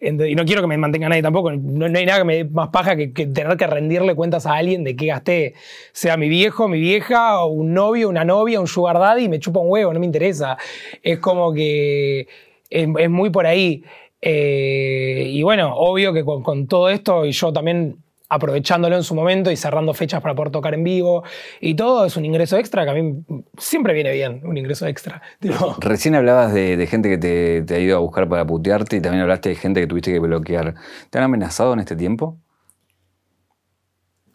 Y 0.00 0.10
no 0.10 0.44
quiero 0.46 0.62
que 0.62 0.68
me 0.68 0.78
mantenga 0.78 1.10
nadie 1.10 1.22
tampoco. 1.22 1.52
No, 1.52 1.84
hay 1.84 2.06
nada 2.06 2.18
que 2.18 2.24
me 2.24 2.36
dé 2.36 2.44
más 2.44 2.70
paja 2.70 2.96
que, 2.96 3.08
tener 3.08 3.56
que 3.58 3.66
rendirle 3.66 4.14
cuentas 4.14 4.46
a 4.46 4.54
alguien 4.54 4.82
de 4.82 4.96
qué 4.96 5.06
gasté. 5.06 5.54
Sea 5.92 6.16
mi 6.16 6.30
viejo, 6.30 6.66
mi 6.66 6.80
vieja, 6.80 7.44
un 7.44 7.74
novio, 7.74 8.08
una 8.08 8.24
novia, 8.24 8.58
un 8.58 8.66
sugar 8.66 8.98
daddy, 8.98 9.28
me 9.28 9.38
chupa 9.38 9.60
un 9.60 9.70
huevo, 9.70 9.92
no 9.92 10.00
me 10.00 10.06
interesa. 10.06 10.56
Es 11.02 11.18
como 11.18 11.52
que 11.52 12.26
es, 12.70 13.10
muy 13.10 13.28
por 13.28 13.46
ahí. 13.46 13.84
Eh, 14.22 15.24
y 15.26 15.42
bueno, 15.42 15.74
obvio 15.76 16.14
que 16.14 16.24
con 16.24 16.66
todo 16.66 16.88
esto, 16.88 17.26
y 17.26 17.32
yo 17.32 17.52
también 17.52 17.98
aprovechándolo 18.30 18.96
en 18.96 19.02
su 19.02 19.14
momento 19.14 19.50
y 19.50 19.56
cerrando 19.56 19.92
fechas 19.92 20.22
para 20.22 20.34
poder 20.34 20.52
tocar 20.52 20.72
en 20.72 20.84
vivo 20.84 21.24
y 21.60 21.74
todo, 21.74 22.06
es 22.06 22.16
un 22.16 22.24
ingreso 22.24 22.56
extra 22.56 22.84
que 22.84 22.90
a 22.90 22.94
mí 22.94 23.24
siempre 23.58 23.92
viene 23.92 24.12
bien, 24.12 24.40
un 24.44 24.56
ingreso 24.56 24.86
extra. 24.86 25.20
Recién 25.80 26.14
hablabas 26.14 26.54
de, 26.54 26.86
gente 26.86 27.08
que 27.10 27.18
te, 27.18 27.74
ha 27.74 27.78
ido 27.78 27.96
a 27.96 28.00
buscar 28.00 28.28
para 28.28 28.46
putearte 28.46 28.96
y 28.96 29.00
también 29.00 29.22
hablaste 29.22 29.50
de 29.50 29.56
gente 29.56 29.80
que 29.80 29.88
tuviste 29.88 30.12
que 30.12 30.20
bloquear. 30.20 30.76
¿Te 31.10 31.18
han 31.18 31.24
amenazado 31.24 31.72
en 31.72 31.80
este 31.80 31.96
tiempo? 31.96 32.38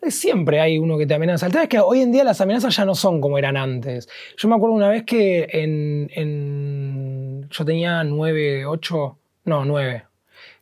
Siempre 0.10 0.60
hay 0.60 0.78
uno 0.78 0.98
que 0.98 1.08
te 1.08 1.16
amenaza. 1.16 1.46
El 1.46 1.54
tema 1.54 1.64
es 1.64 1.70
que 1.70 1.80
hoy 1.80 2.02
en 2.02 2.12
día 2.12 2.24
las 2.26 2.40
amenazas 2.42 2.76
ya 2.76 2.86
no 2.86 2.94
son 2.94 3.22
como 3.22 3.40
eran 3.40 3.58
antes. 3.58 4.08
Yo 4.38 4.50
me 4.50 4.56
acuerdo 4.56 4.76
una 4.76 4.90
vez 4.90 5.04
que 5.04 5.48
en, 5.52 7.48
yo 7.50 7.66
tenía 7.66 8.04
nueve, 8.04 8.66
ocho, 8.66 9.18
no, 9.46 9.64
nueve. 9.66 10.04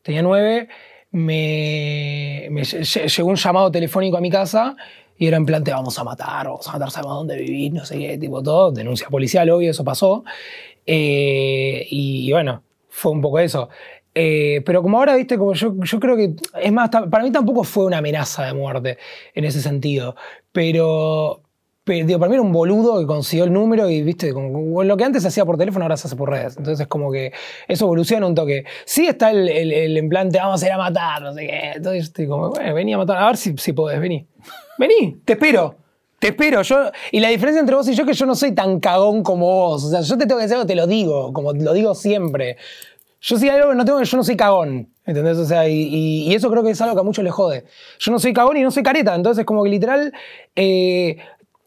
Tenía 0.03 0.21
nueve 0.21 0.69
me, 1.13 2.49
llegó 2.49 3.29
un 3.29 3.35
llamado 3.35 3.71
telefónico 3.71 4.17
a 4.17 4.21
mi 4.21 4.31
casa 4.31 4.75
y 5.17 5.27
era 5.27 5.37
en 5.37 5.45
plan, 5.45 5.63
te 5.63 5.71
vamos 5.71 5.97
a 5.99 6.03
matar, 6.03 6.47
vamos 6.47 6.67
a 6.67 6.73
matar, 6.73 6.89
sabemos 6.89 7.17
dónde 7.17 7.37
vivís, 7.37 7.71
no 7.71 7.85
sé 7.85 7.99
qué, 7.99 8.17
tipo 8.17 8.41
todo, 8.41 8.71
denuncia 8.71 9.07
policial, 9.09 9.49
obvio, 9.51 9.71
eso 9.71 9.83
pasó. 9.83 10.23
Eh, 10.85 11.85
y, 11.89 12.31
bueno, 12.31 12.63
fue 12.89 13.11
un 13.11 13.21
poco 13.21 13.39
eso. 13.39 13.69
Eh, 14.15 14.61
pero 14.65 14.81
como 14.81 14.97
ahora, 14.97 15.15
viste, 15.15 15.37
como 15.37 15.53
yo, 15.53 15.75
yo 15.83 15.99
creo 15.99 16.17
que, 16.17 16.33
es 16.59 16.71
más, 16.71 16.89
para 16.89 17.23
mí 17.23 17.31
tampoco 17.31 17.63
fue 17.63 17.85
una 17.85 17.99
amenaza 17.99 18.45
de 18.45 18.53
muerte 18.53 18.97
en 19.35 19.45
ese 19.45 19.61
sentido, 19.61 20.15
pero, 20.51 21.43
pero 21.83 22.17
para 22.17 22.29
mí 22.29 22.35
era 22.35 22.41
un 22.41 22.53
boludo 22.53 22.99
que 22.99 23.05
consiguió 23.05 23.43
el 23.43 23.51
número 23.51 23.89
y, 23.89 24.01
viste, 24.03 24.31
lo 24.31 24.97
que 24.97 25.03
antes 25.03 25.23
se 25.23 25.27
hacía 25.27 25.43
por 25.43 25.57
teléfono 25.57 25.83
ahora 25.83 25.97
se 25.97 26.07
hace 26.07 26.15
por 26.15 26.29
redes. 26.29 26.55
Entonces 26.57 26.81
es 26.81 26.87
como 26.87 27.11
que 27.11 27.33
eso 27.67 27.85
evoluciona 27.85 28.25
un 28.25 28.35
toque. 28.35 28.63
Sí 28.85 29.05
está 29.05 29.31
el, 29.31 29.49
el, 29.49 29.97
implante, 29.97 30.37
vamos 30.37 30.63
a 30.63 30.65
ir 30.65 30.71
a 30.71 30.77
matar, 30.77 31.21
no 31.21 31.33
sé 31.33 31.45
qué. 31.45 31.71
Entonces 31.75 32.03
estoy 32.03 32.27
como, 32.27 32.51
bueno, 32.51 32.73
vení 32.73 32.93
a 32.93 32.97
matar, 32.97 33.17
a 33.17 33.27
ver 33.27 33.37
si, 33.37 33.53
si 33.57 33.73
podés, 33.73 33.99
vení. 33.99 34.25
Vení, 34.77 35.17
te 35.25 35.33
espero. 35.33 35.75
Te 36.19 36.29
espero, 36.29 36.61
yo. 36.61 36.89
Y 37.11 37.19
la 37.19 37.27
diferencia 37.27 37.59
entre 37.59 37.75
vos 37.75 37.85
y 37.89 37.95
yo 37.95 38.03
es 38.03 38.07
que 38.07 38.13
yo 38.13 38.25
no 38.25 38.35
soy 38.35 38.53
tan 38.53 38.79
cagón 38.79 39.21
como 39.21 39.45
vos. 39.45 39.83
O 39.83 39.89
sea, 39.89 39.99
yo 39.99 40.17
te 40.17 40.25
tengo 40.25 40.37
que 40.37 40.43
decir 40.43 40.55
algo, 40.55 40.65
te 40.65 40.75
lo 40.75 40.87
digo, 40.87 41.33
como 41.33 41.51
lo 41.51 41.73
digo 41.73 41.93
siempre. 41.95 42.55
Yo 43.19 43.37
sí 43.37 43.49
algo 43.49 43.73
no 43.73 43.83
tengo 43.83 44.01
yo 44.01 44.17
no 44.17 44.23
soy 44.23 44.37
cagón. 44.37 44.89
¿Entendés? 45.05 45.37
O 45.37 45.45
sea, 45.45 45.67
y, 45.67 46.27
y, 46.29 46.33
eso 46.33 46.49
creo 46.49 46.63
que 46.63 46.69
es 46.69 46.81
algo 46.81 46.95
que 46.95 47.01
a 47.01 47.03
muchos 47.03 47.25
les 47.25 47.33
jode. 47.33 47.65
Yo 47.99 48.11
no 48.13 48.19
soy 48.19 48.31
cagón 48.31 48.55
y 48.55 48.61
no 48.61 48.71
soy 48.71 48.83
careta. 48.83 49.13
Entonces, 49.15 49.43
como 49.43 49.63
que 49.63 49.69
literal, 49.69 50.13
eh, 50.55 51.17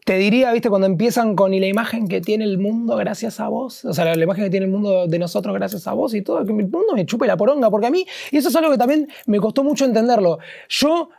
te 0.07 0.17
diría, 0.17 0.53
viste, 0.53 0.69
cuando 0.69 0.87
empiezan 0.87 1.35
con 1.35 1.51
la 1.51 1.67
imagen 1.67 2.07
que 2.07 2.21
tiene 2.21 2.45
el 2.45 2.59
mundo 2.59 2.95
gracias 2.95 3.41
a 3.41 3.49
vos, 3.49 3.83
o 3.83 3.93
sea, 3.93 4.05
la, 4.05 4.23
imagen 4.23 4.45
que 4.45 4.49
tiene 4.49 4.65
el 4.65 4.71
mundo 4.71 5.05
de 5.05 5.19
nosotros 5.19 5.53
gracias 5.53 5.85
a 5.85 5.91
vos 5.91 6.13
y 6.13 6.21
todo, 6.21 6.45
que 6.45 6.53
el 6.53 6.69
mundo 6.69 6.93
me 6.95 7.05
chupe 7.05 7.27
la 7.27 7.35
poronga, 7.35 7.69
porque 7.69 7.87
a 7.87 7.91
mí, 7.91 8.05
y 8.31 8.37
eso 8.37 8.47
es 8.47 8.55
algo 8.55 8.71
que 8.71 8.77
también 8.77 9.09
me 9.25 9.37
costó 9.41 9.65
mucho 9.65 9.83
entenderlo, 9.83 10.39
yo 10.69 11.09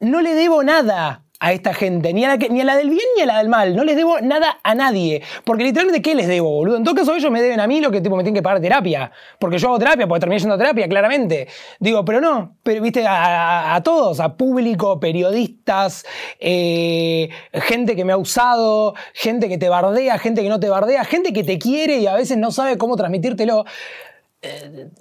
no 0.00 0.20
le 0.20 0.34
debo 0.34 0.62
nada 0.62 1.24
a 1.38 1.52
esta 1.52 1.74
gente, 1.74 2.12
ni 2.14 2.24
a, 2.24 2.28
la 2.28 2.36
ni 2.36 2.60
a 2.60 2.64
la 2.64 2.76
del 2.76 2.88
bien 2.88 3.04
ni 3.16 3.22
a 3.22 3.26
la 3.26 3.38
del 3.38 3.48
mal. 3.48 3.76
No 3.76 3.84
les 3.84 3.96
debo 3.96 4.20
nada 4.20 4.58
a 4.62 4.74
nadie. 4.74 5.22
Porque 5.44 5.64
literalmente, 5.64 6.00
¿qué 6.02 6.14
les 6.14 6.28
debo, 6.28 6.50
boludo? 6.50 6.76
En 6.76 6.84
todo 6.84 6.94
caso, 6.94 7.14
ellos 7.14 7.30
me 7.30 7.42
deben 7.42 7.60
a 7.60 7.66
mí 7.66 7.80
lo 7.80 7.90
que 7.90 8.00
tipo, 8.00 8.16
me 8.16 8.22
tienen 8.22 8.34
que 8.34 8.42
pagar 8.42 8.60
terapia. 8.60 9.10
Porque 9.38 9.58
yo 9.58 9.68
hago 9.68 9.78
terapia, 9.78 10.06
porque 10.06 10.20
terminé 10.20 10.40
yendo 10.40 10.54
a 10.54 10.58
terapia, 10.58 10.88
claramente. 10.88 11.48
Digo, 11.78 12.04
pero 12.04 12.20
no, 12.20 12.56
pero 12.62 12.80
viste, 12.80 13.04
a, 13.06 13.80
todos, 13.84 14.20
a 14.20 14.36
público, 14.36 14.98
periodistas, 14.98 16.06
eh, 16.40 17.28
gente 17.52 17.96
que 17.96 18.04
me 18.04 18.12
ha 18.12 18.16
usado, 18.16 18.94
gente 19.12 19.48
que 19.48 19.58
te 19.58 19.68
bardea, 19.68 20.18
gente 20.18 20.42
que 20.42 20.48
no 20.48 20.58
te 20.58 20.68
bardea, 20.68 21.04
gente 21.04 21.32
que 21.32 21.44
te 21.44 21.58
quiere 21.58 21.98
y 21.98 22.06
a 22.06 22.14
veces 22.14 22.38
no 22.38 22.50
sabe 22.50 22.78
cómo 22.78 22.96
transmitírtelo 22.96 23.64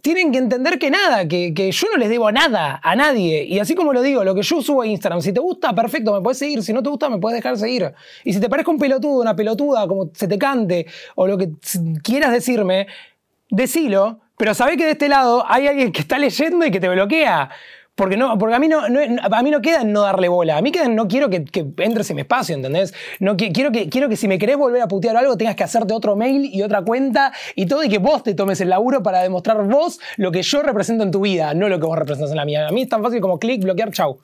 tienen 0.02 0.32
que 0.32 0.38
entender 0.38 0.80
que 0.80 0.89
nada, 0.89 1.28
que, 1.28 1.71
yo 1.71 1.88
no 1.91 1.98
les 1.98 2.10
debo 2.10 2.32
nada 2.32 2.80
a 2.84 2.95
nadie. 2.95 3.43
Y 3.43 3.60
así 3.60 3.76
como 3.76 3.93
lo 3.93 4.02
digo, 4.02 4.24
lo 4.24 4.34
que 4.34 4.41
yo 4.41 4.62
subo 4.62 4.82
a 4.82 4.88
Instagram, 4.88 5.21
si 5.21 5.34
te 5.34 5.39
gusta, 5.39 5.74
perfecto, 5.74 6.13
me 6.13 6.21
puedes 6.21 6.38
seguir. 6.38 6.63
Si 6.63 6.74
no 6.74 6.82
te 6.82 6.89
gusta, 6.89 7.10
me 7.10 7.19
puedes 7.19 7.38
dejar 7.38 7.58
seguir. 7.58 7.93
Y 8.24 8.34
si 8.34 8.39
te 8.39 8.50
parezca 8.50 8.71
un 8.71 8.80
pelotudo, 8.80 9.21
una 9.21 9.36
pelotuda, 9.36 9.88
como 9.88 10.10
se 10.13 10.28
te 10.28 10.38
cante, 10.38 10.86
o 11.15 11.28
lo 11.28 11.38
que 11.38 11.52
quieras 12.04 12.32
decirme, 12.32 12.88
decilo. 13.50 14.19
Pero 14.38 14.54
sabé 14.54 14.78
que 14.78 14.86
de 14.86 14.91
este 14.91 15.10
lado 15.10 15.45
hay 15.48 15.67
alguien 15.67 15.91
que 15.91 16.02
está 16.02 16.17
leyendo 16.17 16.65
y 16.65 16.71
que 16.71 16.80
te 16.80 16.89
bloquea. 16.89 17.50
Porque, 17.95 18.17
no, 18.17 18.38
porque 18.38 18.53
a, 18.55 18.60
mí 18.60 18.67
no, 18.67 18.81
a 18.81 19.41
mí 19.41 19.51
no 19.51 19.62
queda 19.62 19.86
no 19.86 20.01
darle 20.01 20.27
bola. 20.27 20.58
A 20.58 20.62
mí 20.62 20.71
queda 20.73 20.89
no 20.89 21.08
quiero 21.08 21.29
que, 21.29 21.45
entres 21.77 22.10
en 22.10 22.17
mi 22.17 22.23
espacio, 22.23 22.53
¿entendés? 22.53 22.93
No, 23.21 23.38
quiero, 23.38 23.71
que, 23.71 23.88
quiero 23.88 24.10
que 24.10 24.17
si 24.17 24.27
me 24.27 24.38
querés 24.38 24.58
volver 24.58 24.81
a 24.81 24.88
putear 24.89 25.15
algo, 25.15 25.38
tengas 25.38 25.55
que 25.55 25.63
hacerte 25.63 25.93
otro 25.93 26.17
mail 26.17 26.49
y 26.53 26.62
otra 26.62 26.81
cuenta 26.81 27.31
y 27.55 27.67
todo, 27.67 27.84
y 27.86 27.89
que 27.89 27.99
vos 27.99 28.21
te 28.21 28.34
tomes 28.34 28.60
el 28.60 28.69
laburo 28.69 29.01
para 29.01 29.23
demostrar 29.23 29.63
vos 29.63 30.01
lo 30.17 30.31
que 30.31 30.41
yo 30.41 30.62
represento 30.62 31.05
en 31.05 31.12
tu 31.12 31.21
vida, 31.21 31.53
no 31.53 31.69
lo 31.69 31.79
que 31.79 31.86
vos 31.86 31.97
representas 31.97 32.31
en 32.31 32.38
la 32.38 32.43
mía. 32.43 32.67
A 32.67 32.71
mí 32.71 32.81
es 32.81 32.89
tan 32.89 33.01
fácil 33.01 33.21
como 33.21 33.39
clic, 33.39 33.63
bloquear, 33.63 33.91
chau. 33.91 34.19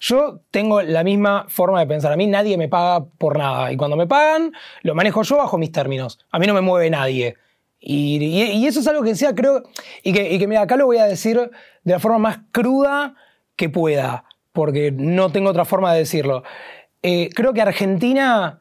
Yo 0.00 0.40
tengo 0.50 0.80
la 0.80 1.04
misma 1.04 1.44
forma 1.48 1.80
de 1.80 1.86
pensar. 1.86 2.12
A 2.12 2.16
mí 2.16 2.26
nadie 2.26 2.56
me 2.56 2.68
paga 2.68 3.04
por 3.18 3.38
nada. 3.38 3.70
Y 3.70 3.76
cuando 3.76 3.96
me 3.96 4.06
pagan, 4.06 4.52
lo 4.82 4.94
manejo 4.94 5.22
yo 5.22 5.36
bajo 5.36 5.58
mis 5.58 5.70
términos. 5.70 6.18
A 6.30 6.38
mí 6.38 6.46
no 6.46 6.54
me 6.54 6.62
mueve 6.62 6.88
nadie. 6.88 7.36
Y, 7.84 8.64
eso 8.64 8.78
es 8.78 8.86
algo 8.86 9.02
que 9.02 9.10
decía, 9.10 9.34
creo, 9.34 9.64
y 10.04 10.12
que, 10.12 10.46
mira, 10.46 10.62
acá 10.62 10.76
lo 10.76 10.86
voy 10.86 10.98
a 10.98 11.04
decir 11.04 11.36
de 11.82 11.92
la 11.92 11.98
forma 11.98 12.18
más 12.18 12.38
cruda 12.52 13.16
que 13.56 13.68
pueda, 13.68 14.24
porque 14.52 14.92
no 14.92 15.32
tengo 15.32 15.50
otra 15.50 15.64
forma 15.64 15.92
de 15.92 15.98
decirlo. 15.98 16.44
Eh, 17.02 17.28
creo 17.34 17.52
que 17.52 17.60
Argentina 17.60 18.60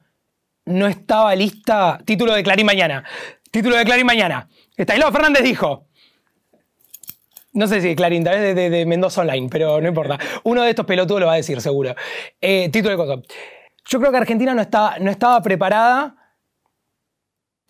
no 0.65 0.88
estaba 0.88 1.36
lista. 1.36 1.99
Título 2.03 2.34
de 2.34 2.41
Clarín 2.41 2.65
mañana. 2.65 3.03
Título 3.51 3.75
de 3.75 3.86
Clarín 3.86 4.07
mañana. 4.07 4.49
Estanislao 4.75 5.12
Fernández 5.12 5.43
dijo. 5.43 5.86
No 7.53 7.67
sé 7.67 7.81
si 7.81 7.95
Clarín, 7.95 8.23
tal 8.23 8.39
vez 8.39 8.55
de, 8.55 8.86
Mendoza 8.88 9.21
Online, 9.21 9.49
pero 9.51 9.79
no 9.81 9.88
importa. 9.88 10.17
Uno 10.45 10.63
de 10.63 10.71
estos 10.71 10.88
pelotudos 10.88 11.19
lo 11.19 11.27
va 11.27 11.34
a 11.34 11.38
decir, 11.38 11.62
seguro. 11.62 11.93
Eh, 12.39 12.69
título 12.71 12.91
de 12.91 12.97
cosa. 12.97 13.21
Yo 13.86 13.99
creo 13.99 14.12
que 14.12 14.17
Argentina 14.17 14.55
no, 14.55 14.67
no 14.99 15.12
estaba 15.12 15.41
preparada 15.43 16.15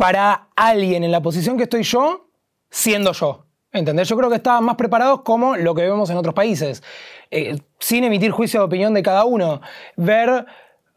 para 0.02 0.48
alguien 0.56 1.04
en 1.04 1.12
la 1.12 1.22
posición 1.22 1.58
que 1.58 1.64
estoy 1.66 1.84
yo, 1.84 2.32
siendo 2.72 3.12
yo. 3.12 3.46
¿Entendés? 3.72 4.10
Yo 4.10 4.18
creo 4.18 4.32
que 4.32 4.38
estaban 4.38 4.64
más 4.64 4.76
preparados 4.76 5.22
como 5.22 5.56
lo 5.56 5.76
que 5.76 5.84
vemos 5.84 6.10
en 6.10 6.18
otros 6.18 6.34
países. 6.34 6.82
Eh, 7.30 7.60
sin 7.78 8.04
emitir 8.04 8.32
juicio 8.32 8.62
de 8.62 8.66
opinión 8.66 8.96
de 8.96 9.04
cada 9.04 9.26
uno. 9.26 9.62
Ver 9.98 10.48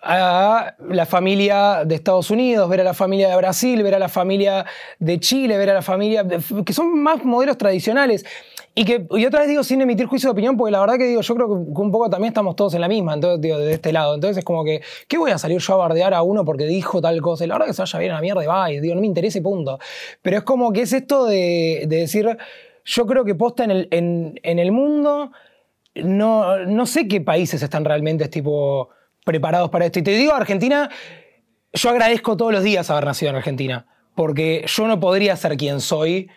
a 0.04 0.74
la 0.88 1.06
familia 1.06 1.84
de 1.84 1.94
Estados 1.94 2.30
Unidos, 2.30 2.68
ver 2.68 2.82
a 2.82 2.84
la 2.84 2.94
familia 2.94 3.30
de 3.30 3.36
Brasil, 3.36 3.82
ver 3.82 3.94
a 3.94 3.98
la 3.98 4.10
familia 4.10 4.66
de 4.98 5.18
Chile, 5.18 5.56
ver 5.56 5.70
a 5.70 5.74
la 5.74 5.82
familia. 5.82 6.24
que 6.64 6.72
son 6.72 7.02
más 7.02 7.24
modelos 7.24 7.56
tradicionales. 7.56 8.24
Y 8.76 8.84
que 8.84 9.06
y 9.10 9.24
otra 9.24 9.40
vez 9.40 9.48
digo 9.48 9.62
sin 9.62 9.80
emitir 9.80 10.06
juicio 10.06 10.28
de 10.28 10.32
opinión, 10.32 10.56
porque 10.56 10.72
la 10.72 10.80
verdad 10.80 10.98
que 10.98 11.04
digo, 11.04 11.20
yo 11.20 11.34
creo 11.34 11.46
que 11.46 11.54
un 11.54 11.92
poco 11.92 12.10
también 12.10 12.32
estamos 12.32 12.56
todos 12.56 12.74
en 12.74 12.80
la 12.80 12.88
misma, 12.88 13.14
entonces 13.14 13.40
digo, 13.40 13.56
de 13.56 13.72
este 13.72 13.92
lado. 13.92 14.14
Entonces 14.14 14.38
es 14.38 14.44
como 14.44 14.64
que, 14.64 14.82
¿qué 15.08 15.16
voy 15.16 15.30
a 15.30 15.38
salir 15.38 15.58
yo 15.58 15.74
a 15.74 15.76
bardear 15.76 16.12
a 16.12 16.22
uno 16.22 16.44
porque 16.44 16.66
dijo 16.66 17.00
tal 17.00 17.20
cosa? 17.22 17.44
Y 17.44 17.46
la 17.46 17.54
verdad 17.54 17.68
que 17.68 17.72
se 17.72 17.82
vaya 17.82 17.98
bien 18.00 18.12
a 18.12 18.14
la 18.16 18.20
mierda 18.20 18.42
y 18.42 18.46
va, 18.46 18.70
y 18.70 18.80
digo, 18.80 18.94
no 18.94 19.00
me 19.00 19.06
interesa 19.06 19.38
y 19.38 19.42
punto. 19.42 19.78
Pero 20.20 20.38
es 20.38 20.42
como 20.42 20.72
que 20.72 20.82
es 20.82 20.92
esto 20.92 21.24
de, 21.26 21.86
decir, 21.88 22.36
yo 22.84 23.06
creo 23.06 23.24
que 23.24 23.34
posta 23.34 23.64
en 23.64 23.70
el, 23.70 23.88
en, 23.90 24.58
el 24.58 24.72
mundo, 24.72 25.30
no, 25.94 26.58
no 26.66 26.86
sé 26.86 27.06
qué 27.08 27.20
países 27.20 27.62
están 27.62 27.84
realmente 27.84 28.28
tipo 28.28 28.90
preparados 29.24 29.70
para 29.70 29.86
esto. 29.86 29.98
Y 29.98 30.02
te 30.02 30.12
digo, 30.12 30.34
Argentina, 30.34 30.90
yo 31.72 31.90
agradezco 31.90 32.36
todos 32.36 32.52
los 32.52 32.62
días 32.62 32.88
haber 32.90 33.04
nacido 33.04 33.30
en 33.30 33.36
Argentina, 33.36 33.86
porque 34.14 34.64
yo 34.66 34.86
no 34.86 35.00
podría 35.00 35.34
ser 35.36 35.56
quien 35.56 35.80
soy 35.80 36.28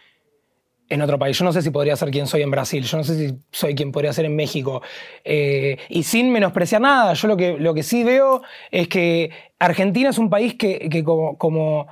en 0.90 1.02
otro 1.02 1.20
país. 1.20 1.38
Yo 1.38 1.46
no 1.46 1.54
sé 1.54 1.62
si 1.62 1.70
podría 1.70 1.96
ser 1.96 2.12
quien 2.12 2.28
soy 2.28 2.42
en 2.42 2.52
Brasil, 2.52 2.84
yo 2.84 2.98
no 2.98 3.04
sé 3.04 3.16
si 3.16 3.38
soy 3.52 3.76
quien 3.76 3.92
podría 3.92 4.14
ser 4.14 4.26
en 4.26 4.36
México. 4.36 4.82
Eh, 5.24 5.78
y 5.90 6.04
sin 6.04 6.32
menospreciar 6.32 6.82
nada, 6.82 7.14
yo 7.14 7.28
lo 7.28 7.38
que, 7.38 7.58
lo 7.58 7.74
que 7.74 7.84
sí 7.84 8.04
veo 8.04 8.42
es 8.72 8.88
que 8.88 9.32
Argentina 9.60 10.10
es 10.10 10.18
un 10.18 10.30
país 10.30 10.56
que, 10.56 11.04
como, 11.04 11.88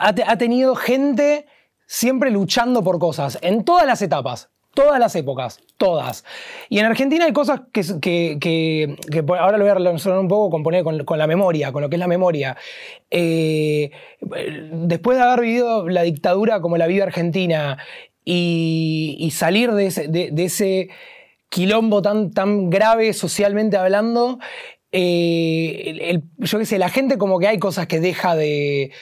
ha, 0.00 0.38
tenido 0.38 0.74
gente 0.74 1.46
siempre 1.86 2.30
luchando 2.30 2.82
por 2.82 2.98
cosas, 2.98 3.38
en 3.42 3.64
todas 3.64 3.86
las 3.86 4.02
etapas, 4.02 4.50
todas 4.76 5.00
las 5.00 5.16
épocas, 5.16 5.58
todas. 5.78 6.22
Y 6.68 6.78
en 6.78 6.84
Argentina 6.84 7.24
hay 7.24 7.32
cosas 7.32 7.62
que, 7.72 7.82
que, 7.98 8.38
que, 8.38 9.24
ahora 9.26 9.56
lo 9.56 9.64
voy 9.64 9.70
a 9.70 9.74
relacionar 9.74 10.20
un 10.20 10.28
poco 10.28 10.50
con, 10.50 10.62
poner, 10.62 10.84
con, 10.84 11.18
la 11.18 11.26
memoria, 11.26 11.72
con 11.72 11.82
lo 11.82 11.88
que 11.88 11.96
es 11.96 12.00
la 12.00 12.06
memoria. 12.06 12.58
Eh, 13.10 13.90
después 14.20 15.16
de 15.16 15.24
haber 15.24 15.40
vivido 15.40 15.88
la 15.88 16.02
dictadura 16.02 16.60
como 16.60 16.76
la 16.76 16.86
vida 16.86 17.04
argentina 17.04 17.78
y, 18.22 19.30
salir 19.32 19.72
de 19.72 19.86
ese, 19.86 20.08
de, 20.08 20.44
ese, 20.44 20.90
quilombo 21.48 22.02
tan, 22.02 22.32
tan 22.32 22.68
grave 22.68 23.14
socialmente 23.14 23.78
hablando, 23.78 24.38
eh, 24.92 26.20
yo 26.38 26.58
qué 26.58 26.66
sé, 26.66 26.78
la 26.78 26.90
gente 26.90 27.16
como 27.16 27.38
que 27.38 27.48
hay 27.48 27.58
cosas 27.58 27.86
que 27.86 27.98
deja 27.98 28.36
de, 28.36 28.92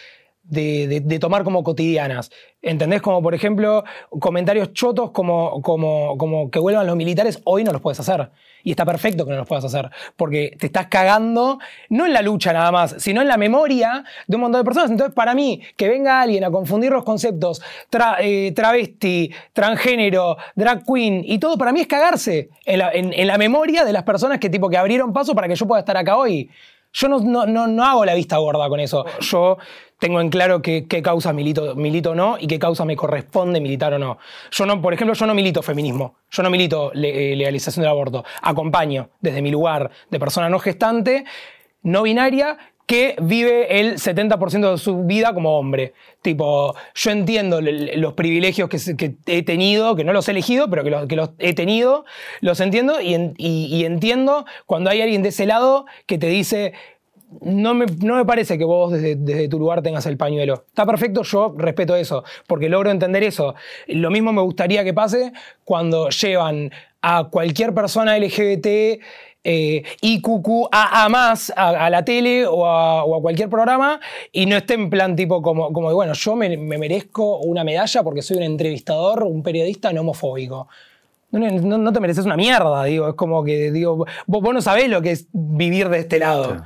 de, 0.44 1.18
tomar 1.20 1.44
como 1.44 1.62
cotidianas. 1.62 2.30
¿Entendés? 2.62 3.02
Como 3.02 3.22
por 3.22 3.34
ejemplo, 3.34 3.84
comentarios 4.20 4.72
chotos 4.72 5.10
como, 5.10 5.60
como, 5.62 6.16
como 6.16 6.50
que 6.50 6.58
vuelvan 6.58 6.86
los 6.86 6.96
militares, 6.96 7.40
hoy 7.44 7.62
no 7.62 7.72
los 7.72 7.80
puedes 7.80 8.00
hacer. 8.00 8.30
Y 8.62 8.70
está 8.70 8.86
perfecto 8.86 9.26
que 9.26 9.32
no 9.32 9.36
los 9.36 9.46
puedas 9.46 9.66
hacer, 9.66 9.90
porque 10.16 10.56
te 10.58 10.66
estás 10.66 10.86
cagando, 10.86 11.58
no 11.90 12.06
en 12.06 12.14
la 12.14 12.22
lucha 12.22 12.54
nada 12.54 12.72
más, 12.72 12.94
sino 12.98 13.20
en 13.20 13.28
la 13.28 13.36
memoria 13.36 14.04
de 14.26 14.36
un 14.36 14.40
montón 14.40 14.62
de 14.62 14.64
personas. 14.64 14.90
Entonces, 14.90 15.14
para 15.14 15.34
mí, 15.34 15.60
que 15.76 15.86
venga 15.88 16.22
alguien 16.22 16.44
a 16.44 16.50
confundir 16.50 16.90
los 16.90 17.04
conceptos 17.04 17.60
eh, 18.20 18.52
travesti, 18.56 19.30
transgénero, 19.52 20.38
drag 20.54 20.82
queen 20.86 21.22
y 21.26 21.38
todo, 21.38 21.58
para 21.58 21.72
mí 21.72 21.80
es 21.80 21.86
cagarse 21.86 22.48
en 22.64 22.78
la, 22.78 22.90
en 22.92 23.26
la 23.26 23.36
memoria 23.36 23.84
de 23.84 23.92
las 23.92 24.04
personas 24.04 24.38
que, 24.38 24.48
tipo, 24.48 24.70
que 24.70 24.78
abrieron 24.78 25.12
paso 25.12 25.34
para 25.34 25.46
que 25.46 25.56
yo 25.56 25.66
pueda 25.66 25.80
estar 25.80 25.98
acá 25.98 26.16
hoy. 26.16 26.48
Yo 26.94 27.08
no, 27.08 27.18
no, 27.18 27.66
no, 27.66 27.84
hago 27.84 28.04
la 28.04 28.14
vista 28.14 28.38
gorda 28.38 28.68
con 28.68 28.78
eso. 28.78 29.04
Yo 29.20 29.58
tengo 29.98 30.20
en 30.20 30.30
claro 30.30 30.62
qué, 30.62 30.86
causa 31.02 31.32
milito, 31.32 31.74
milito 31.74 32.12
o 32.12 32.14
no 32.14 32.36
y 32.38 32.46
qué 32.46 32.60
causa 32.60 32.84
me 32.84 32.94
corresponde 32.94 33.60
militar 33.60 33.92
o 33.94 33.98
no. 33.98 34.18
Yo 34.52 34.64
no, 34.64 34.80
por 34.80 34.94
ejemplo, 34.94 35.14
yo 35.14 35.26
no 35.26 35.34
milito 35.34 35.60
feminismo. 35.60 36.14
Yo 36.30 36.44
no 36.44 36.50
milito 36.50 36.92
eh, 36.94 37.34
legalización 37.36 37.82
del 37.82 37.90
aborto. 37.90 38.24
Acompaño 38.42 39.10
desde 39.20 39.42
mi 39.42 39.50
lugar 39.50 39.90
de 40.08 40.20
persona 40.20 40.48
no 40.48 40.60
gestante, 40.60 41.24
no 41.82 42.02
binaria, 42.02 42.58
que 42.86 43.16
vive 43.20 43.80
el 43.80 43.94
70% 43.94 44.72
de 44.72 44.78
su 44.78 45.04
vida 45.04 45.32
como 45.34 45.58
hombre. 45.58 45.94
Tipo, 46.22 46.74
yo 46.94 47.10
entiendo 47.10 47.60
los 47.60 48.12
privilegios 48.14 48.68
que, 48.68 49.14
he 49.26 49.42
tenido, 49.42 49.96
que 49.96 50.04
no 50.04 50.12
los 50.12 50.28
he 50.28 50.32
elegido, 50.32 50.68
pero 50.68 50.84
que 50.84 51.16
los, 51.16 51.30
he 51.38 51.54
tenido, 51.54 52.04
los 52.40 52.60
entiendo 52.60 53.00
y, 53.00 53.84
entiendo 53.84 54.44
cuando 54.66 54.90
hay 54.90 55.00
alguien 55.00 55.22
de 55.22 55.30
ese 55.30 55.46
lado 55.46 55.86
que 56.06 56.18
te 56.18 56.26
dice, 56.26 56.74
no 57.40 57.74
me, 57.74 57.86
no 57.86 58.16
me 58.16 58.24
parece 58.24 58.58
que 58.58 58.64
vos 58.64 58.92
desde, 58.92 59.16
desde, 59.16 59.48
tu 59.48 59.58
lugar 59.58 59.82
tengas 59.82 60.06
el 60.06 60.16
pañuelo. 60.16 60.64
Está 60.68 60.86
perfecto, 60.86 61.22
yo 61.22 61.54
respeto 61.56 61.96
eso, 61.96 62.22
porque 62.46 62.68
logro 62.68 62.90
entender 62.90 63.22
eso. 63.24 63.54
Lo 63.86 64.10
mismo 64.10 64.32
me 64.32 64.42
gustaría 64.42 64.84
que 64.84 64.94
pase 64.94 65.32
cuando 65.64 66.10
llevan 66.10 66.70
a 67.00 67.24
cualquier 67.24 67.74
persona 67.74 68.16
LGBT 68.18 69.00
eh, 69.44 69.82
IQQ 70.00 70.68
a, 70.72 71.08
más 71.10 71.52
a, 71.54 71.90
la 71.90 72.04
tele 72.04 72.46
o 72.46 72.66
a, 72.66 73.04
cualquier 73.20 73.50
programa 73.50 74.00
y 74.32 74.46
no 74.46 74.56
esté 74.56 74.74
en 74.74 74.88
plan 74.88 75.14
tipo 75.14 75.42
como, 75.42 75.72
como 75.72 75.92
bueno, 75.92 76.14
yo 76.14 76.34
me, 76.34 76.56
merezco 76.56 77.38
una 77.38 77.62
medalla 77.62 78.02
porque 78.02 78.22
soy 78.22 78.38
un 78.38 78.44
entrevistador, 78.44 79.22
un 79.24 79.42
periodista 79.42 79.92
no 79.92 80.00
homofóbico. 80.00 80.68
No, 81.30 81.92
te 81.92 82.00
mereces 82.00 82.24
una 82.24 82.36
mierda, 82.36 82.84
digo. 82.84 83.08
Es 83.08 83.14
como 83.14 83.42
que, 83.42 83.72
digo, 83.72 84.06
vos, 84.26 84.54
no 84.54 84.62
sabés 84.62 84.88
lo 84.88 85.02
que 85.02 85.10
es 85.10 85.26
vivir 85.32 85.88
de 85.88 85.98
este 85.98 86.20
lado. 86.20 86.62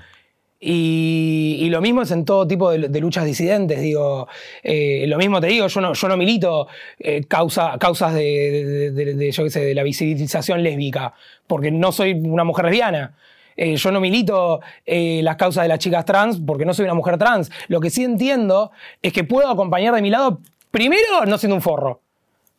Y, 0.61 1.68
lo 1.70 1.80
mismo 1.80 2.02
es 2.02 2.11
en 2.11 2.24
todo 2.24 2.46
tipo 2.46 2.70
de, 2.70 3.00
luchas 3.00 3.24
disidentes, 3.24 3.80
digo, 3.80 4.26
eh, 4.62 5.04
lo 5.06 5.16
mismo 5.16 5.40
te 5.40 5.46
digo, 5.46 5.68
yo 5.68 5.80
no, 5.80 5.92
yo 5.92 6.09
no 6.09 6.16
milito 6.16 6.66
eh, 6.98 7.24
causa, 7.28 7.76
causas 7.78 8.14
de, 8.14 9.30
yo 9.32 9.44
qué 9.44 9.50
sé, 9.50 9.61
de 9.61 9.74
la 9.74 9.84
visibilización 9.84 10.62
lésbica, 10.62 11.14
porque 11.46 11.70
no 11.70 11.92
soy 11.92 12.12
una 12.12 12.44
mujer 12.44 12.64
lesbiana. 12.66 13.14
Eh, 13.56 13.76
yo 13.76 13.90
no 13.90 14.00
milito 14.00 14.61
las 14.86 15.36
causas 15.36 15.64
de 15.64 15.68
las 15.68 15.80
chicas 15.80 16.04
trans 16.04 16.40
porque 16.44 16.64
no 16.64 16.74
soy 16.74 16.84
una 16.84 16.94
mujer 16.94 17.18
trans. 17.18 17.50
Lo 17.66 17.80
que 17.80 17.90
sí 17.90 18.04
entiendo 18.04 18.70
es 19.02 19.12
que 19.12 19.24
puedo 19.24 19.48
acompañar 19.48 19.94
de 19.94 20.02
mi 20.02 20.11
lado, 20.11 20.40
primero, 20.70 21.26
no 21.26 21.38
siendo 21.38 21.56
un 21.56 21.62
forro. 21.62 22.00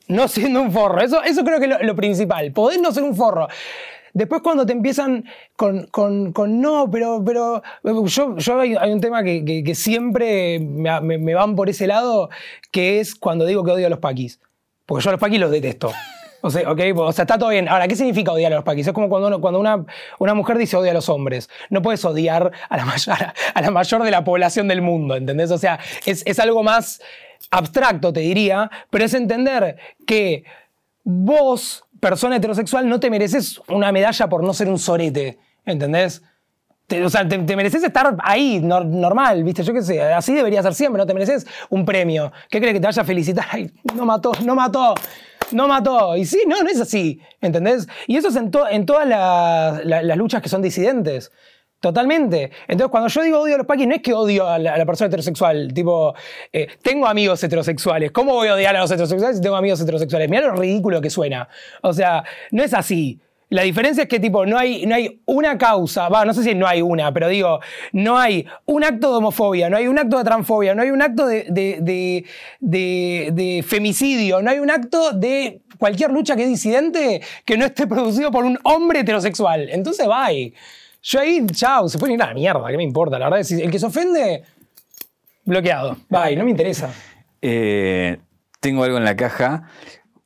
No 0.08 0.28
siendo 0.28 0.62
un 0.62 0.72
forro. 0.72 1.02
Eso, 1.02 1.24
eso 1.24 1.44
creo 1.44 1.60
que 1.60 1.66
es 1.66 1.72
lo, 1.72 1.80
lo 1.84 1.96
principal. 1.96 2.52
Poder 2.52 2.82
no 2.82 2.92
ser 2.92 3.04
un 3.04 3.16
forro. 3.16 3.48
Después 4.14 4.42
cuando 4.42 4.66
te 4.66 4.74
empiezan 4.74 5.26
con, 5.56 5.90
no, 6.62 6.90
pero, 6.92 7.24
pero 7.24 7.62
yo, 8.06 8.38
yo 8.38 8.60
hay, 8.60 8.76
un 8.76 9.02
tema 9.02 9.24
que, 9.24 9.74
siempre 9.76 10.60
me, 10.60 11.34
van 11.34 11.56
por 11.56 11.70
ese 11.70 11.88
lado, 11.88 12.30
que 12.72 13.00
es 13.00 13.16
cuando 13.16 13.46
digo 13.46 13.64
que 13.64 13.72
odio 13.72 13.88
a 13.88 13.90
los 13.90 14.00
paquis. 14.00 14.40
Porque 14.86 15.04
yo 15.04 15.10
a 15.10 15.14
los 15.14 15.22
paquis 15.22 15.40
los 15.40 15.52
detesto. 15.52 15.92
O 16.42 16.50
sea, 16.50 16.72
okay, 16.72 16.94
o 16.96 17.12
sea, 17.12 17.24
está 17.24 17.38
todo 17.38 17.50
bien. 17.50 17.68
Ahora, 17.68 17.86
¿qué 17.90 17.98
significa 17.98 18.32
odiar 18.32 18.54
a 18.54 18.56
los 18.56 18.64
paquis? 18.64 18.88
Es 18.88 18.94
como 18.94 19.10
cuando, 19.10 19.42
cuando 19.42 19.60
una, 19.60 19.86
una 20.20 20.34
mujer 20.34 20.58
dice 20.58 20.78
odia 20.78 20.92
a 20.92 20.94
los 20.94 21.10
hombres. 21.10 21.50
No 21.70 21.82
puedes 21.82 22.06
odiar 22.06 22.54
a 22.70 22.78
la, 22.78 22.86
mayor, 22.86 23.18
a 23.54 23.62
la 23.62 23.72
mayor 23.72 24.04
de 24.04 24.12
la 24.12 24.24
población 24.24 24.70
del 24.70 24.82
mundo, 24.82 25.18
¿entendés? 25.18 25.52
O 25.52 25.58
sea, 25.58 25.82
es, 26.06 26.24
es 26.26 26.40
algo 26.40 26.64
más 26.64 27.02
abstracto, 27.52 28.14
te 28.14 28.22
diría, 28.22 28.70
pero 28.90 29.04
es 29.06 29.14
entender 29.14 29.78
que 30.06 30.46
vos 31.04 31.86
persona 32.00 32.38
heterosexual 32.38 32.88
no 32.88 33.00
te 33.00 33.10
mereces 33.10 33.62
una 33.68 33.92
medalla 33.92 34.28
por 34.28 34.44
no 34.44 34.54
ser 34.54 34.70
un 34.70 34.80
sorete, 34.80 35.40
¿entendés? 35.66 36.22
o 37.04 37.10
sea, 37.10 37.28
te, 37.28 37.38
mereces 37.56 37.84
estar 37.84 38.16
ahí, 38.24 38.60
normal, 38.60 39.44
¿viste? 39.44 39.64
Yo 39.64 39.74
qué 39.74 39.82
sé, 39.82 40.02
así 40.02 40.34
debería 40.34 40.64
ser 40.64 40.74
siempre, 40.74 40.98
no 40.98 41.06
te 41.06 41.14
mereces 41.14 41.46
un 41.70 41.86
premio. 41.86 42.32
¿Qué 42.50 42.60
crees 42.60 42.74
que 42.74 42.80
te 42.80 42.88
vaya 42.88 43.02
a 43.02 43.06
felicitar? 43.06 43.46
No 43.94 44.06
mató, 44.06 44.32
no 44.44 44.56
mató, 44.56 44.96
no 45.52 45.68
mató. 45.68 46.18
Y 46.18 46.26
sí, 46.26 46.44
no, 46.48 46.62
no 46.64 46.70
es 46.70 46.82
así, 46.82 47.22
¿entendés? 47.42 47.88
Y 48.08 48.18
eso 48.18 48.30
es 48.30 48.36
en, 48.36 48.52
en 48.72 48.86
todas 48.86 49.08
las 49.08 50.18
luchas 50.18 50.42
que 50.42 50.50
son 50.50 50.62
disidentes. 50.62 51.32
Totalmente. 51.80 52.52
Entonces, 52.68 52.92
cuando 52.92 53.08
yo 53.08 53.22
digo 53.22 53.40
odio 53.40 53.56
a 53.56 53.58
los 53.60 53.68
paquis, 53.68 53.88
no 53.88 53.96
es 53.96 54.02
que 54.02 54.14
odio 54.14 54.46
a 54.48 54.60
la, 54.60 54.86
persona 54.86 55.08
heterosexual. 55.08 55.74
Tipo, 55.74 56.14
eh, 56.52 56.68
tengo 56.82 57.08
amigos 57.08 57.42
heterosexuales. 57.42 58.12
¿Cómo 58.12 58.34
voy 58.34 58.50
a 58.50 58.56
odiar 58.56 58.76
a 58.76 58.82
los 58.82 58.92
heterosexuales 58.92 59.38
si 59.38 59.42
tengo 59.42 59.56
amigos 59.56 59.80
heterosexuales? 59.80 60.30
Mira 60.30 60.48
lo 60.48 60.56
ridículo 60.56 61.00
que 61.00 61.10
suena. 61.10 61.48
O 61.82 61.94
sea, 61.94 62.26
no 62.52 62.64
es 62.64 62.74
así. 62.74 63.20
La 63.52 63.64
diferencia 63.64 64.04
es 64.04 64.10
que, 64.10 64.20
tipo, 64.20 64.46
no 64.46 64.58
hay, 64.58 64.86
no 64.86 64.94
hay 64.94 65.22
una 65.26 65.58
causa, 65.58 66.08
va, 66.08 66.24
no 66.24 66.36
sé 66.36 66.44
si 66.44 66.54
no 66.54 66.68
hay 66.68 66.84
una, 66.84 67.12
pero 67.12 67.28
digo, 67.30 67.60
no 67.94 68.20
hay 68.20 68.46
un 68.66 68.84
acto 68.84 69.10
de 69.10 69.18
homofobia, 69.18 69.72
no 69.72 69.78
hay 69.78 69.88
un 69.88 69.98
acto 69.98 70.20
de 70.20 70.24
transfobia, 70.24 70.76
no 70.76 70.84
hay 70.84 70.92
un 70.92 71.02
acto 71.02 71.26
de, 71.26 71.46
de 72.60 73.66
femicidio, 73.68 74.44
no 74.44 74.52
hay 74.52 74.60
un 74.60 74.70
acto 74.70 75.14
de 75.14 75.62
cualquier 75.80 76.12
lucha 76.12 76.36
que 76.36 76.44
es 76.44 76.50
disidente 76.50 77.22
que 77.44 77.58
no 77.58 77.66
esté 77.66 77.88
producido 77.88 78.30
por 78.30 78.46
un 78.46 78.60
hombre 78.64 79.00
heterosexual. 79.00 79.70
Entonces, 79.70 80.06
bye. 80.06 80.54
Yo 81.02 81.20
ahí, 81.20 81.46
chao, 81.52 81.88
se 81.88 81.98
puede 81.98 82.14
ir 82.14 82.22
a 82.22 82.28
la 82.28 82.34
mierda, 82.34 82.68
¿qué 82.70 82.78
me 82.78 82.84
importa? 82.84 83.18
La 83.18 83.26
verdad 83.26 83.40
es 83.40 83.52
el 83.52 83.72
que 83.72 83.80
se 83.80 83.86
ofende, 83.86 84.44
bloqueado. 85.46 85.98
Bye, 86.10 86.36
no 86.36 86.44
me 86.44 86.52
interesa. 86.52 86.94
Eh, 87.42 88.18
tengo 88.60 88.84
algo 88.84 88.98
en 88.98 89.06
la 89.06 89.16
caja. 89.16 89.64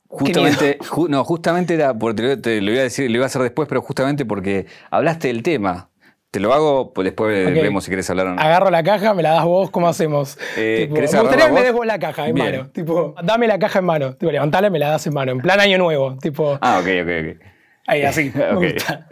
Justamente, 0.08 0.78
no, 1.10 1.24
justamente 1.24 1.74
era, 1.74 1.94
porque 1.98 2.38
te, 2.38 2.62
lo 2.62 2.72
iba 2.72 2.82
a 2.82 2.84
decir, 2.84 3.10
lo 3.10 3.18
iba 3.18 3.26
a 3.26 3.28
hacer 3.28 3.42
después, 3.42 3.68
pero 3.68 3.82
justamente 3.82 4.26
porque 4.26 4.68
hablaste 4.92 5.28
del 5.28 5.42
tema. 5.42 5.90
Te 6.30 6.40
lo 6.40 6.52
hago, 6.52 6.94
pues 6.94 7.06
después 7.06 7.54
vemos 7.54 7.84
si 7.84 7.92
querés 7.92 8.10
hablar 8.10 8.28
o 8.28 8.34
no. 8.34 8.42
Agarro 8.42 8.72
la 8.72 8.82
caja, 8.84 9.14
me 9.14 9.22
la 9.22 9.32
das 9.32 9.46
vos, 9.46 9.70
¿cómo 9.70 9.88
hacemos? 9.88 10.38
Eh, 10.58 10.88
me 10.92 11.02
gustaría 11.02 11.46
que 11.46 11.52
me 11.52 11.62
des 11.62 11.74
vos 11.74 11.86
la 11.86 12.00
caja 12.00 12.28
en 12.28 12.36
mano. 12.36 12.70
Tipo, 12.72 13.14
dame 13.24 13.46
la 13.48 13.60
caja 13.60 13.80
en 13.80 13.86
mano. 13.86 14.16
Tipo, 14.16 14.32
levantala 14.32 14.68
y 14.68 14.72
me 14.72 14.80
la 14.80 14.90
das 14.90 15.06
en 15.06 15.14
mano. 15.14 15.32
En 15.32 15.40
plan 15.40 15.60
año 15.60 15.78
nuevo. 15.78 16.18
Tipo. 16.18 16.58
Ah, 16.60 16.80
ok, 16.80 16.88
ok, 17.04 17.10
ok. 17.22 17.46
Ahí, 17.86 18.02
así. 18.02 18.32
me 18.36 18.72
gusta. 18.74 19.08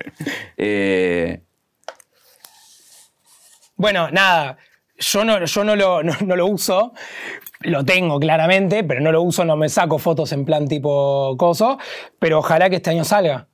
Eh, 0.58 1.42
bueno, 3.82 4.12
nada, 4.12 4.58
yo 4.96 5.26
no, 5.26 5.44
yo 5.44 5.64
no 5.64 5.76
lo, 5.76 6.04
no, 6.04 6.36
lo 6.36 6.46
uso, 6.46 6.94
lo 7.62 7.84
tengo 7.84 8.20
claramente, 8.20 8.84
pero 8.84 9.02
no 9.02 9.12
lo 9.12 9.24
uso, 9.24 9.44
no 9.44 9.58
me 9.58 9.70
saco 9.70 9.98
fotos 9.98 10.32
en 10.34 10.46
plan 10.46 10.68
tipo 10.68 11.36
coso, 11.36 11.80
pero 12.20 12.38
ojalá 12.38 12.70
que 12.70 12.76
este 12.76 12.92
año 12.92 13.04
salga. 13.04 13.48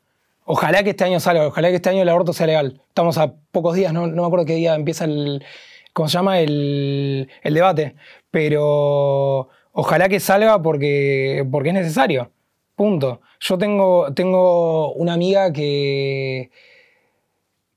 Ojalá 0.44 0.84
que 0.84 0.90
este 0.92 1.06
año 1.06 1.22
salga, 1.22 1.48
ojalá 1.48 1.70
que 1.70 1.76
este 1.76 1.90
año 1.90 2.02
el 2.02 2.10
aborto 2.10 2.34
sea 2.34 2.46
legal. 2.46 2.82
Estamos 2.90 3.18
a 3.18 3.36
pocos 3.52 3.76
días, 3.76 3.94
no, 3.94 4.08
no 4.08 4.22
me 4.22 4.28
acuerdo 4.28 4.46
qué 4.46 4.56
día 4.56 4.76
empieza 4.76 5.06
el, 5.06 5.46
¿cómo 5.94 6.10
se 6.10 6.18
llama? 6.18 6.40
El, 6.42 7.30
el 7.42 7.54
debate, 7.54 7.96
pero 8.30 9.48
ojalá 9.72 10.10
que 10.10 10.20
salga 10.20 10.62
porque, 10.62 11.46
porque 11.50 11.70
es 11.70 11.76
necesario. 11.76 12.32
Punto. 12.76 13.22
Yo 13.40 13.58
tengo, 13.58 14.14
tengo 14.14 14.92
una 14.94 15.14
amiga 15.14 15.54
que, 15.54 16.52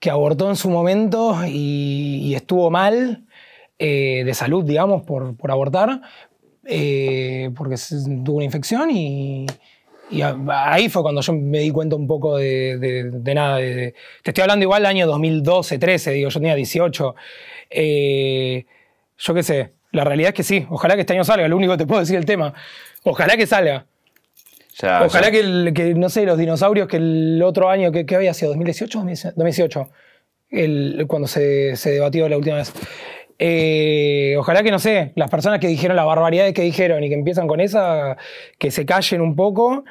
que 0.00 0.10
abortó 0.10 0.48
en 0.48 0.56
su 0.56 0.70
momento 0.70 1.36
y, 1.46 2.34
estuvo 2.34 2.70
mal 2.70 3.24
eh, 3.78 4.22
de 4.24 4.34
salud, 4.34 4.64
digamos, 4.64 5.02
por, 5.02 5.36
por 5.36 5.50
abortar, 5.50 6.00
eh, 6.64 7.50
porque 7.56 7.76
tuvo 8.24 8.36
una 8.36 8.44
infección 8.44 8.90
y, 8.90 9.46
ahí 10.48 10.88
fue 10.88 11.02
cuando 11.02 11.20
yo 11.20 11.32
me 11.34 11.60
di 11.60 11.70
cuenta 11.70 11.94
un 11.94 12.08
poco 12.08 12.38
de, 12.38 13.22
nada. 13.32 13.58
te 13.58 13.94
estoy 14.24 14.42
hablando 14.42 14.64
igual 14.64 14.82
del 14.82 14.90
año 14.90 15.06
2012, 15.06 15.78
13, 15.78 16.10
digo, 16.12 16.30
yo 16.30 16.40
tenía 16.40 16.56
18. 16.56 17.14
Eh, 17.70 18.66
yo 19.18 19.34
qué 19.34 19.42
sé, 19.44 19.72
La 19.92 20.02
realidad 20.02 20.30
es 20.30 20.34
que 20.34 20.42
sí. 20.42 20.66
Ojalá 20.70 20.94
que 20.94 21.02
este 21.02 21.12
año 21.12 21.22
salga, 21.24 21.46
lo 21.46 21.56
único 21.56 21.74
que 21.74 21.78
te 21.78 21.86
puedo 21.86 22.00
decir 22.00 22.16
el 22.16 22.24
tema. 22.24 22.54
Ojalá 23.04 23.36
que 23.36 23.46
salga. 23.46 23.86
Ojalá 25.06 25.26
ya- 25.26 25.30
que, 25.32 25.40
el- 25.40 25.72
que, 25.74 25.94
no 25.94 26.08
sé, 26.08 26.24
los 26.24 26.38
dinosaurios 26.38 26.88
que 26.88 26.96
el 26.98 27.42
otro 27.42 27.68
año, 27.70 27.92
que, 27.92 28.06
que 28.06 28.16
había 28.16 28.34
sido? 28.34 28.54
¿2018 28.54 28.94
o 28.96 29.00
2018? 29.34 29.88
El, 30.50 31.04
cuando 31.06 31.28
se, 31.28 31.76
se 31.76 31.90
debatió 31.92 32.28
la 32.28 32.36
última 32.36 32.56
vez. 32.56 32.72
Eh, 33.38 34.34
ojalá 34.38 34.62
que, 34.62 34.70
no 34.70 34.78
sé, 34.78 35.12
las 35.14 35.30
personas 35.30 35.60
que 35.60 35.66
dijeron 35.68 35.96
las 35.96 36.04
barbaridades 36.04 36.52
que 36.52 36.62
dijeron 36.62 37.02
y 37.04 37.08
que 37.08 37.14
empiezan 37.14 37.46
con 37.46 37.60
esa, 37.60 38.16
que 38.58 38.70
se 38.70 38.84
callen 38.84 39.20
un 39.22 39.34
poco. 39.36 39.84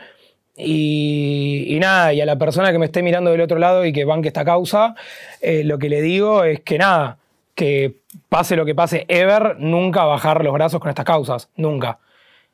Y, 0.61 1.65
y 1.69 1.79
nada, 1.79 2.13
y 2.13 2.19
a 2.21 2.25
la 2.25 2.37
persona 2.37 2.71
que 2.71 2.77
me 2.79 2.85
esté 2.85 3.01
mirando 3.01 3.31
del 3.31 3.39
otro 3.41 3.57
lado 3.59 3.85
y 3.85 3.93
que 3.93 4.03
banque 4.05 4.27
esta 4.27 4.43
causa, 4.43 4.93
eh, 5.41 5.63
lo 5.63 5.79
que 5.79 5.87
le 5.89 6.01
digo 6.01 6.43
es 6.43 6.59
que 6.59 6.77
nada, 6.77 7.17
que 7.55 7.95
pase 8.27 8.55
lo 8.57 8.65
que 8.65 8.75
pase 8.75 9.05
ever, 9.07 9.55
nunca 9.59 10.03
bajar 10.03 10.43
los 10.43 10.53
brazos 10.53 10.81
con 10.81 10.89
estas 10.89 11.05
causas, 11.05 11.49
nunca. 11.55 11.99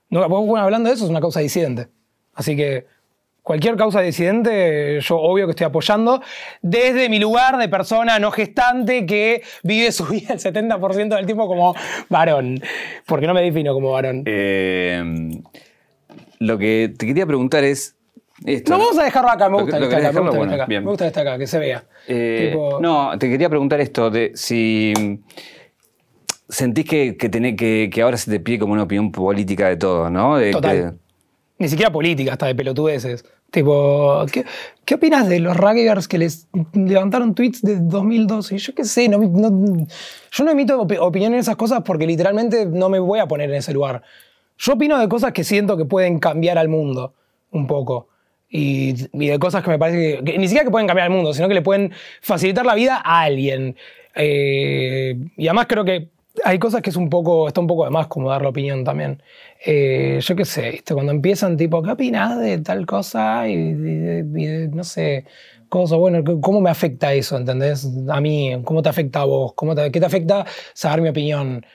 Nunca, 0.09 0.27
bueno, 0.27 0.63
hablando 0.63 0.89
de 0.89 0.95
eso, 0.95 1.05
es 1.05 1.09
una 1.09 1.19
causa 1.19 1.39
disidente. 1.39 1.87
Así 2.35 2.55
que 2.55 2.85
cualquier 3.41 3.75
causa 3.75 4.01
disidente, 4.01 4.99
yo 5.01 5.17
obvio 5.17 5.45
que 5.45 5.51
estoy 5.51 5.65
apoyando 5.65 6.21
desde 6.61 7.09
mi 7.09 7.19
lugar 7.19 7.57
de 7.57 7.69
persona 7.69 8.17
no 8.19 8.31
gestante 8.31 9.05
que 9.05 9.41
vive 9.63 9.91
su 9.91 10.05
vida 10.05 10.33
el 10.33 10.39
70% 10.39 11.15
del 11.15 11.25
tiempo 11.25 11.47
como 11.47 11.75
varón. 12.09 12.59
Porque 13.05 13.25
no 13.27 13.33
me 13.33 13.41
defino 13.41 13.73
como 13.73 13.91
varón. 13.91 14.23
Eh, 14.25 15.03
lo 16.39 16.57
que 16.57 16.93
te 16.97 17.05
quería 17.07 17.25
preguntar 17.25 17.63
es. 17.63 17.95
Esto, 18.45 18.73
No, 18.73 18.79
vamos 18.79 18.97
a 18.99 19.05
dejarlo 19.05 19.29
acá, 19.31 19.47
me 19.47 19.61
gusta 19.61 19.77
acá, 19.77 19.85
me 19.87 20.19
gusta 20.29 20.53
acá. 20.55 20.67
Me 20.67 20.79
gusta 20.81 21.05
acá, 21.07 21.37
que 21.37 21.47
se 21.47 21.57
vea. 21.57 21.85
Eh, 22.05 22.49
Tipo- 22.51 22.81
No, 22.81 23.17
te 23.17 23.29
quería 23.29 23.47
preguntar 23.47 23.79
esto 23.79 24.09
de 24.09 24.31
si 24.35 24.93
sentís 26.49 26.85
que, 26.85 27.15
que, 27.17 27.29
tenés- 27.31 27.55
que, 27.55 27.89
que 27.91 28.01
ahora 28.01 28.17
se 28.17 28.29
te 28.29 28.39
pide 28.39 28.59
como 28.59 28.73
una 28.73 28.83
opinión 28.83 29.11
política 29.11 29.69
de 29.69 29.77
todo, 29.77 30.09
¿no? 30.09 30.35
De 30.37 30.51
Total. 30.51 30.75
que- 30.91 31.04
Ni 31.57 31.69
siquiera 31.69 31.91
política, 31.91 32.33
hasta 32.33 32.47
de 32.47 32.55
pelotudeces. 32.55 33.23
Tipo, 33.49 34.25
¿qué, 34.31 34.43
qué 34.83 34.95
opinas 34.95 35.29
de 35.29 35.39
los 35.39 35.55
rugbyers 35.55 36.07
que 36.07 36.17
les 36.17 36.47
levantaron 36.73 37.33
tweets 37.33 37.61
de 37.61 37.77
2012? 37.79 38.57
Yo 38.57 38.75
qué 38.75 38.83
sé, 38.83 39.07
no, 39.07 39.21
yo 39.21 40.43
no 40.43 40.51
emito 40.51 40.81
opi- 40.85 40.97
opinión 40.99 41.33
en 41.33 41.39
esas 41.39 41.55
cosas 41.55 41.81
porque 41.85 42.05
literalmente 42.05 42.65
no 42.65 42.89
me 42.89 42.99
voy 42.99 43.19
a 43.19 43.27
poner 43.27 43.49
en 43.49 43.57
ese 43.57 43.71
lugar. 43.73 44.01
Yo 44.57 44.73
opino 44.73 44.99
de 44.99 45.07
cosas 45.07 45.31
que 45.31 45.43
siento 45.45 45.77
que 45.77 45.85
pueden 45.85 46.19
cambiar 46.19 46.57
al 46.57 46.67
mundo 46.67 47.13
un 47.51 47.67
poco. 47.67 48.09
Y, 48.49 48.93
de 49.13 49.39
cosas 49.39 49.63
que 49.63 49.69
me 49.69 49.79
parece 49.79 50.17
que, 50.23 50.23
que 50.31 50.37
ni 50.37 50.47
siquiera 50.47 50.65
que 50.65 50.71
pueden 50.71 50.87
cambiar 50.87 51.07
al 51.07 51.13
mundo, 51.13 51.33
sino 51.33 51.47
que 51.47 51.53
le 51.53 51.61
pueden 51.61 51.91
facilitar 52.21 52.65
la 52.65 52.75
vida 52.75 53.01
a 53.03 53.21
alguien. 53.21 53.75
Eh, 54.15 55.17
y 55.37 55.47
además 55.47 55.67
creo 55.67 55.83
que 55.85 56.09
hay 56.43 56.59
cosas 56.59 56.81
que 56.81 56.89
es 56.89 56.95
un 56.95 57.09
poco, 57.09 57.47
está 57.47 57.61
un 57.61 57.67
poco 57.67 57.85
de 57.85 57.91
más 57.91 58.07
como 58.07 58.29
dar 58.29 58.41
la 58.41 58.49
opinión 58.49 58.83
también. 58.83 59.21
Eh, 59.65 60.19
yo 60.21 60.35
qué 60.35 60.45
sé, 60.45 60.71
¿viste? 60.71 60.93
cuando 60.93 61.11
empiezan 61.11 61.57
tipo, 61.57 61.81
¿qué 61.81 61.91
opinás 61.91 62.39
de 62.39 62.59
tal 62.59 62.85
cosa? 62.85 63.47
Y, 63.47 63.55
no 63.55 64.83
sé, 64.83 65.25
cosas, 65.69 65.97
bueno, 65.97 66.23
¿cómo 66.41 66.61
me 66.61 66.69
afecta 66.69 67.13
eso? 67.13 67.37
¿Entendés? 67.37 67.87
A 68.09 68.21
mí, 68.21 68.61
¿cómo 68.63 68.81
te 68.81 68.89
afecta 68.89 69.21
a 69.21 69.25
vos? 69.25 69.53
¿Cómo 69.53 69.75
¿Qué 69.75 69.99
te 69.99 70.05
afecta 70.05 70.45
saber 70.73 71.01
mi 71.01 71.09
opinión? 71.09 71.65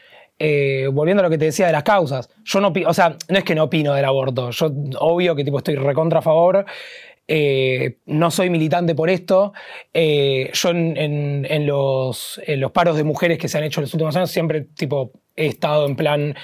Eh, 0.42 0.88
volviendo 0.90 1.20
a 1.20 1.24
lo 1.24 1.28
que 1.28 1.36
te 1.36 1.44
decía 1.44 1.66
de 1.66 1.72
las 1.72 1.82
causas, 1.82 2.30
yo 2.44 2.62
no, 2.62 2.72
o 2.86 2.94
sea, 2.94 3.14
no 3.28 3.36
es 3.36 3.44
que 3.44 3.54
no 3.54 3.64
opino 3.64 3.92
del 3.92 4.06
aborto, 4.06 4.50
yo 4.50 4.72
obvio 4.98 5.36
que 5.36 5.44
tipo 5.44 5.58
estoy 5.58 5.74
recontra 5.74 6.20
a 6.20 6.22
favor, 6.22 6.64
eh, 7.32 7.98
no 8.06 8.32
soy 8.32 8.50
militante 8.50 8.96
por 8.96 9.08
esto. 9.08 9.52
Eh, 9.94 10.50
yo 10.52 10.70
en, 10.70 11.64
los, 11.64 12.40
paros 12.72 12.96
de 12.96 13.04
mujeres 13.04 13.38
que 13.38 13.46
se 13.46 13.56
han 13.56 13.62
hecho 13.62 13.78
en 13.78 13.82
los 13.82 13.94
últimos 13.94 14.16
años 14.16 14.32
siempre 14.32 14.62
tipo, 14.62 15.12
he 15.36 15.46
estado 15.46 15.86
en 15.86 15.94
plan 15.94 16.34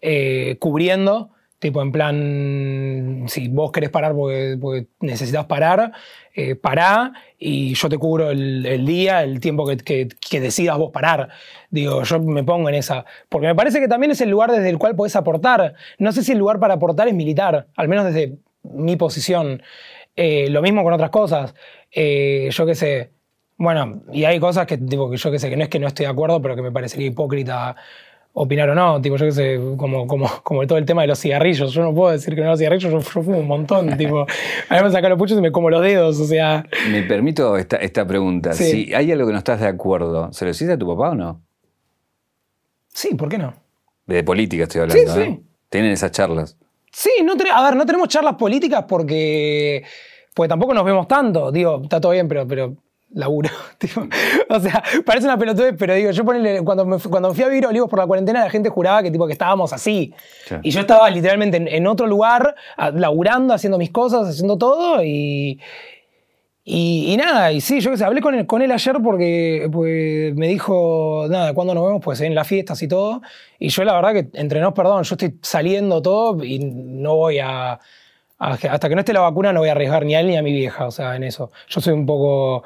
eh, 0.00 0.56
cubriendo. 0.58 1.30
Tipo, 1.60 1.80
en 1.80 1.92
plan, 1.92 3.24
si 3.28 3.46
vos 3.46 3.70
querés 3.70 3.90
parar 3.90 4.14
porque, 4.16 4.88
necesitas 4.98 5.46
parar, 5.46 5.92
pará 6.60 7.12
y 7.38 7.74
yo 7.74 7.88
te 7.88 7.98
cubro 7.98 8.32
el, 8.32 8.84
día, 8.84 9.22
el 9.22 9.38
tiempo 9.38 9.64
que 9.68 10.40
decidas 10.40 10.76
vos 10.76 10.90
parar. 10.90 11.28
Digo, 11.70 12.02
yo 12.02 12.18
me 12.18 12.42
pongo 12.42 12.68
en 12.68 12.74
esa. 12.74 13.04
Porque 13.28 13.46
me 13.46 13.54
parece 13.54 13.78
que 13.78 13.86
también 13.86 14.10
es 14.10 14.20
el 14.20 14.30
lugar 14.30 14.50
desde 14.50 14.70
el 14.70 14.78
cual 14.78 14.96
podés 14.96 15.14
aportar. 15.14 15.74
No 15.98 16.10
sé 16.10 16.24
si 16.24 16.32
el 16.32 16.38
lugar 16.38 16.58
para 16.58 16.74
aportar 16.74 17.06
es 17.06 17.14
militar, 17.14 17.68
al 17.76 17.86
menos 17.86 18.06
desde 18.06 18.38
mi 18.64 18.96
posición. 18.96 19.62
Eh, 20.16 20.48
lo 20.50 20.62
mismo 20.62 20.82
con 20.82 20.92
otras 20.92 21.10
cosas. 21.10 21.54
Eh, 21.90 22.48
yo 22.50 22.66
qué 22.66 22.74
sé. 22.74 23.10
Bueno, 23.56 24.02
y 24.12 24.24
hay 24.24 24.40
cosas 24.40 24.66
que, 24.66 24.78
tipo, 24.78 25.10
que 25.10 25.16
yo 25.16 25.30
qué 25.30 25.38
sé, 25.38 25.48
que 25.48 25.56
no 25.56 25.62
es 25.62 25.68
que 25.68 25.78
no 25.78 25.86
estoy 25.86 26.06
de 26.06 26.12
acuerdo, 26.12 26.40
pero 26.42 26.56
que 26.56 26.62
me 26.62 26.72
parecería 26.72 27.06
hipócrita 27.06 27.76
opinar 28.34 28.70
o 28.70 28.74
no. 28.74 29.00
Tipo, 29.00 29.16
yo 29.16 29.26
qué 29.26 29.32
sé, 29.32 29.60
como, 29.76 30.06
como, 30.06 30.28
como 30.42 30.66
todo 30.66 30.78
el 30.78 30.84
tema 30.84 31.02
de 31.02 31.08
los 31.08 31.18
cigarrillos. 31.18 31.72
Yo 31.72 31.82
no 31.82 31.94
puedo 31.94 32.12
decir 32.12 32.34
que 32.34 32.40
no 32.40 32.50
los 32.50 32.58
cigarrillos, 32.58 32.90
yo, 32.90 32.98
yo 33.00 33.22
fumo 33.22 33.38
un 33.38 33.46
montón. 33.46 33.96
tipo, 33.98 34.20
a 34.68 34.76
mí 34.76 34.82
me 34.82 34.90
sacan 34.90 35.10
los 35.10 35.18
puchos 35.18 35.38
y 35.38 35.40
me 35.40 35.52
como 35.52 35.70
los 35.70 35.82
dedos, 35.82 36.18
o 36.18 36.24
sea. 36.26 36.64
Me 36.90 37.02
permito 37.02 37.56
esta, 37.56 37.76
esta 37.76 38.06
pregunta. 38.06 38.52
Sí. 38.52 38.64
Si 38.64 38.94
hay 38.94 39.12
algo 39.12 39.26
que 39.26 39.32
no 39.32 39.38
estás 39.38 39.60
de 39.60 39.68
acuerdo, 39.68 40.32
¿se 40.32 40.44
lo 40.44 40.50
hiciste 40.50 40.72
a 40.72 40.78
tu 40.78 40.86
papá 40.86 41.10
o 41.10 41.14
no? 41.14 41.42
Sí, 42.88 43.14
¿por 43.14 43.28
qué 43.28 43.38
no? 43.38 43.54
De 44.06 44.22
política 44.24 44.64
estoy 44.64 44.82
hablando. 44.82 45.14
Sí, 45.14 45.20
¿eh? 45.20 45.24
sí. 45.24 45.46
Tienen 45.70 45.92
esas 45.92 46.10
charlas. 46.10 46.58
Sí, 46.92 47.10
no 47.24 47.36
ten- 47.36 47.48
a 47.52 47.62
ver, 47.64 47.74
no 47.76 47.86
tenemos 47.86 48.08
charlas 48.08 48.34
políticas 48.36 48.84
porque, 48.86 49.82
porque 50.34 50.48
tampoco 50.48 50.74
nos 50.74 50.84
vemos 50.84 51.08
tanto. 51.08 51.50
Digo, 51.50 51.80
está 51.82 52.00
todo 52.00 52.12
bien, 52.12 52.28
pero, 52.28 52.46
pero 52.46 52.76
laburo. 53.14 53.48
o 54.50 54.60
sea, 54.60 54.82
parece 55.04 55.26
una 55.26 55.38
pelotudez, 55.38 55.74
pero 55.78 55.94
digo, 55.94 56.10
yo 56.10 56.24
ponele, 56.24 56.62
cuando 56.62 56.84
me, 56.84 56.98
cuando 56.98 57.32
fui 57.34 57.44
a 57.44 57.48
vivir 57.48 57.64
a 57.64 57.68
Olivos 57.68 57.88
por 57.90 57.98
la 57.98 58.06
cuarentena, 58.06 58.44
la 58.44 58.50
gente 58.50 58.68
juraba 58.68 59.02
que, 59.02 59.10
tipo, 59.10 59.26
que 59.26 59.32
estábamos 59.32 59.72
así. 59.72 60.12
Sí. 60.46 60.54
Y 60.62 60.70
yo 60.70 60.80
estaba 60.80 61.08
literalmente 61.10 61.56
en, 61.56 61.66
en 61.68 61.86
otro 61.86 62.06
lugar, 62.06 62.54
a- 62.76 62.90
laburando, 62.90 63.54
haciendo 63.54 63.78
mis 63.78 63.90
cosas, 63.90 64.28
haciendo 64.28 64.56
todo 64.58 65.02
y... 65.02 65.58
Y, 66.64 67.16
nada, 67.16 67.50
y 67.50 67.60
sí, 67.60 67.80
yo 67.80 67.90
que 67.90 67.96
sé, 67.96 68.04
hablé 68.04 68.20
con 68.20 68.36
él, 68.36 68.46
con 68.46 68.62
él 68.62 68.70
ayer 68.70 68.96
porque, 69.02 69.68
porque 69.72 70.32
me 70.36 70.46
dijo, 70.46 71.26
nada, 71.28 71.54
cuando 71.54 71.74
nos 71.74 71.84
vemos? 71.84 72.00
Pues 72.04 72.20
en 72.20 72.36
las 72.36 72.46
fiestas 72.46 72.80
y 72.82 72.88
todo. 72.88 73.20
Y 73.58 73.68
yo 73.68 73.82
la 73.82 73.94
verdad 73.94 74.12
que, 74.12 74.38
entre 74.38 74.60
nos, 74.60 74.72
perdón, 74.72 75.02
yo 75.02 75.14
estoy 75.16 75.38
saliendo 75.42 76.00
todo 76.00 76.44
y 76.44 76.60
no 76.60 77.16
voy 77.16 77.40
a, 77.40 77.80
Hasta 78.38 78.88
que 78.88 78.94
no 78.94 79.00
esté 79.00 79.12
la 79.12 79.20
vacuna 79.20 79.52
no 79.52 79.60
voy 79.60 79.70
a 79.70 79.72
arriesgar 79.72 80.04
ni 80.04 80.14
a 80.14 80.20
él 80.20 80.28
ni 80.28 80.36
a 80.36 80.42
mi 80.42 80.52
vieja, 80.52 80.86
o 80.86 80.92
sea, 80.92 81.16
en 81.16 81.24
eso. 81.24 81.50
Yo 81.68 81.80
soy 81.80 81.94
un 81.94 82.06
poco, 82.06 82.62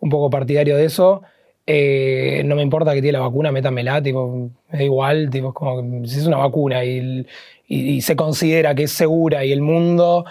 un 0.00 0.10
poco 0.10 0.28
partidario 0.28 0.76
de 0.76 0.84
eso. 0.84 1.22
Eh, 1.66 2.42
no 2.44 2.54
me 2.54 2.62
importa 2.62 2.94
que 2.94 3.02
tiene 3.02 3.18
la 3.18 3.24
vacuna, 3.24 3.52
métamela, 3.52 4.02
tipo, 4.02 4.50
me 4.70 4.78
da 4.78 4.84
igual, 4.84 5.30
tipo, 5.30 5.54
como 5.54 6.06
si 6.06 6.18
es 6.18 6.26
una 6.26 6.38
vacuna 6.38 6.84
y 6.84 8.00
se 8.02 8.16
considera 8.16 8.74
que 8.74 8.84
es 8.84 8.92
segura 8.92 9.44
y 9.44 9.52
el 9.52 9.60
mundo 9.62 10.24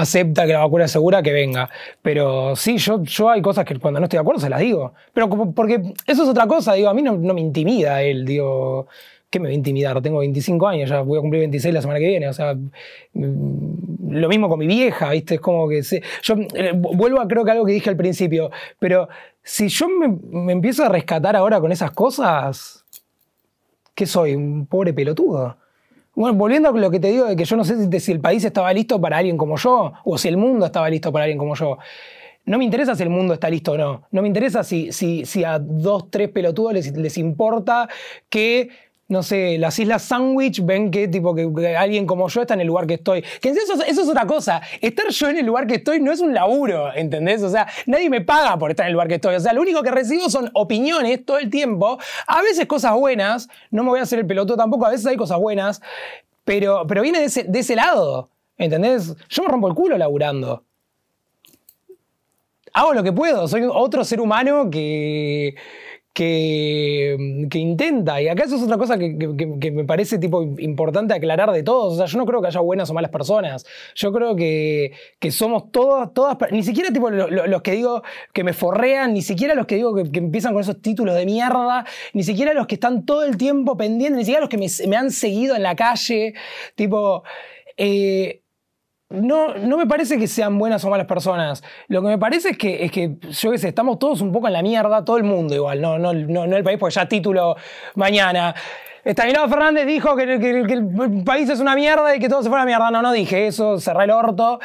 acepta 0.00 0.46
que 0.46 0.52
la 0.52 0.60
vacuna 0.60 0.84
es 0.84 0.90
segura, 0.92 1.22
que 1.22 1.32
venga. 1.32 1.68
Pero 2.02 2.54
sí, 2.56 2.76
yo, 2.78 3.02
yo 3.02 3.30
hay 3.30 3.40
cosas 3.42 3.64
que 3.64 3.78
cuando 3.78 3.98
no 4.00 4.04
estoy 4.04 4.18
de 4.18 4.20
acuerdo 4.22 4.40
se 4.40 4.50
las 4.50 4.60
digo. 4.60 4.92
Pero 5.12 5.28
como, 5.28 5.54
porque 5.54 5.80
eso 6.06 6.22
es 6.22 6.28
otra 6.28 6.46
cosa, 6.46 6.74
digo, 6.74 6.88
a 6.88 6.94
mí 6.94 7.02
no, 7.02 7.14
me 7.16 7.40
intimida 7.40 8.02
él, 8.02 8.24
digo, 8.24 8.86
¿qué 9.30 9.40
me 9.40 9.48
va 9.48 9.52
a 9.52 9.54
intimidar? 9.54 10.00
Tengo 10.02 10.18
25 10.18 10.68
años, 10.68 10.90
ya 10.90 11.00
voy 11.00 11.18
a 11.18 11.20
cumplir 11.22 11.40
26 11.40 11.72
la 11.74 11.80
semana 11.80 11.98
que 11.98 12.06
viene, 12.08 12.28
o 12.28 12.32
sea, 12.32 12.54
mm, 12.54 14.10
lo 14.12 14.28
mismo 14.28 14.48
con 14.48 14.58
mi 14.58 14.66
vieja, 14.66 15.10
¿viste? 15.10 15.36
Es 15.36 15.40
como 15.40 15.68
que 15.68 15.82
se- 15.82 16.02
yo 16.22 16.34
eh, 16.54 16.72
vuelvo 16.74 17.20
a 17.20 17.26
creo 17.28 17.44
que 17.44 17.50
algo 17.52 17.64
que 17.64 17.72
dije 17.72 17.90
al 17.90 17.96
principio, 17.96 18.50
pero 18.78 19.08
si 19.42 19.68
yo 19.68 19.88
me, 19.88 20.08
me 20.30 20.52
empiezo 20.52 20.84
a 20.84 20.88
rescatar 20.88 21.36
ahora 21.36 21.60
con 21.60 21.72
esas 21.72 21.90
cosas, 21.92 22.84
¿qué 23.94 24.06
soy? 24.06 24.34
¿Un 24.34 24.66
pobre 24.66 24.92
pelotudo? 24.92 25.56
Bueno, 26.16 26.38
volviendo 26.38 26.70
a 26.70 26.72
lo 26.72 26.90
que 26.90 26.98
te 26.98 27.08
digo 27.08 27.26
de 27.26 27.36
que 27.36 27.44
yo 27.44 27.56
no 27.56 27.64
sé 27.64 28.00
si, 28.00 28.10
el 28.10 28.20
país 28.20 28.42
estaba 28.42 28.72
listo 28.72 28.98
para 28.98 29.18
alguien 29.18 29.36
como 29.36 29.58
yo, 29.58 29.92
o 30.02 30.16
si 30.16 30.28
el 30.28 30.38
mundo 30.38 30.64
estaba 30.64 30.88
listo 30.88 31.12
para 31.12 31.24
alguien 31.26 31.36
como 31.36 31.54
yo. 31.54 31.76
No 32.46 32.56
me 32.56 32.64
interesa 32.64 32.94
si 32.94 33.02
el 33.02 33.10
mundo 33.10 33.34
está 33.34 33.50
listo 33.50 33.72
o 33.72 33.76
no. 33.76 34.04
No 34.10 34.22
me 34.22 34.28
interesa 34.28 34.64
si, 34.64 34.92
si, 34.92 35.26
si 35.26 35.44
a 35.44 35.58
dos, 35.58 36.10
tres 36.10 36.30
pelotudos 36.30 36.72
les 36.72 37.18
importa 37.18 37.86
que, 38.30 38.70
no 39.08 39.22
sé, 39.22 39.56
las 39.58 39.78
Islas 39.78 40.02
Sandwich 40.02 40.64
ven 40.64 40.90
que, 40.90 41.06
tipo, 41.06 41.32
que, 41.34 41.48
que 41.56 41.76
alguien 41.76 42.06
como 42.06 42.26
yo 42.28 42.40
está 42.40 42.54
en 42.54 42.60
el 42.62 42.66
lugar 42.66 42.86
que 42.88 42.94
estoy. 42.94 43.22
Que 43.40 43.50
eso, 43.50 43.74
es- 43.74 43.88
eso 43.88 44.02
es 44.02 44.08
otra 44.08 44.26
cosa. 44.26 44.60
Estar 44.80 45.08
yo 45.10 45.28
en 45.28 45.38
el 45.38 45.46
lugar 45.46 45.66
que 45.68 45.76
estoy 45.76 46.00
no 46.00 46.10
es 46.10 46.20
un 46.20 46.34
laburo, 46.34 46.92
¿entendés? 46.92 47.42
O 47.42 47.48
sea, 47.50 47.68
nadie 47.86 48.10
me 48.10 48.20
paga 48.20 48.58
por 48.58 48.70
estar 48.70 48.84
en 48.84 48.88
el 48.88 48.92
lugar 48.94 49.06
que 49.06 49.14
estoy. 49.14 49.36
O 49.36 49.40
sea, 49.40 49.52
lo 49.52 49.60
único 49.62 49.82
que 49.82 49.92
recibo 49.92 50.28
son 50.28 50.50
opiniones 50.54 51.24
todo 51.24 51.38
el 51.38 51.50
tiempo. 51.50 51.98
A 52.26 52.42
veces 52.42 52.66
cosas 52.66 52.94
buenas. 52.94 53.48
No 53.70 53.84
me 53.84 53.90
voy 53.90 54.00
a 54.00 54.02
hacer 54.02 54.18
el 54.18 54.26
pelotudo 54.26 54.56
tampoco. 54.56 54.86
A 54.86 54.90
veces 54.90 55.06
hay 55.06 55.16
cosas 55.16 55.38
buenas. 55.38 55.80
Pero, 56.44 56.84
pero 56.88 57.02
viene 57.02 57.20
de 57.20 57.26
ese, 57.26 57.44
de 57.44 57.58
ese 57.60 57.76
lado. 57.76 58.28
¿Entendés? 58.58 59.14
Yo 59.28 59.42
me 59.44 59.48
rompo 59.48 59.68
el 59.68 59.74
culo 59.74 59.96
laburando 59.98 60.64
hago 62.72 62.92
lo 62.92 63.02
que 63.02 63.10
puedo, 63.12 63.48
soy 63.48 63.62
otro 63.70 64.04
ser 64.04 64.20
humano 64.20 64.68
que, 64.70 65.54
que, 66.16 67.46
que 67.50 67.58
intenta. 67.58 68.22
Y 68.22 68.28
acá 68.28 68.44
eso 68.44 68.56
es 68.56 68.62
otra 68.62 68.78
cosa 68.78 68.96
que, 68.98 69.10
me 69.70 69.84
parece 69.84 70.18
tipo 70.18 70.42
importante 70.42 71.12
aclarar 71.12 71.52
de 71.52 71.62
todos. 71.62 71.92
O 71.92 71.96
sea, 71.98 72.06
yo 72.06 72.16
no 72.16 72.24
creo 72.24 72.40
que 72.40 72.46
haya 72.48 72.60
buenas 72.60 72.88
o 72.88 72.94
malas 72.94 73.10
personas. 73.10 73.66
Yo 73.94 74.10
creo 74.12 74.34
que, 74.34 74.92
somos 75.30 75.70
todas, 75.70 76.14
todas, 76.14 76.38
ni 76.52 76.62
siquiera 76.62 76.90
tipo 76.90 77.10
lo- 77.10 77.28
lo- 77.28 77.46
los 77.46 77.60
que 77.60 77.72
digo 77.72 78.02
que 78.32 78.44
me 78.44 78.54
forrean, 78.54 79.12
ni 79.12 79.20
siquiera 79.20 79.54
los 79.54 79.66
que 79.66 79.74
digo 79.74 79.94
que, 79.94 80.18
empiezan 80.18 80.54
con 80.54 80.62
esos 80.62 80.80
títulos 80.80 81.14
de 81.14 81.26
mierda, 81.26 81.84
ni 82.14 82.22
siquiera 82.22 82.54
los 82.54 82.66
que 82.66 82.76
están 82.76 83.04
todo 83.04 83.22
el 83.24 83.36
tiempo 83.36 83.76
pendientes, 83.76 84.16
ni 84.16 84.24
siquiera 84.24 84.40
los 84.40 84.48
que 84.48 84.56
me, 84.56 84.68
me 84.88 84.96
han 84.96 85.10
seguido 85.10 85.54
en 85.54 85.62
la 85.64 85.76
calle. 85.76 86.32
Tipo, 86.76 87.24
eh, 87.76 88.40
no, 89.10 89.54
no 89.54 89.76
me 89.76 89.86
parece 89.86 90.18
que 90.18 90.26
sean 90.26 90.58
buenas 90.58 90.84
o 90.84 90.90
malas 90.90 91.06
personas. 91.06 91.62
Lo 91.88 92.02
que 92.02 92.08
me 92.08 92.18
parece 92.18 92.50
es 92.50 92.58
que, 92.58 92.84
es 92.84 92.90
que 92.90 93.16
yo 93.22 93.50
qué 93.52 93.58
sé, 93.58 93.68
estamos 93.68 93.98
todos 93.98 94.20
un 94.20 94.32
poco 94.32 94.48
en 94.48 94.52
la 94.52 94.62
mierda, 94.62 95.04
todo 95.04 95.16
el 95.16 95.24
mundo 95.24 95.54
igual, 95.54 95.80
no, 95.80 95.98
no, 95.98 96.12
no, 96.12 96.44
el 96.44 96.64
país, 96.64 96.78
porque 96.78 96.94
ya 96.94 97.06
título 97.06 97.56
mañana. 97.94 98.54
Estanislao 99.04 99.48
Fernández 99.48 99.86
dijo 99.86 100.16
que, 100.16 100.24
el 100.24 101.22
país 101.24 101.48
es 101.48 101.60
una 101.60 101.76
mierda 101.76 102.16
y 102.16 102.18
que 102.18 102.28
todo 102.28 102.42
se 102.42 102.48
fue 102.48 102.58
a 102.58 102.62
la 102.62 102.66
mierda. 102.66 102.90
No, 102.90 103.02
no 103.02 103.12
dije 103.12 103.46
eso, 103.46 103.78
cerré 103.78 104.02
el 104.02 104.10
orto. 104.10 104.58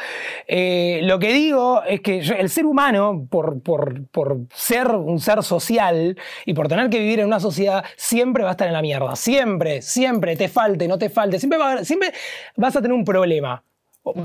Eh, 0.48 0.98
lo 1.04 1.20
que 1.20 1.32
digo 1.32 1.84
es 1.84 2.00
que 2.00 2.18
el 2.18 2.50
ser 2.50 2.66
humano, 2.66 3.24
por, 3.30 3.62
por, 3.62 4.04
por 4.08 4.38
ser 4.52 4.88
un 4.88 5.20
ser 5.20 5.44
social 5.44 6.18
y 6.44 6.54
por 6.54 6.66
tener 6.66 6.90
que 6.90 6.98
vivir 6.98 7.20
en 7.20 7.26
una 7.26 7.38
sociedad, 7.38 7.84
siempre 7.96 8.42
va 8.42 8.48
a 8.48 8.52
estar 8.52 8.66
en 8.66 8.74
la 8.74 8.82
mierda. 8.82 9.14
Siempre, 9.14 9.80
siempre, 9.80 10.34
te 10.34 10.48
falte, 10.48 10.88
no 10.88 10.98
te 10.98 11.08
falte. 11.08 11.38
Siempre, 11.38 11.60
va 11.60 11.84
siempre 11.84 12.12
vas 12.56 12.74
a 12.74 12.82
tener 12.82 12.96
un 12.96 13.04
problema. 13.04 13.62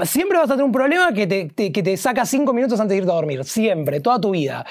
Siempre 0.06 0.38
vas 0.38 0.50
a 0.50 0.54
tener 0.54 0.66
un 0.66 0.72
problema 0.72 1.14
que 1.14 1.28
te, 1.28 1.72
que 1.72 1.84
te 1.84 1.98
saca 1.98 2.26
cinco 2.26 2.52
minutos 2.52 2.80
antes 2.80 2.96
de 2.96 2.98
irte 2.98 3.12
a 3.12 3.16
dormir. 3.16 3.44
Siempre, 3.44 4.00
toda 4.00 4.20
tu 4.20 4.32
vida. 4.32 4.66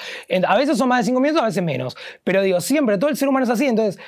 A 0.45 0.57
veces 0.57 0.77
son 0.77 0.89
más 0.89 0.99
de 0.99 1.05
cinco 1.05 1.21
minutos, 1.21 1.41
a 1.41 1.45
veces 1.45 1.63
menos. 1.63 1.95
Pero 2.23 2.41
digo, 2.41 2.59
siempre, 2.59 2.97
todo 2.97 3.09
el 3.09 3.15
ser 3.15 3.29
humano 3.29 3.45
es 3.45 3.49
así. 3.49 3.65
Entonces, 3.65 3.99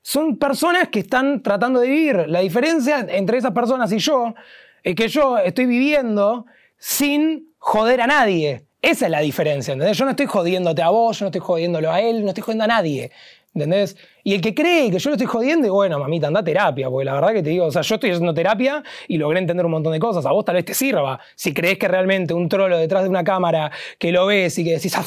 son 0.00 0.38
personas 0.38 0.88
que 0.88 1.00
están 1.00 1.42
tratando 1.42 1.80
de 1.80 1.88
vivir. 1.88 2.24
La 2.28 2.40
diferencia 2.40 3.04
entre 3.08 3.38
esas 3.38 3.52
personas 3.52 3.92
y 3.92 3.98
yo 3.98 4.34
es 4.82 4.94
que 4.94 5.08
yo 5.08 5.36
estoy 5.36 5.66
viviendo 5.66 6.46
sin 6.78 7.52
joder 7.58 8.00
a 8.00 8.06
nadie. 8.06 8.64
Esa 8.80 9.06
es 9.06 9.10
la 9.10 9.20
diferencia, 9.20 9.72
¿entendés? 9.72 9.98
Yo 9.98 10.04
no 10.04 10.12
estoy 10.12 10.26
jodiéndote 10.26 10.80
a 10.80 10.90
vos, 10.90 11.18
yo 11.18 11.24
no 11.24 11.28
estoy 11.28 11.40
jodiéndolo 11.40 11.90
a 11.90 12.00
él, 12.00 12.22
no 12.22 12.28
estoy 12.28 12.42
jodiendo 12.42 12.64
a 12.64 12.68
nadie. 12.68 13.10
¿Entendés? 13.56 13.96
Y 14.22 14.34
el 14.34 14.42
que 14.42 14.54
cree 14.54 14.90
que 14.90 14.98
yo 14.98 15.08
lo 15.08 15.14
estoy 15.14 15.26
jodiendo, 15.26 15.66
y 15.66 15.70
bueno, 15.70 15.98
mamita, 15.98 16.26
anda 16.26 16.40
a 16.40 16.44
terapia, 16.44 16.90
porque 16.90 17.06
la 17.06 17.14
verdad 17.14 17.32
que 17.32 17.42
te 17.42 17.48
digo, 17.48 17.64
o 17.64 17.70
sea, 17.70 17.80
yo 17.80 17.94
estoy 17.94 18.10
haciendo 18.10 18.34
terapia 18.34 18.82
y 19.08 19.16
logré 19.16 19.38
entender 19.38 19.64
un 19.64 19.72
montón 19.72 19.94
de 19.94 19.98
cosas. 19.98 20.26
A 20.26 20.32
vos 20.32 20.44
tal 20.44 20.56
vez 20.56 20.66
te 20.66 20.74
sirva. 20.74 21.18
Si 21.34 21.54
crees 21.54 21.78
que 21.78 21.88
realmente 21.88 22.34
un 22.34 22.50
trolo 22.50 22.76
detrás 22.76 23.04
de 23.04 23.08
una 23.08 23.24
cámara 23.24 23.70
que 23.98 24.12
lo 24.12 24.26
ves 24.26 24.58
y 24.58 24.64
que 24.64 24.72
decís, 24.72 24.94
"Ah, 24.98 25.04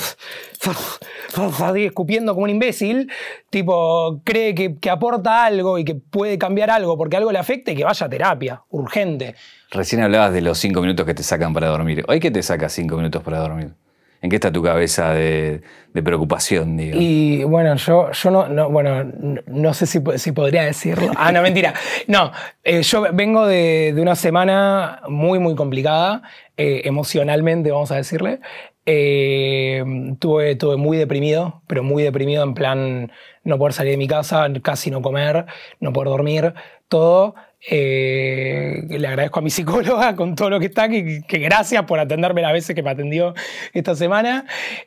ah, 0.65 1.51
ah", 1.59 1.73
escupiendo 1.77 2.33
como 2.33 2.45
un 2.45 2.49
imbécil, 2.49 3.11
tipo, 3.51 4.19
cree 4.23 4.55
que, 4.55 4.77
que 4.79 4.89
aporta 4.89 5.45
algo 5.45 5.77
y 5.77 5.85
que 5.85 5.93
puede 5.93 6.39
cambiar 6.39 6.71
algo 6.71 6.97
porque 6.97 7.17
algo 7.17 7.31
le 7.31 7.37
afecte, 7.37 7.75
que 7.75 7.83
vaya 7.83 8.07
a 8.07 8.09
terapia, 8.09 8.63
urgente. 8.71 9.35
Recién 9.69 10.01
hablabas 10.01 10.33
de 10.33 10.41
los 10.41 10.57
cinco 10.57 10.81
minutos 10.81 11.05
que 11.05 11.13
te 11.13 11.21
sacan 11.21 11.53
para 11.53 11.67
dormir. 11.67 12.03
¿Hoy 12.07 12.19
qué 12.19 12.31
te 12.31 12.41
saca 12.41 12.67
cinco 12.67 12.95
minutos 12.97 13.21
para 13.21 13.37
dormir? 13.37 13.73
¿En 14.21 14.29
qué 14.29 14.35
está 14.35 14.51
tu 14.51 14.61
cabeza 14.61 15.13
de, 15.13 15.61
preocupación, 16.03 16.77
digo? 16.77 16.97
Y 16.99 17.43
bueno, 17.43 17.75
yo, 17.75 18.11
yo 18.11 18.31
no, 18.31 18.47
no- 18.47 18.69
bueno, 18.69 19.11
no, 19.47 19.73
sé 19.73 19.85
si, 19.85 19.99
si 20.17 20.31
podría 20.31 20.63
decirlo. 20.63 21.11
Ah, 21.15 21.31
no, 21.31 21.41
mentira. 21.41 21.73
No, 22.07 22.31
eh, 22.63 22.81
yo 22.83 23.05
vengo 23.13 23.45
de, 23.45 23.93
de 23.93 24.01
una 24.01 24.15
semana 24.15 25.01
muy, 25.07 25.39
muy 25.39 25.55
complicada, 25.55 26.21
eh, 26.57 26.81
emocionalmente, 26.85 27.71
vamos 27.71 27.91
a 27.91 27.95
decirle. 27.95 28.39
Eh, 28.85 29.83
tuve, 30.19 30.55
tuve 30.55 30.75
muy 30.75 30.97
deprimido, 30.97 31.61
pero 31.67 31.83
muy 31.83 32.01
deprimido 32.01 32.43
en 32.43 32.53
plan 32.55 33.11
no 33.43 33.57
poder 33.57 33.73
salir 33.73 33.91
de 33.91 33.97
mi 33.97 34.07
casa, 34.07 34.47
casi 34.61 34.89
no 34.89 35.01
comer, 35.01 35.45
no 35.79 35.93
poder 35.93 36.09
dormir, 36.09 36.53
todo. 36.87 37.35
Eh, 37.69 38.85
le 38.89 39.07
agradezco 39.07 39.39
a 39.39 39.41
mi 39.41 39.49
psicóloga 39.49 40.15
con 40.15 40.35
todo 40.35 40.49
lo 40.49 40.59
que 40.59 40.67
está, 40.67 40.87
que, 40.89 41.21
gracias 41.27 41.83
por 41.85 41.99
atenderme 41.99 42.41
las 42.41 42.53
veces 42.53 42.75
que 42.75 42.83
me 42.83 42.89
atendió 42.91 43.33
esta 43.73 43.95
semana. 43.95 44.45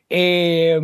Eh, 0.09 0.81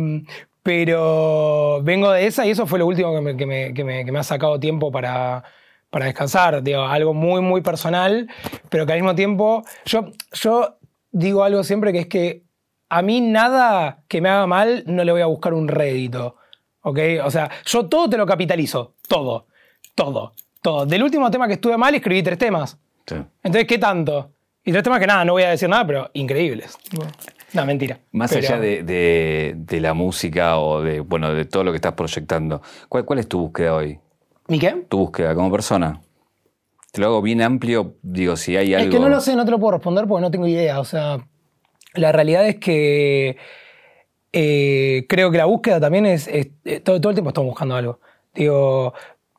pero 0.63 1.81
vengo 1.83 2.11
de 2.11 2.27
esa 2.27 2.45
y 2.45 2.51
eso 2.51 2.67
fue 2.67 2.79
lo 2.79 2.85
último 2.85 3.13
que 3.15 3.21
me, 3.21 3.37
que 3.37 3.45
me- 3.45 3.73
que 3.73 3.83
me- 3.83 4.05
que 4.05 4.11
me 4.11 4.19
ha 4.19 4.23
sacado 4.23 4.59
tiempo 4.59 4.91
para, 4.91 5.43
para 5.89 6.05
descansar. 6.05 6.61
Digo, 6.61 6.83
algo 6.83 7.13
muy, 7.13 7.41
muy 7.41 7.61
personal, 7.61 8.27
pero 8.69 8.85
que 8.85 8.93
al 8.93 8.99
mismo 8.99 9.15
tiempo 9.15 9.63
yo, 9.85 10.11
yo 10.33 10.77
digo 11.11 11.43
algo 11.43 11.63
siempre 11.63 11.91
que 11.93 11.99
es 11.99 12.07
que 12.07 12.43
a 12.89 13.01
mí 13.01 13.21
nada 13.21 14.03
que 14.07 14.21
me 14.21 14.29
haga 14.29 14.47
mal 14.47 14.83
no 14.87 15.03
le 15.03 15.11
voy 15.11 15.21
a 15.21 15.25
buscar 15.27 15.53
un 15.53 15.67
rédito. 15.67 16.35
¿Ok? 16.81 16.99
O 17.23 17.31
sea, 17.31 17.49
yo 17.65 17.87
todo 17.87 18.09
te 18.09 18.17
lo 18.17 18.25
capitalizo. 18.25 18.95
Todo. 19.07 19.47
Todo. 19.95 20.33
Todo. 20.61 20.85
Del 20.85 21.03
último 21.03 21.29
tema 21.31 21.47
que 21.47 21.53
estuve 21.53 21.77
mal 21.77 21.93
escribí 21.95 22.21
tres 22.23 22.37
temas. 22.37 22.77
Sí. 23.07 23.15
Entonces, 23.43 23.65
¿qué 23.67 23.77
tanto? 23.77 24.31
Y 24.63 24.71
tres 24.71 24.83
temas 24.83 24.99
que 24.99 25.07
nada, 25.07 25.23
no 25.25 25.33
voy 25.33 25.43
a 25.43 25.49
decir 25.49 25.69
nada, 25.69 25.85
pero 25.87 26.09
increíbles. 26.13 26.77
No, 27.53 27.65
mentira. 27.65 27.99
Más 28.11 28.31
Pero- 28.31 28.45
allá 28.47 28.59
de, 28.59 28.83
de- 28.83 29.53
de 29.57 29.79
la 29.81 29.93
música 29.93 30.59
o 30.59 30.81
de, 30.81 30.99
bueno, 30.99 31.33
de 31.33 31.45
todo 31.45 31.63
lo 31.63 31.71
que 31.71 31.77
estás 31.77 31.93
proyectando, 31.93 32.61
¿cuál, 32.89 33.05
cuál 33.05 33.19
es 33.19 33.27
tu 33.27 33.39
búsqueda 33.39 33.73
hoy? 33.75 33.99
¿Y 34.47 34.59
qué? 34.59 34.85
Tu 34.87 34.97
búsqueda 34.97 35.33
como 35.33 35.49
persona. 35.51 36.01
Te 36.91 37.01
lo 37.01 37.07
hago 37.07 37.21
bien 37.21 37.41
amplio, 37.41 37.95
digo, 38.01 38.35
si 38.35 38.57
hay 38.57 38.73
algo... 38.73 38.89
Es 38.89 38.93
que 38.95 38.99
no 38.99 39.09
lo 39.09 39.19
sé, 39.21 39.35
no 39.35 39.45
te 39.45 39.51
lo 39.51 39.59
puedo 39.59 39.71
responder 39.73 40.05
porque 40.07 40.21
no 40.21 40.29
tengo 40.31 40.47
idea. 40.47 40.79
O 40.79 40.85
sea, 40.85 41.17
la 41.93 42.11
realidad 42.11 42.47
es 42.47 42.57
que 42.57 43.37
eh, 44.33 45.05
creo 45.09 45.31
que 45.31 45.37
la 45.37 45.45
búsqueda 45.45 45.79
también 45.79 46.05
es, 46.05 46.27
es- 46.27 46.49
eh, 46.65 46.79
todo, 46.81 46.99
todo 47.01 47.09
el 47.11 47.15
tiempo 47.15 47.29
estamos 47.29 47.49
buscando 47.49 47.75
algo. 47.75 47.99
Digo, 48.35 48.93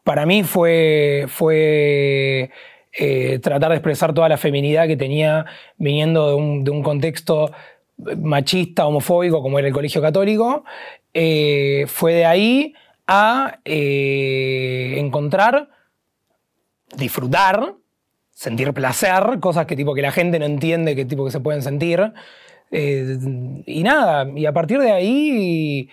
para 0.05 0.27
mí 0.27 0.43
fue, 0.43 1.27
fue 1.29 2.51
eh, 2.93 3.39
tratar 3.41 3.71
de 3.71 3.77
expresar 3.77 4.13
toda 4.13 4.29
la 4.29 4.37
feminidad 4.37 4.87
que 4.87 4.97
tenía 4.97 5.47
viniendo 5.77 6.29
de 6.29 6.35
un, 6.35 6.65
de 6.65 6.71
un 6.71 6.83
contexto 6.83 7.51
machista, 8.19 8.87
homofóbico, 8.87 9.43
como 9.43 9.59
era 9.59 9.69
el 9.69 9.75
colegio 9.75 10.01
católico. 10.03 10.65
Eh, 11.15 11.85
fue 11.87 12.15
de 12.15 12.25
ahí 12.25 12.75
a 13.07 13.61
eh, 13.65 14.95
encontrar, 14.99 15.69
disfrutar, 16.97 17.75
sentir 18.31 18.73
placer, 18.73 19.39
cosas 19.41 19.67
que 19.67 19.77
tipo 19.77 19.95
que 19.95 20.03
la 20.03 20.13
gente 20.13 20.39
no 20.39 20.47
entiende 20.47 20.97
que 20.97 21.05
tipo 21.05 21.25
que 21.25 21.31
se 21.31 21.41
pueden 21.41 21.63
sentir. 21.63 22.13
Y 22.73 23.83
nada, 23.83 24.31
y 24.37 24.47
a 24.47 24.53
partir 24.53 24.79
de 24.79 24.93
ahí 24.93 25.91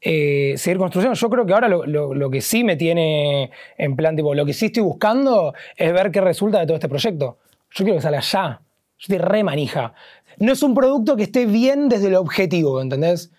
eh, 0.00 0.54
seguir 0.56 0.78
construyendo. 0.78 1.14
Yo 1.14 1.30
creo 1.30 1.46
que 1.46 1.52
ahora 1.52 1.68
lo, 1.68 2.30
que 2.30 2.40
sí 2.40 2.64
me 2.64 2.76
tiene 2.76 3.50
en 3.78 3.96
plan, 3.96 4.16
tipo, 4.16 4.34
lo 4.34 4.44
que 4.44 4.52
sí 4.52 4.66
estoy 4.66 4.82
buscando 4.82 5.54
es 5.76 5.92
ver 5.92 6.10
qué 6.10 6.20
resulta 6.20 6.60
de 6.60 6.66
todo 6.66 6.76
este 6.76 6.88
proyecto. 6.88 7.38
Yo 7.70 7.84
quiero 7.84 7.96
que 7.96 8.02
salga 8.02 8.20
ya. 8.20 8.60
Yo 8.98 9.14
estoy 9.14 9.18
re 9.18 9.44
manija. 9.44 9.94
No 10.38 10.52
es 10.52 10.62
un 10.62 10.74
producto 10.74 11.16
que 11.16 11.24
esté 11.24 11.46
bien 11.46 11.88
desde 11.88 12.10
lo 12.10 12.20
objetivo, 12.20 12.80
¿entendés? 12.80 13.32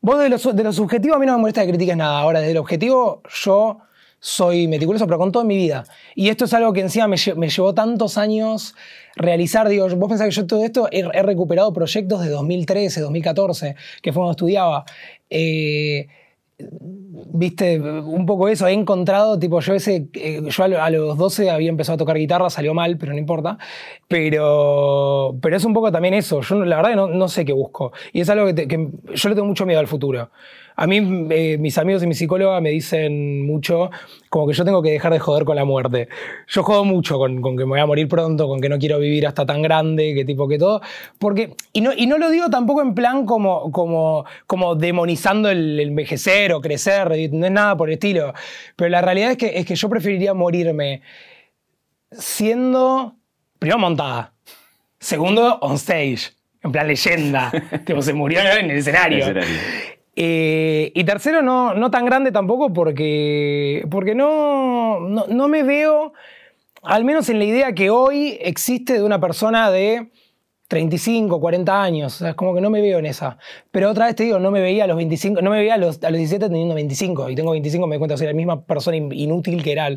Vos 0.00 0.18
de 0.18 0.28
lo, 0.28 0.38
de 0.38 0.64
lo 0.64 0.72
subjetivo 0.72 1.16
a 1.16 1.18
mí 1.18 1.26
no 1.26 1.32
me 1.34 1.40
molesta 1.40 1.62
que 1.62 1.68
critiques 1.68 1.96
nada. 1.96 2.20
Ahora, 2.20 2.40
desde 2.40 2.54
lo 2.54 2.60
objetivo, 2.60 3.22
yo 3.42 3.78
soy 4.20 4.66
meticuloso, 4.68 5.06
pero 5.06 5.18
con 5.18 5.30
todo 5.32 5.42
en 5.42 5.46
mi 5.48 5.56
vida. 5.56 5.84
Y 6.14 6.28
esto 6.28 6.46
es 6.46 6.54
algo 6.54 6.72
que 6.72 6.80
encima 6.80 7.06
me, 7.08 7.16
lle- 7.16 7.36
llevó 7.56 7.74
tantos 7.74 8.18
años 8.18 8.74
realizar. 9.16 9.68
Digo, 9.68 9.88
vos 9.96 10.08
pensás 10.08 10.26
que 10.28 10.34
yo 10.34 10.46
todo 10.46 10.64
esto 10.64 10.88
he, 10.90 11.02
recuperado 11.22 11.72
proyectos 11.72 12.22
de 12.22 12.30
2013, 12.30 13.00
2014, 13.00 13.76
que 14.02 14.12
fue 14.12 14.20
cuando 14.20 14.32
estudiaba. 14.32 14.84
Eh, 15.30 16.08
Viste, 17.30 17.78
un 17.80 18.26
poco 18.26 18.48
eso, 18.48 18.66
he 18.66 18.72
encontrado, 18.72 19.38
tipo, 19.38 19.60
yo 19.60 19.74
ese, 19.74 20.08
eh, 20.14 20.42
yo 20.48 20.64
a 20.64 20.68
lo- 20.68 20.82
a 20.82 20.90
los 20.90 21.16
12 21.16 21.50
había 21.50 21.68
empezado 21.68 21.94
a 21.94 21.98
tocar 21.98 22.16
guitarra, 22.18 22.50
salió 22.50 22.74
mal, 22.74 22.96
pero 22.98 23.12
no 23.12 23.18
importa. 23.18 23.58
Pero, 24.08 25.36
pero 25.40 25.56
es 25.56 25.64
un 25.64 25.72
poco 25.72 25.92
también 25.92 26.14
eso, 26.14 26.40
yo 26.40 26.64
la 26.64 26.76
verdad 26.76 26.96
no, 26.96 27.06
no 27.06 27.28
sé 27.28 27.44
qué 27.44 27.52
busco. 27.52 27.92
Y 28.12 28.22
es 28.22 28.28
algo 28.30 28.46
que, 28.46 28.54
te- 28.54 28.66
que 28.68 28.88
yo 29.14 29.28
le 29.28 29.34
tengo 29.36 29.46
mucho 29.46 29.66
miedo 29.66 29.78
al 29.78 29.86
futuro. 29.86 30.30
A 30.80 30.86
mí, 30.86 31.26
eh, 31.30 31.58
mis 31.58 31.76
amigos 31.76 32.04
y 32.04 32.06
mi 32.06 32.14
psicóloga 32.14 32.60
me 32.60 32.70
dicen 32.70 33.44
mucho 33.44 33.90
como 34.28 34.46
que 34.46 34.54
yo 34.54 34.64
tengo 34.64 34.80
que 34.80 34.92
dejar 34.92 35.12
de 35.12 35.18
joder 35.18 35.44
con 35.44 35.56
la 35.56 35.64
muerte. 35.64 36.08
Yo 36.46 36.62
jodo 36.62 36.84
mucho 36.84 37.18
con, 37.18 37.42
que 37.42 37.64
me 37.64 37.70
voy 37.70 37.80
a 37.80 37.86
morir 37.86 38.06
pronto, 38.06 38.46
con 38.46 38.60
que 38.60 38.68
no 38.68 38.78
quiero 38.78 39.00
vivir 39.00 39.26
hasta 39.26 39.44
tan 39.44 39.60
grande, 39.60 40.14
que 40.14 40.24
tipo 40.24 40.46
que 40.46 40.56
todo. 40.56 40.80
Porque, 41.18 41.56
y 41.72 41.80
no, 41.80 41.90
y 41.92 42.06
no 42.06 42.16
lo 42.16 42.30
digo 42.30 42.48
tampoco 42.48 42.80
en 42.80 42.94
plan 42.94 43.26
como, 43.26 43.72
como, 43.72 44.24
como 44.46 44.76
demonizando 44.76 45.50
el 45.50 45.80
envejecer 45.80 46.52
o 46.52 46.60
crecer, 46.60 47.08
no 47.32 47.46
es 47.46 47.52
nada 47.52 47.76
por 47.76 47.88
el 47.88 47.94
estilo. 47.94 48.32
Pero 48.76 48.88
la 48.88 49.02
realidad 49.02 49.32
es 49.32 49.36
que, 49.36 49.58
es 49.58 49.66
que 49.66 49.74
yo 49.74 49.88
preferiría 49.88 50.32
morirme 50.32 51.02
siendo, 52.12 53.16
primero 53.58 53.80
montada, 53.80 54.32
segundo 55.00 55.58
on 55.60 55.74
stage, 55.74 56.34
en 56.62 56.70
plan 56.70 56.86
leyenda. 56.86 57.50
tipo, 57.84 58.00
se 58.00 58.12
murió 58.12 58.40
en 58.42 58.70
el. 58.70 58.78
Escenario. 58.78 59.26
Eh, 60.20 60.90
y 60.96 61.04
tercero, 61.04 61.42
no, 61.42 61.74
no 61.74 61.92
tan 61.92 62.04
grande 62.04 62.32
tampoco 62.32 62.72
porque, 62.72 63.86
porque 63.88 64.16
no, 64.16 64.98
no, 64.98 65.26
no 65.28 65.46
me 65.46 65.62
veo, 65.62 66.12
al 66.82 67.04
menos 67.04 67.28
en 67.28 67.38
la 67.38 67.44
idea 67.44 67.72
que 67.72 67.90
hoy 67.90 68.36
existe 68.40 68.94
de 68.94 69.04
una 69.04 69.20
persona 69.20 69.70
de 69.70 70.10
35, 70.66 71.38
40 71.38 71.82
años, 71.82 72.20
es 72.20 72.34
como 72.34 72.52
que 72.52 72.60
no 72.60 72.68
me 72.68 72.80
veo 72.80 72.98
en 72.98 73.06
esa. 73.06 73.38
Pero 73.70 73.90
otra 73.90 74.06
vez 74.06 74.16
te 74.16 74.24
digo, 74.24 74.40
no 74.40 74.50
me 74.50 74.60
veía 74.60 74.82
a 74.82 74.86
los 74.88 74.96
25, 74.96 75.40
no 75.40 75.50
me 75.50 75.58
veía 75.60 75.74
a 75.74 75.78
los, 75.78 76.02
a 76.02 76.10
los 76.10 76.18
17 76.18 76.48
teniendo 76.48 76.74
25, 76.74 77.30
y 77.30 77.36
tengo 77.36 77.52
25, 77.52 77.86
me 77.86 77.94
doy 77.94 77.98
cuenta, 78.00 78.16
soy 78.16 78.26
la 78.26 78.32
misma 78.32 78.64
persona 78.64 78.96
inútil 78.96 79.62
que 79.62 79.70
era 79.70 79.88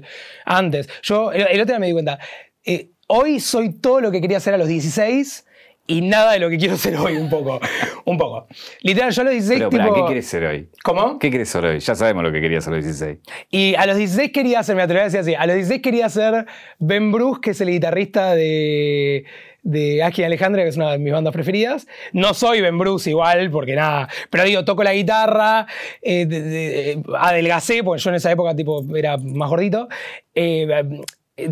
antes. 0.45 0.88
Yo, 1.01 1.32
el, 1.32 1.45
otro 1.45 1.65
día 1.65 1.80
me 1.80 1.88
di 1.88 1.93
cuenta, 1.93 2.19
eh, 2.63 2.91
hoy 3.07 3.39
soy 3.39 3.72
todo 3.72 4.01
lo 4.01 4.11
que 4.11 4.22
quería 4.22 4.39
ser 4.39 4.53
a 4.53 4.59
los 4.59 4.67
16 4.67 5.47
y 5.88 6.01
nada 6.01 6.34
de 6.34 6.39
lo 6.39 6.49
que 6.49 6.57
quiero 6.57 6.77
ser 6.77 6.95
hoy, 6.95 7.17
un 7.17 7.29
poco. 7.29 7.59
un 8.05 8.17
poco. 8.17 8.47
Literal, 8.82 9.11
yo 9.11 9.21
a 9.21 9.25
los 9.25 9.34
16. 9.34 9.63
Pero, 9.69 9.93
¿qué 9.93 10.01
quieres 10.05 10.27
ser 10.27 10.45
hoy? 10.45 10.69
¿Cómo? 10.84 11.19
¿Qué 11.19 11.29
quieres 11.29 11.49
ser 11.49 11.65
hoy? 11.65 11.79
Ya 11.79 11.95
sabemos 11.95 12.23
lo 12.23 12.32
que 12.32 12.41
querías 12.41 12.67
a 12.67 12.71
los 12.71 12.84
16. 12.84 13.19
Y 13.49 13.75
a 13.75 13.86
los 13.86 13.97
16 13.97 14.32
quería 14.32 14.63
ser, 14.63 14.75
me 14.75 14.84
atrevería 14.84 15.03
a 15.03 15.05
decir 15.05 15.19
así, 15.19 15.36
a 15.36 15.45
los 15.45 15.55
16 15.55 15.82
quería 15.82 16.09
ser 16.09 16.45
Ben 16.79 17.11
Bruce, 17.11 17.41
que 17.41 17.51
es 17.51 17.61
el 17.61 17.69
guitarrista 17.69 18.36
de 18.36 19.25
de 19.63 20.03
Aki 20.03 20.23
Alejandra, 20.23 20.63
que 20.63 20.69
es 20.69 20.77
una 20.77 20.91
de 20.91 20.99
mis 20.99 21.13
bandas 21.13 21.34
preferidas. 21.34 21.88
No 22.13 22.34
soy 22.34 22.61
Ben 22.61 22.77
Bruce 22.77 23.09
igual, 23.09 23.51
porque 23.51 23.75
nada, 23.75 24.09
pero 24.29 24.43
digo, 24.43 24.65
toco 24.65 24.84
la 24.84 24.93
guitarra, 24.93 25.67
eh, 26.01 27.01
adelgacé, 27.17 27.84
porque 27.84 28.01
yo 28.01 28.09
en 28.09 28.15
esa 28.15 28.32
época 28.32 28.55
tipo, 28.55 28.84
era 28.95 29.17
más 29.17 29.49
gordito. 29.49 29.88
Eh, 30.34 30.67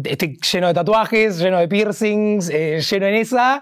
estoy 0.03 0.37
lleno 0.51 0.67
de 0.67 0.73
tatuajes, 0.73 1.39
lleno 1.39 1.59
de 1.59 1.67
piercings, 1.67 2.49
eh, 2.49 2.81
lleno 2.81 3.07
en 3.07 3.15
esa. 3.15 3.61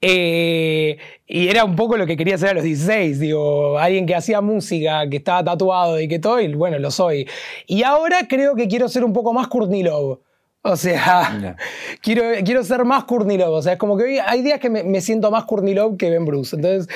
Eh, 0.00 0.98
y 1.26 1.48
era 1.48 1.64
un 1.64 1.76
poco 1.76 1.96
lo 1.96 2.06
que 2.06 2.16
quería 2.16 2.36
hacer 2.36 2.50
a 2.50 2.54
los 2.54 2.64
16, 2.64 3.18
digo, 3.18 3.78
alguien 3.78 4.06
que 4.06 4.14
hacía 4.14 4.40
música, 4.40 5.08
que 5.10 5.18
estaba 5.18 5.44
tatuado 5.44 6.00
y 6.00 6.08
que 6.08 6.18
todo, 6.18 6.40
y 6.40 6.52
bueno, 6.54 6.78
lo 6.78 6.90
soy. 6.90 7.28
Y 7.66 7.82
ahora 7.82 8.28
creo 8.28 8.54
que 8.54 8.68
quiero 8.68 8.88
ser 8.88 9.04
un 9.04 9.12
poco 9.12 9.32
más 9.32 9.48
Courtney 9.48 9.82
Love. 9.82 10.20
O 10.68 10.76
sea, 10.76 11.56
quiero, 12.02 12.22
quiero 12.44 12.62
ser 12.62 12.84
más 12.84 13.04
Courtney 13.04 13.38
Love. 13.38 13.54
O 13.54 13.62
sea, 13.62 13.72
es 13.72 13.78
como 13.78 13.96
que 13.96 14.04
hoy 14.04 14.18
hay 14.18 14.42
días 14.42 14.60
que 14.60 14.68
me, 14.68 15.00
siento 15.00 15.30
más 15.30 15.44
Courtney 15.44 15.72
Love 15.72 15.96
que 15.96 16.10
Ben 16.10 16.26
Bruce. 16.26 16.56
Entonces, 16.56 16.94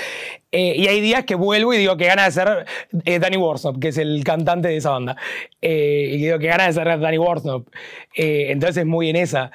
eh, 0.52 0.74
y 0.76 0.86
hay 0.88 1.00
días 1.00 1.24
que 1.24 1.34
vuelvo 1.34 1.72
y 1.72 1.78
digo 1.78 1.96
que 1.96 2.04
gana 2.04 2.24
de 2.24 2.32
ser 2.32 2.66
eh, 3.06 3.18
Danny 3.18 3.38
Warsop, 3.38 3.78
que 3.78 3.88
es 3.88 3.96
el 3.96 4.22
cantante 4.24 4.68
de 4.68 4.76
esa 4.76 4.90
banda. 4.90 5.16
Eh, 5.62 6.10
y 6.12 6.18
digo 6.18 6.38
que 6.38 6.48
gana 6.48 6.66
de 6.66 6.74
ser 6.74 6.84
Danny 7.00 7.16
Warsop. 7.16 7.66
entonces 8.14 8.76
es 8.76 8.86
muy 8.86 9.08
en 9.08 9.16
esa. 9.16 9.50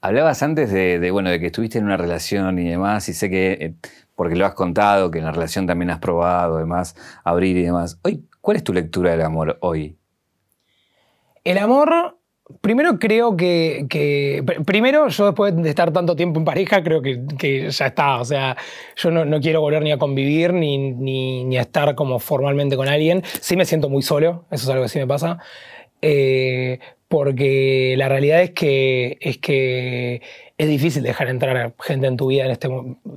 Hablabas 0.00 0.42
antes 0.42 0.72
de, 0.72 1.10
bueno, 1.10 1.28
de 1.28 1.38
que 1.38 1.46
estuviste 1.46 1.78
en 1.78 1.84
una 1.84 1.98
relación 1.98 2.58
y 2.58 2.70
demás, 2.70 3.06
y 3.10 3.12
sé 3.12 3.28
que, 3.28 3.74
porque 4.16 4.34
lo 4.34 4.46
has 4.46 4.54
contado, 4.54 5.10
que 5.10 5.18
en 5.18 5.26
la 5.26 5.32
relación 5.32 5.66
también 5.66 5.90
has 5.90 5.98
probado, 5.98 6.56
además, 6.56 6.96
abrir 7.22 7.58
y 7.58 7.64
demás. 7.64 7.98
Hoy, 8.02 8.24
¿cuál 8.40 8.56
es 8.56 8.64
tu 8.64 8.72
lectura 8.72 9.10
del 9.10 9.20
amor 9.20 9.58
hoy? 9.60 9.98
El 11.44 11.58
amor 11.58 12.16
Primero 12.60 12.98
creo 12.98 13.36
que, 13.36 14.44
Primero, 14.66 15.08
yo 15.08 15.26
después 15.26 15.56
de 15.56 15.68
estar 15.68 15.92
tanto 15.92 16.16
tiempo 16.16 16.38
en 16.38 16.44
pareja, 16.44 16.82
creo 16.82 17.02
que, 17.02 17.70
ya 17.70 17.86
está. 17.86 18.20
O 18.20 18.24
sea, 18.24 18.56
yo 18.96 19.10
no, 19.10 19.40
quiero 19.40 19.60
volver 19.60 19.82
ni 19.82 19.92
a 19.92 19.98
convivir 19.98 20.52
ni, 20.52 20.78
ni, 20.92 21.56
a 21.56 21.62
estar 21.62 21.94
como 21.94 22.18
formalmente 22.18 22.76
con 22.76 22.88
alguien. 22.88 23.22
Sí 23.40 23.56
me 23.56 23.64
siento 23.64 23.88
muy 23.88 24.02
solo, 24.02 24.44
eso 24.50 24.64
es 24.64 24.68
algo 24.70 24.82
que 24.84 24.88
sí 24.88 24.98
me 24.98 25.06
pasa. 25.06 25.38
Eh, 26.00 26.78
porque 27.08 27.94
la 27.98 28.08
realidad 28.08 28.40
es 28.40 28.52
que, 28.52 29.18
es 29.20 29.36
que 29.36 30.22
es 30.56 30.68
difícil 30.68 31.02
dejar 31.02 31.28
entrar 31.28 31.74
gente 31.80 32.06
en 32.06 32.16
tu 32.16 32.28
vida 32.28 32.44
en 32.44 32.52
este, 32.52 32.68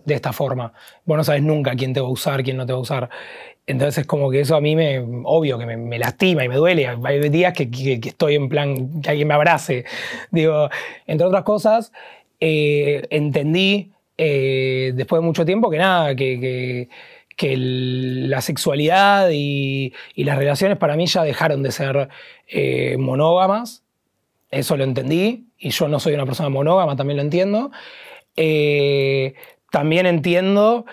de 0.05 0.13
esta 0.13 0.33
forma. 0.33 0.73
Vos 1.05 1.15
no 1.15 1.23
sabes 1.23 1.43
nunca 1.43 1.75
quién 1.75 1.93
te 1.93 2.01
va 2.01 2.07
a 2.07 2.11
usar, 2.11 2.43
quién 2.43 2.57
no 2.57 2.65
te 2.65 2.73
va 2.73 2.79
a 2.79 2.81
usar. 2.81 3.09
Entonces, 3.67 4.05
como 4.05 4.29
que 4.29 4.41
eso 4.41 4.55
a 4.55 4.61
mí 4.61 4.75
me, 4.75 4.99
obvio 5.23 5.57
que 5.57 5.65
me, 5.65 5.97
lastima 5.97 6.45
y 6.45 6.49
me 6.49 6.55
duele. 6.55 6.87
Hay 7.03 7.29
días 7.29 7.53
que, 7.53 7.67
estoy 8.03 8.35
en 8.35 8.47
plan, 8.47 9.01
que 9.01 9.09
alguien 9.09 9.27
me 9.27 9.33
abrace. 9.33 9.85
Digo, 10.31 10.69
entre 11.07 11.25
otras 11.25 11.43
cosas, 11.43 11.91
eh, 12.39 13.03
entendí 13.09 13.91
eh, 14.17 14.91
después 14.93 15.19
de 15.21 15.25
mucho 15.25 15.45
tiempo 15.45 15.69
que 15.71 15.77
nada, 15.79 16.15
que, 16.15 16.87
la 17.37 18.41
sexualidad 18.41 19.29
y, 19.31 19.93
las 20.15 20.37
relaciones 20.37 20.77
para 20.77 20.95
mí 20.95 21.07
ya 21.07 21.23
dejaron 21.23 21.63
de 21.63 21.71
ser 21.71 22.09
eh, 22.47 22.97
monógamas. 22.99 23.83
Eso 24.51 24.77
lo 24.77 24.83
entendí 24.83 25.47
y 25.57 25.71
yo 25.71 25.87
no 25.87 25.99
soy 25.99 26.13
una 26.13 26.25
persona 26.25 26.49
monógama, 26.49 26.95
también 26.95 27.17
lo 27.17 27.23
entiendo. 27.23 27.71
también 29.71 30.05
entiendo 30.05 30.85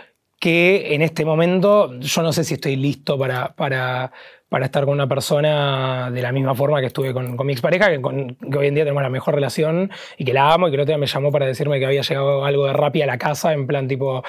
que 0.43 0.93
en 0.93 1.03
este 1.03 1.25
momento 1.25 1.97
yo 2.01 2.21
no 2.21 2.33
sé 2.33 2.43
si 2.43 2.55
estoy 2.55 2.75
listo 2.75 3.17
para, 3.17 3.55
para, 3.55 4.11
para 4.49 4.65
estar 4.65 4.85
con 4.85 4.95
una 4.95 5.07
persona 5.07 6.11
de 6.11 6.21
la 6.21 6.33
misma 6.33 6.53
forma 6.57 6.81
que 6.81 6.89
estuve 6.89 7.15
con, 7.15 7.37
mi 7.47 7.53
expareja, 7.53 7.91
que, 7.91 8.03
que, 8.03 8.59
hoy 8.59 8.67
en 8.67 8.75
día 8.75 8.83
tenemos 8.83 9.05
la 9.05 9.09
mejor 9.09 9.37
relación 9.37 9.93
y 10.19 10.25
que 10.25 10.33
la 10.33 10.53
amo 10.53 10.67
y 10.67 10.73
que 10.73 10.75
el 10.75 10.81
otro 10.81 10.91
día 10.91 10.99
me 10.99 11.07
llamó 11.07 11.31
para 11.31 11.47
decirme 11.47 11.79
que 11.79 11.87
había 11.87 12.03
llegado 12.03 12.45
algo 12.45 12.67
de 12.67 12.73
Rappi 12.73 13.03
a 13.03 13.07
la 13.07 13.19
casa, 13.19 13.53
en 13.53 13.69
plan 13.69 13.87
tipo, 13.87 14.25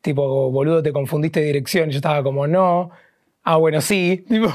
tipo 0.00 0.50
boludo, 0.50 0.82
te 0.82 0.90
confundiste 0.90 1.40
de 1.40 1.46
dirección. 1.48 1.90
Y 1.90 1.92
yo 1.92 1.98
estaba 1.98 2.22
como, 2.22 2.46
no. 2.46 2.90
Ah, 3.44 3.56
bueno, 3.56 3.82
sí. 3.82 4.24
Tipo, 4.28 4.48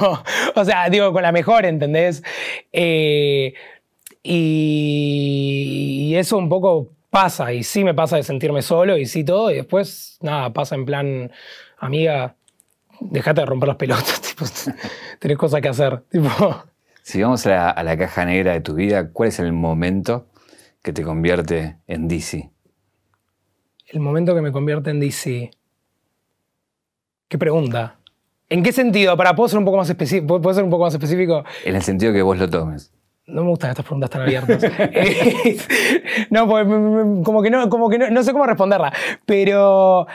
o 0.56 0.66
sea, 0.66 0.90
digo, 0.90 1.14
con 1.14 1.22
la 1.22 1.32
mejor, 1.32 1.66
¿entendés? 1.66 2.24
Eh, 2.72 3.54
y, 4.24 6.08
y 6.10 6.16
eso 6.16 6.38
un 6.40 6.50
poco 6.50 6.90
pasa, 7.14 7.54
y 7.54 7.62
sí 7.62 7.84
me 7.84 7.94
pasa 7.94 8.16
de 8.16 8.24
sentirme 8.24 8.64
solo 8.64 8.98
y 8.98 9.06
sí 9.06 9.24
todo, 9.24 9.52
y 9.52 9.56
después, 9.58 10.18
nada, 10.22 10.52
pasa 10.52 10.74
en 10.74 10.84
plan, 10.84 11.32
amiga, 11.78 12.36
dejate 13.00 13.42
de 13.42 13.46
romper 13.46 13.68
las 13.68 13.78
pelotas, 13.78 14.20
tipo, 14.28 14.46
tenés 15.20 15.38
cosas 15.38 15.62
que 15.62 15.70
hacer. 15.70 16.02
Tipo. 16.10 16.64
Si 17.04 17.22
vamos 17.22 17.46
a 17.46 17.84
la, 17.84 17.98
caja 17.98 18.26
negra 18.26 18.54
de 18.54 18.62
tu 18.62 18.74
vida, 18.74 19.12
¿cuál 19.12 19.30
es 19.30 19.38
el 19.38 19.54
momento 19.54 20.26
que 20.82 20.92
te 20.92 21.04
convierte 21.04 21.78
en 21.86 22.08
DC? 22.08 22.50
El 23.86 24.00
momento 24.00 24.34
que 24.34 24.42
me 24.42 24.52
convierte 24.52 24.90
en 24.90 25.00
DC. 25.00 25.52
¿Qué 27.28 27.38
pregunta? 27.38 28.00
¿En 28.50 28.64
qué 28.64 28.72
sentido? 28.72 29.16
Para, 29.18 29.36
¿puedo 29.36 29.50
ser 29.50 29.60
un 29.60 29.66
poco 29.66 29.78
más 29.78 29.90
específico? 29.90 30.42
¿Puedo 30.42 30.56
ser 30.56 30.64
un 30.64 30.70
poco 30.72 30.86
más 30.86 30.94
específico? 30.94 31.44
En 31.64 31.76
el 31.76 31.84
sentido 31.84 32.12
que 32.12 32.22
vos 32.22 32.40
lo 32.40 32.50
tomes. 32.50 32.93
No 33.26 33.44
me 33.44 33.50
gustan 33.50 33.70
estas 33.70 33.86
preguntas 33.86 34.10
tan 34.10 34.22
abiertas. 34.22 34.64
Eh, 34.80 35.58
no, 36.30 36.48
pues, 36.48 36.66
como 37.24 37.42
que, 37.42 37.50
no, 37.50 37.70
como 37.70 37.90
que 37.90 37.98
no, 37.98 38.24
sé 38.24 38.32
cómo 38.34 38.46
responderla. 38.46 38.92
Pero, 39.26 40.08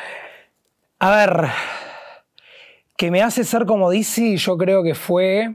a 0.98 1.10
ver, 1.10 1.46
que 2.96 3.10
me 3.10 3.22
hace 3.22 3.44
ser 3.44 3.64
como 3.64 3.90
DC, 3.90 4.36
yo 4.36 4.58
creo 4.58 4.82
que 4.82 4.94
fue 4.94 5.54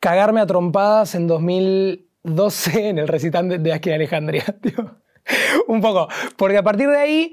cagarme 0.00 0.40
a 0.40 0.46
trompadas 0.46 1.14
en 1.14 1.28
2012 1.28 2.88
en 2.88 2.98
el 2.98 3.08
recital 3.08 3.62
de, 3.62 3.72
Aquí 3.72 3.90
Alejandría. 3.90 4.44
Un 5.68 5.80
poco. 5.80 6.08
Porque 6.36 6.58
a 6.58 6.62
partir 6.62 6.88
de 6.88 6.98
ahí, 6.98 7.32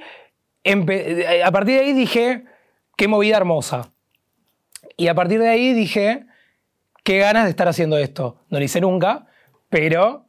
a 1.43 1.51
partir 1.51 1.79
de 1.79 1.81
ahí 1.81 1.93
dije, 1.93 2.45
qué 2.95 3.07
movida 3.07 3.37
hermosa. 3.37 3.91
Y 4.97 5.07
a 5.07 5.15
partir 5.15 5.39
de 5.39 5.49
ahí 5.49 5.73
dije 5.73 6.27
qué 7.03 7.19
ganas 7.19 7.45
de 7.45 7.49
estar 7.51 7.67
haciendo 7.67 7.97
esto. 7.97 8.37
No 8.49 8.59
lo 8.59 8.63
hice 8.65 8.81
nunca, 8.81 9.27
pero 9.69 10.25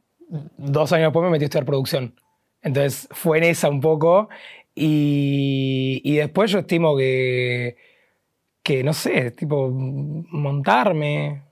dos 0.57 0.91
años 0.93 1.07
después 1.07 1.23
me 1.23 1.31
metí 1.31 1.43
a 1.43 1.47
estudiar 1.47 1.65
producción. 1.65 2.15
Entonces 2.61 3.07
fue 3.11 3.37
en 3.39 3.43
esa 3.45 3.69
un 3.69 3.81
poco. 3.81 4.29
Y, 4.75 6.15
después 6.15 6.51
yo 6.51 6.59
estimo 6.59 6.97
que, 6.97 7.77
que, 8.63 8.83
no 8.83 8.93
sé, 8.93 9.31
tipo, 9.31 9.69
montarme, 9.69 11.43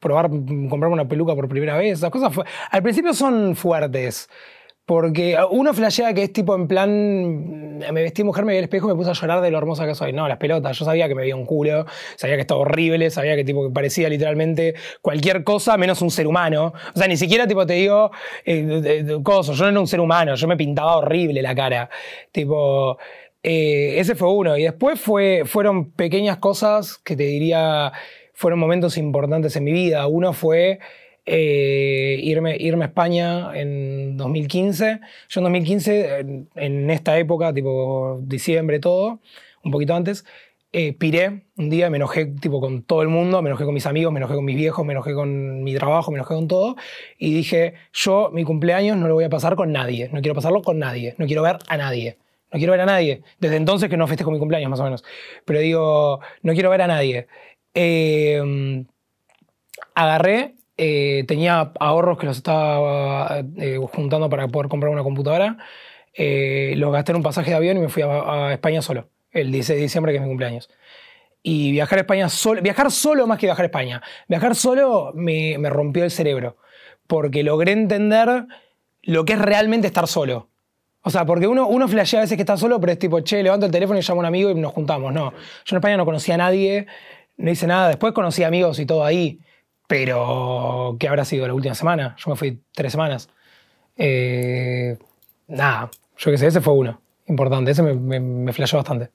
probar, 0.00 0.28
comprarme 0.30 0.94
una 0.94 1.08
peluca 1.08 1.34
por 1.34 1.48
primera 1.48 1.76
vez. 1.76 1.98
Esas 1.98 2.10
cosas 2.10 2.32
al 2.70 2.82
principio 2.82 3.14
son 3.14 3.54
fuertes. 3.54 4.28
Porque 4.84 5.36
uno 5.50 5.72
flashea 5.74 6.12
que 6.12 6.24
es 6.24 6.32
tipo 6.32 6.56
en 6.56 6.66
plan, 6.66 7.78
me 7.78 8.02
vestí 8.02 8.24
mujer, 8.24 8.44
me 8.44 8.52
vi 8.52 8.58
al 8.58 8.64
espejo 8.64 8.88
y 8.88 8.90
me 8.90 8.96
puse 8.96 9.10
a 9.10 9.12
llorar 9.12 9.40
de 9.40 9.50
lo 9.50 9.58
hermosa 9.58 9.86
que 9.86 9.94
soy. 9.94 10.12
No, 10.12 10.26
las 10.26 10.38
pelotas, 10.38 10.76
yo 10.76 10.84
sabía 10.84 11.06
que 11.06 11.14
me 11.14 11.22
veía 11.22 11.36
un 11.36 11.46
culo, 11.46 11.86
sabía 12.16 12.34
que 12.34 12.40
estaba 12.40 12.60
horrible, 12.60 13.08
sabía 13.10 13.36
que 13.36 13.44
tipo 13.44 13.68
que 13.68 13.72
parecía 13.72 14.08
literalmente 14.08 14.74
cualquier 15.00 15.44
cosa 15.44 15.76
menos 15.76 16.02
un 16.02 16.10
ser 16.10 16.26
humano. 16.26 16.72
O 16.94 16.98
sea, 16.98 17.06
ni 17.06 17.16
siquiera 17.16 17.46
tipo 17.46 17.64
te 17.64 17.74
digo 17.74 18.10
eh, 18.44 19.18
cosas, 19.22 19.56
yo 19.56 19.64
no 19.64 19.70
era 19.70 19.80
un 19.80 19.86
ser 19.86 20.00
humano, 20.00 20.34
yo 20.34 20.48
me 20.48 20.56
pintaba 20.56 20.96
horrible 20.96 21.42
la 21.42 21.54
cara. 21.54 21.88
Tipo, 22.32 22.98
eh, 23.40 24.00
ese 24.00 24.16
fue 24.16 24.32
uno. 24.32 24.56
Y 24.56 24.64
después 24.64 25.00
fue, 25.00 25.44
fueron 25.46 25.92
pequeñas 25.92 26.38
cosas 26.38 26.98
que 26.98 27.14
te 27.14 27.22
diría, 27.22 27.92
fueron 28.34 28.58
momentos 28.58 28.98
importantes 28.98 29.54
en 29.54 29.62
mi 29.62 29.72
vida. 29.72 30.08
Uno 30.08 30.32
fue... 30.32 30.80
Eh, 31.24 32.18
irme, 32.22 32.56
irme 32.58 32.84
a 32.84 32.88
España 32.88 33.52
en 33.54 34.16
2015. 34.16 35.00
Yo 35.28 35.40
en 35.40 35.44
2015, 35.44 36.18
en, 36.56 36.90
esta 36.90 37.18
época, 37.18 37.52
tipo 37.54 38.20
diciembre, 38.22 38.80
todo, 38.80 39.20
un 39.62 39.70
poquito 39.70 39.94
antes, 39.94 40.24
eh, 40.72 40.94
piré 40.94 41.44
un 41.56 41.70
día, 41.70 41.90
me 41.90 41.98
enojé 41.98 42.26
tipo, 42.26 42.60
con 42.60 42.82
todo 42.82 43.02
el 43.02 43.08
mundo, 43.08 43.40
me 43.42 43.50
enojé 43.50 43.64
con 43.64 43.74
mis 43.74 43.86
amigos, 43.86 44.12
me 44.12 44.18
enojé 44.18 44.34
con 44.34 44.44
mis 44.44 44.56
viejos, 44.56 44.84
me 44.84 44.94
enojé 44.94 45.14
con 45.14 45.62
mi 45.62 45.74
trabajo, 45.74 46.10
me 46.10 46.18
enojé 46.18 46.34
con 46.34 46.48
todo. 46.48 46.76
Y 47.18 47.32
dije, 47.34 47.74
yo 47.92 48.30
mi 48.32 48.44
cumpleaños 48.44 48.96
no 48.96 49.06
lo 49.06 49.14
voy 49.14 49.24
a 49.24 49.30
pasar 49.30 49.54
con 49.54 49.70
nadie, 49.72 50.08
no 50.12 50.20
quiero 50.20 50.34
pasarlo 50.34 50.62
con 50.62 50.78
nadie, 50.78 51.14
no 51.18 51.26
quiero 51.26 51.42
ver 51.42 51.58
a 51.68 51.76
nadie. 51.76 52.18
No 52.52 52.58
quiero 52.58 52.72
ver 52.72 52.82
a 52.82 52.86
nadie. 52.86 53.22
Desde 53.38 53.56
entonces 53.56 53.88
que 53.88 53.96
no 53.96 54.06
festejo 54.06 54.30
mi 54.30 54.38
cumpleaños, 54.38 54.68
más 54.68 54.80
o 54.80 54.84
menos. 54.84 55.02
Pero 55.46 55.60
digo, 55.60 56.20
no 56.42 56.52
quiero 56.52 56.68
ver 56.68 56.82
a 56.82 56.86
nadie. 56.86 57.26
Eh, 57.74 58.84
agarré 59.94 60.54
eh, 60.84 61.24
tenía 61.28 61.70
ahorros 61.78 62.18
que 62.18 62.26
los 62.26 62.36
estaba 62.38 63.44
eh, 63.56 63.78
juntando 63.92 64.28
para 64.28 64.48
poder 64.48 64.68
comprar 64.68 64.90
una 64.92 65.04
computadora. 65.04 65.56
eh, 66.14 66.74
lo 66.76 66.90
gasté 66.90 67.12
en 67.12 67.16
un 67.18 67.22
pasaje 67.22 67.50
de 67.50 67.56
avión 67.56 67.76
y 67.76 67.80
me 67.80 67.88
fui 67.88 68.02
a, 68.02 68.48
a 68.48 68.52
España 68.52 68.82
solo, 68.82 69.08
el 69.30 69.52
16 69.52 69.76
de 69.78 69.82
diciembre, 69.82 70.12
que 70.12 70.16
es 70.16 70.22
mi 70.22 70.28
cumpleaños. 70.28 70.68
Y 71.44 71.70
viajar 71.72 71.98
a 71.98 72.02
España 72.02 72.28
solo, 72.28 72.62
viajar 72.62 72.90
solo 72.90 73.26
más 73.28 73.38
que 73.38 73.46
viajar 73.46 73.62
a 73.64 73.66
España. 73.66 74.02
Viajar 74.28 74.54
solo 74.56 75.12
me, 75.14 75.56
me 75.58 75.70
rompió 75.70 76.02
el 76.04 76.10
cerebro, 76.10 76.56
porque 77.06 77.42
logré 77.44 77.72
entender 77.72 78.46
lo 79.02 79.24
que 79.24 79.34
es 79.34 79.38
realmente 79.40 79.86
estar 79.86 80.08
solo. 80.08 80.48
O 81.02 81.10
sea, 81.10 81.24
porque 81.26 81.46
uno, 81.46 81.68
uno 81.68 81.86
flashea 81.88 82.20
a 82.20 82.22
veces 82.22 82.36
que 82.36 82.42
está 82.42 82.56
solo, 82.56 82.80
pero 82.80 82.92
es 82.92 82.98
tipo, 82.98 83.20
che, 83.20 83.42
levanto 83.42 83.66
el 83.66 83.72
teléfono 83.72 83.98
y 84.00 84.02
llamo 84.02 84.20
a 84.20 84.22
un 84.22 84.26
amigo 84.26 84.50
y 84.50 84.54
nos 84.56 84.72
juntamos. 84.72 85.12
No, 85.12 85.32
yo 85.32 85.76
en 85.76 85.76
España 85.76 85.96
no 85.96 86.04
conocía 86.04 86.34
a 86.34 86.38
nadie, 86.38 86.86
no 87.36 87.50
hice 87.50 87.66
nada. 87.68 87.88
Después 87.88 88.12
conocí 88.12 88.42
amigos 88.44 88.78
y 88.80 88.86
todo 88.86 89.04
ahí, 89.04 89.40
pero 89.86 90.96
¿qué 90.98 91.08
habrá 91.08 91.24
sido 91.24 91.46
la 91.46 91.54
última 91.54 91.74
semana? 91.74 92.16
Yo 92.18 92.30
me 92.30 92.36
fui 92.36 92.62
tres 92.72 92.92
semanas. 92.92 93.28
Eh, 93.96 94.98
nada, 95.48 95.90
yo 96.16 96.30
qué 96.30 96.38
sé, 96.38 96.46
ese 96.46 96.60
fue 96.60 96.74
uno 96.74 97.00
importante, 97.26 97.70
ese 97.70 97.82
me, 97.82 97.94
me, 97.94 98.20
me 98.20 98.52
flasheó 98.52 98.78
bastante. 98.78 99.10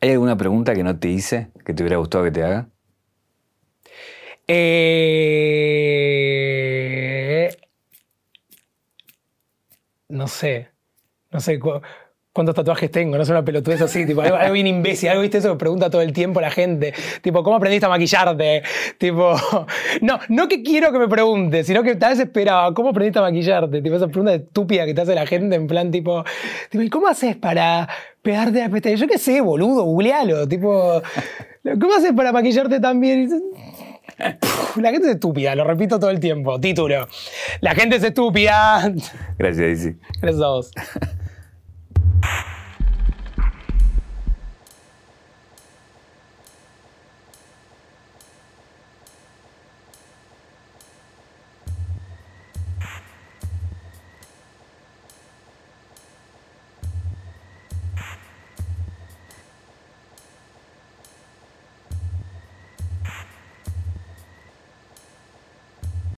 ¿Hay 0.00 0.10
alguna 0.10 0.36
pregunta 0.36 0.74
que 0.74 0.82
no 0.82 0.98
te 0.98 1.08
hice 1.08 1.50
que 1.64 1.72
te 1.74 1.82
hubiera 1.82 1.96
gustado 1.96 2.24
que 2.24 2.30
te 2.30 2.42
haga? 2.42 2.68
Eh, 4.46 5.54
no 10.08 10.28
sé. 10.28 10.68
No 11.30 11.40
sé 11.40 11.58
cuántos 12.34 12.54
tatuajes 12.54 12.90
tengo. 12.90 13.16
No 13.16 13.24
sé, 13.24 13.32
una 13.32 13.44
pelotudez 13.44 13.80
así. 13.80 14.04
Tipo, 14.04 14.20
algo, 14.20 14.36
algo 14.36 14.52
bien 14.52 14.66
imbécil. 14.66 15.08
Algo, 15.08 15.22
viste, 15.22 15.38
eso 15.38 15.52
que 15.52 15.58
pregunta 15.58 15.88
todo 15.88 16.02
el 16.02 16.12
tiempo 16.12 16.40
la 16.40 16.50
gente. 16.50 16.92
Tipo, 17.22 17.42
¿cómo 17.42 17.56
aprendiste 17.56 17.86
a 17.86 17.88
maquillarte? 17.88 18.62
Tipo, 18.98 19.34
no, 20.02 20.18
no 20.28 20.48
que 20.48 20.62
quiero 20.62 20.92
que 20.92 20.98
me 20.98 21.08
pregunte, 21.08 21.64
sino 21.64 21.82
que 21.82 21.94
tal 21.94 22.10
vez 22.10 22.20
esperaba, 22.20 22.74
¿cómo 22.74 22.90
aprendiste 22.90 23.20
a 23.20 23.22
maquillarte? 23.22 23.80
Tipo, 23.80 23.96
esa 23.96 24.08
pregunta 24.08 24.34
estúpida 24.34 24.84
que 24.84 24.92
te 24.92 25.00
hace 25.00 25.14
la 25.14 25.26
gente 25.26 25.56
en 25.56 25.66
plan, 25.66 25.90
tipo, 25.90 26.24
tipo 26.68 26.82
¿y 26.82 26.90
cómo 26.90 27.06
haces 27.06 27.36
para 27.36 27.88
pegarte 28.20 28.58
la 28.58 28.68
pestaña? 28.68 28.96
Yo 28.96 29.06
qué 29.06 29.16
sé, 29.16 29.40
boludo, 29.40 29.84
googlealo. 29.84 30.46
Tipo, 30.48 31.00
¿cómo 31.80 31.94
haces 31.94 32.12
para 32.12 32.32
maquillarte 32.32 32.80
tan 32.80 33.00
bien? 33.00 33.30
La 34.76 34.90
gente 34.90 35.08
es 35.08 35.14
estúpida, 35.14 35.54
lo 35.54 35.64
repito 35.64 35.98
todo 35.98 36.10
el 36.10 36.20
tiempo. 36.20 36.60
Título. 36.60 37.06
La 37.60 37.74
gente 37.74 37.96
es 37.96 38.04
estúpida. 38.04 38.92
Gracias, 39.38 39.58
Daisy. 39.58 39.96
Gracias 40.20 40.42
a 40.42 40.48
vos. 40.48 40.70
you 42.24 42.53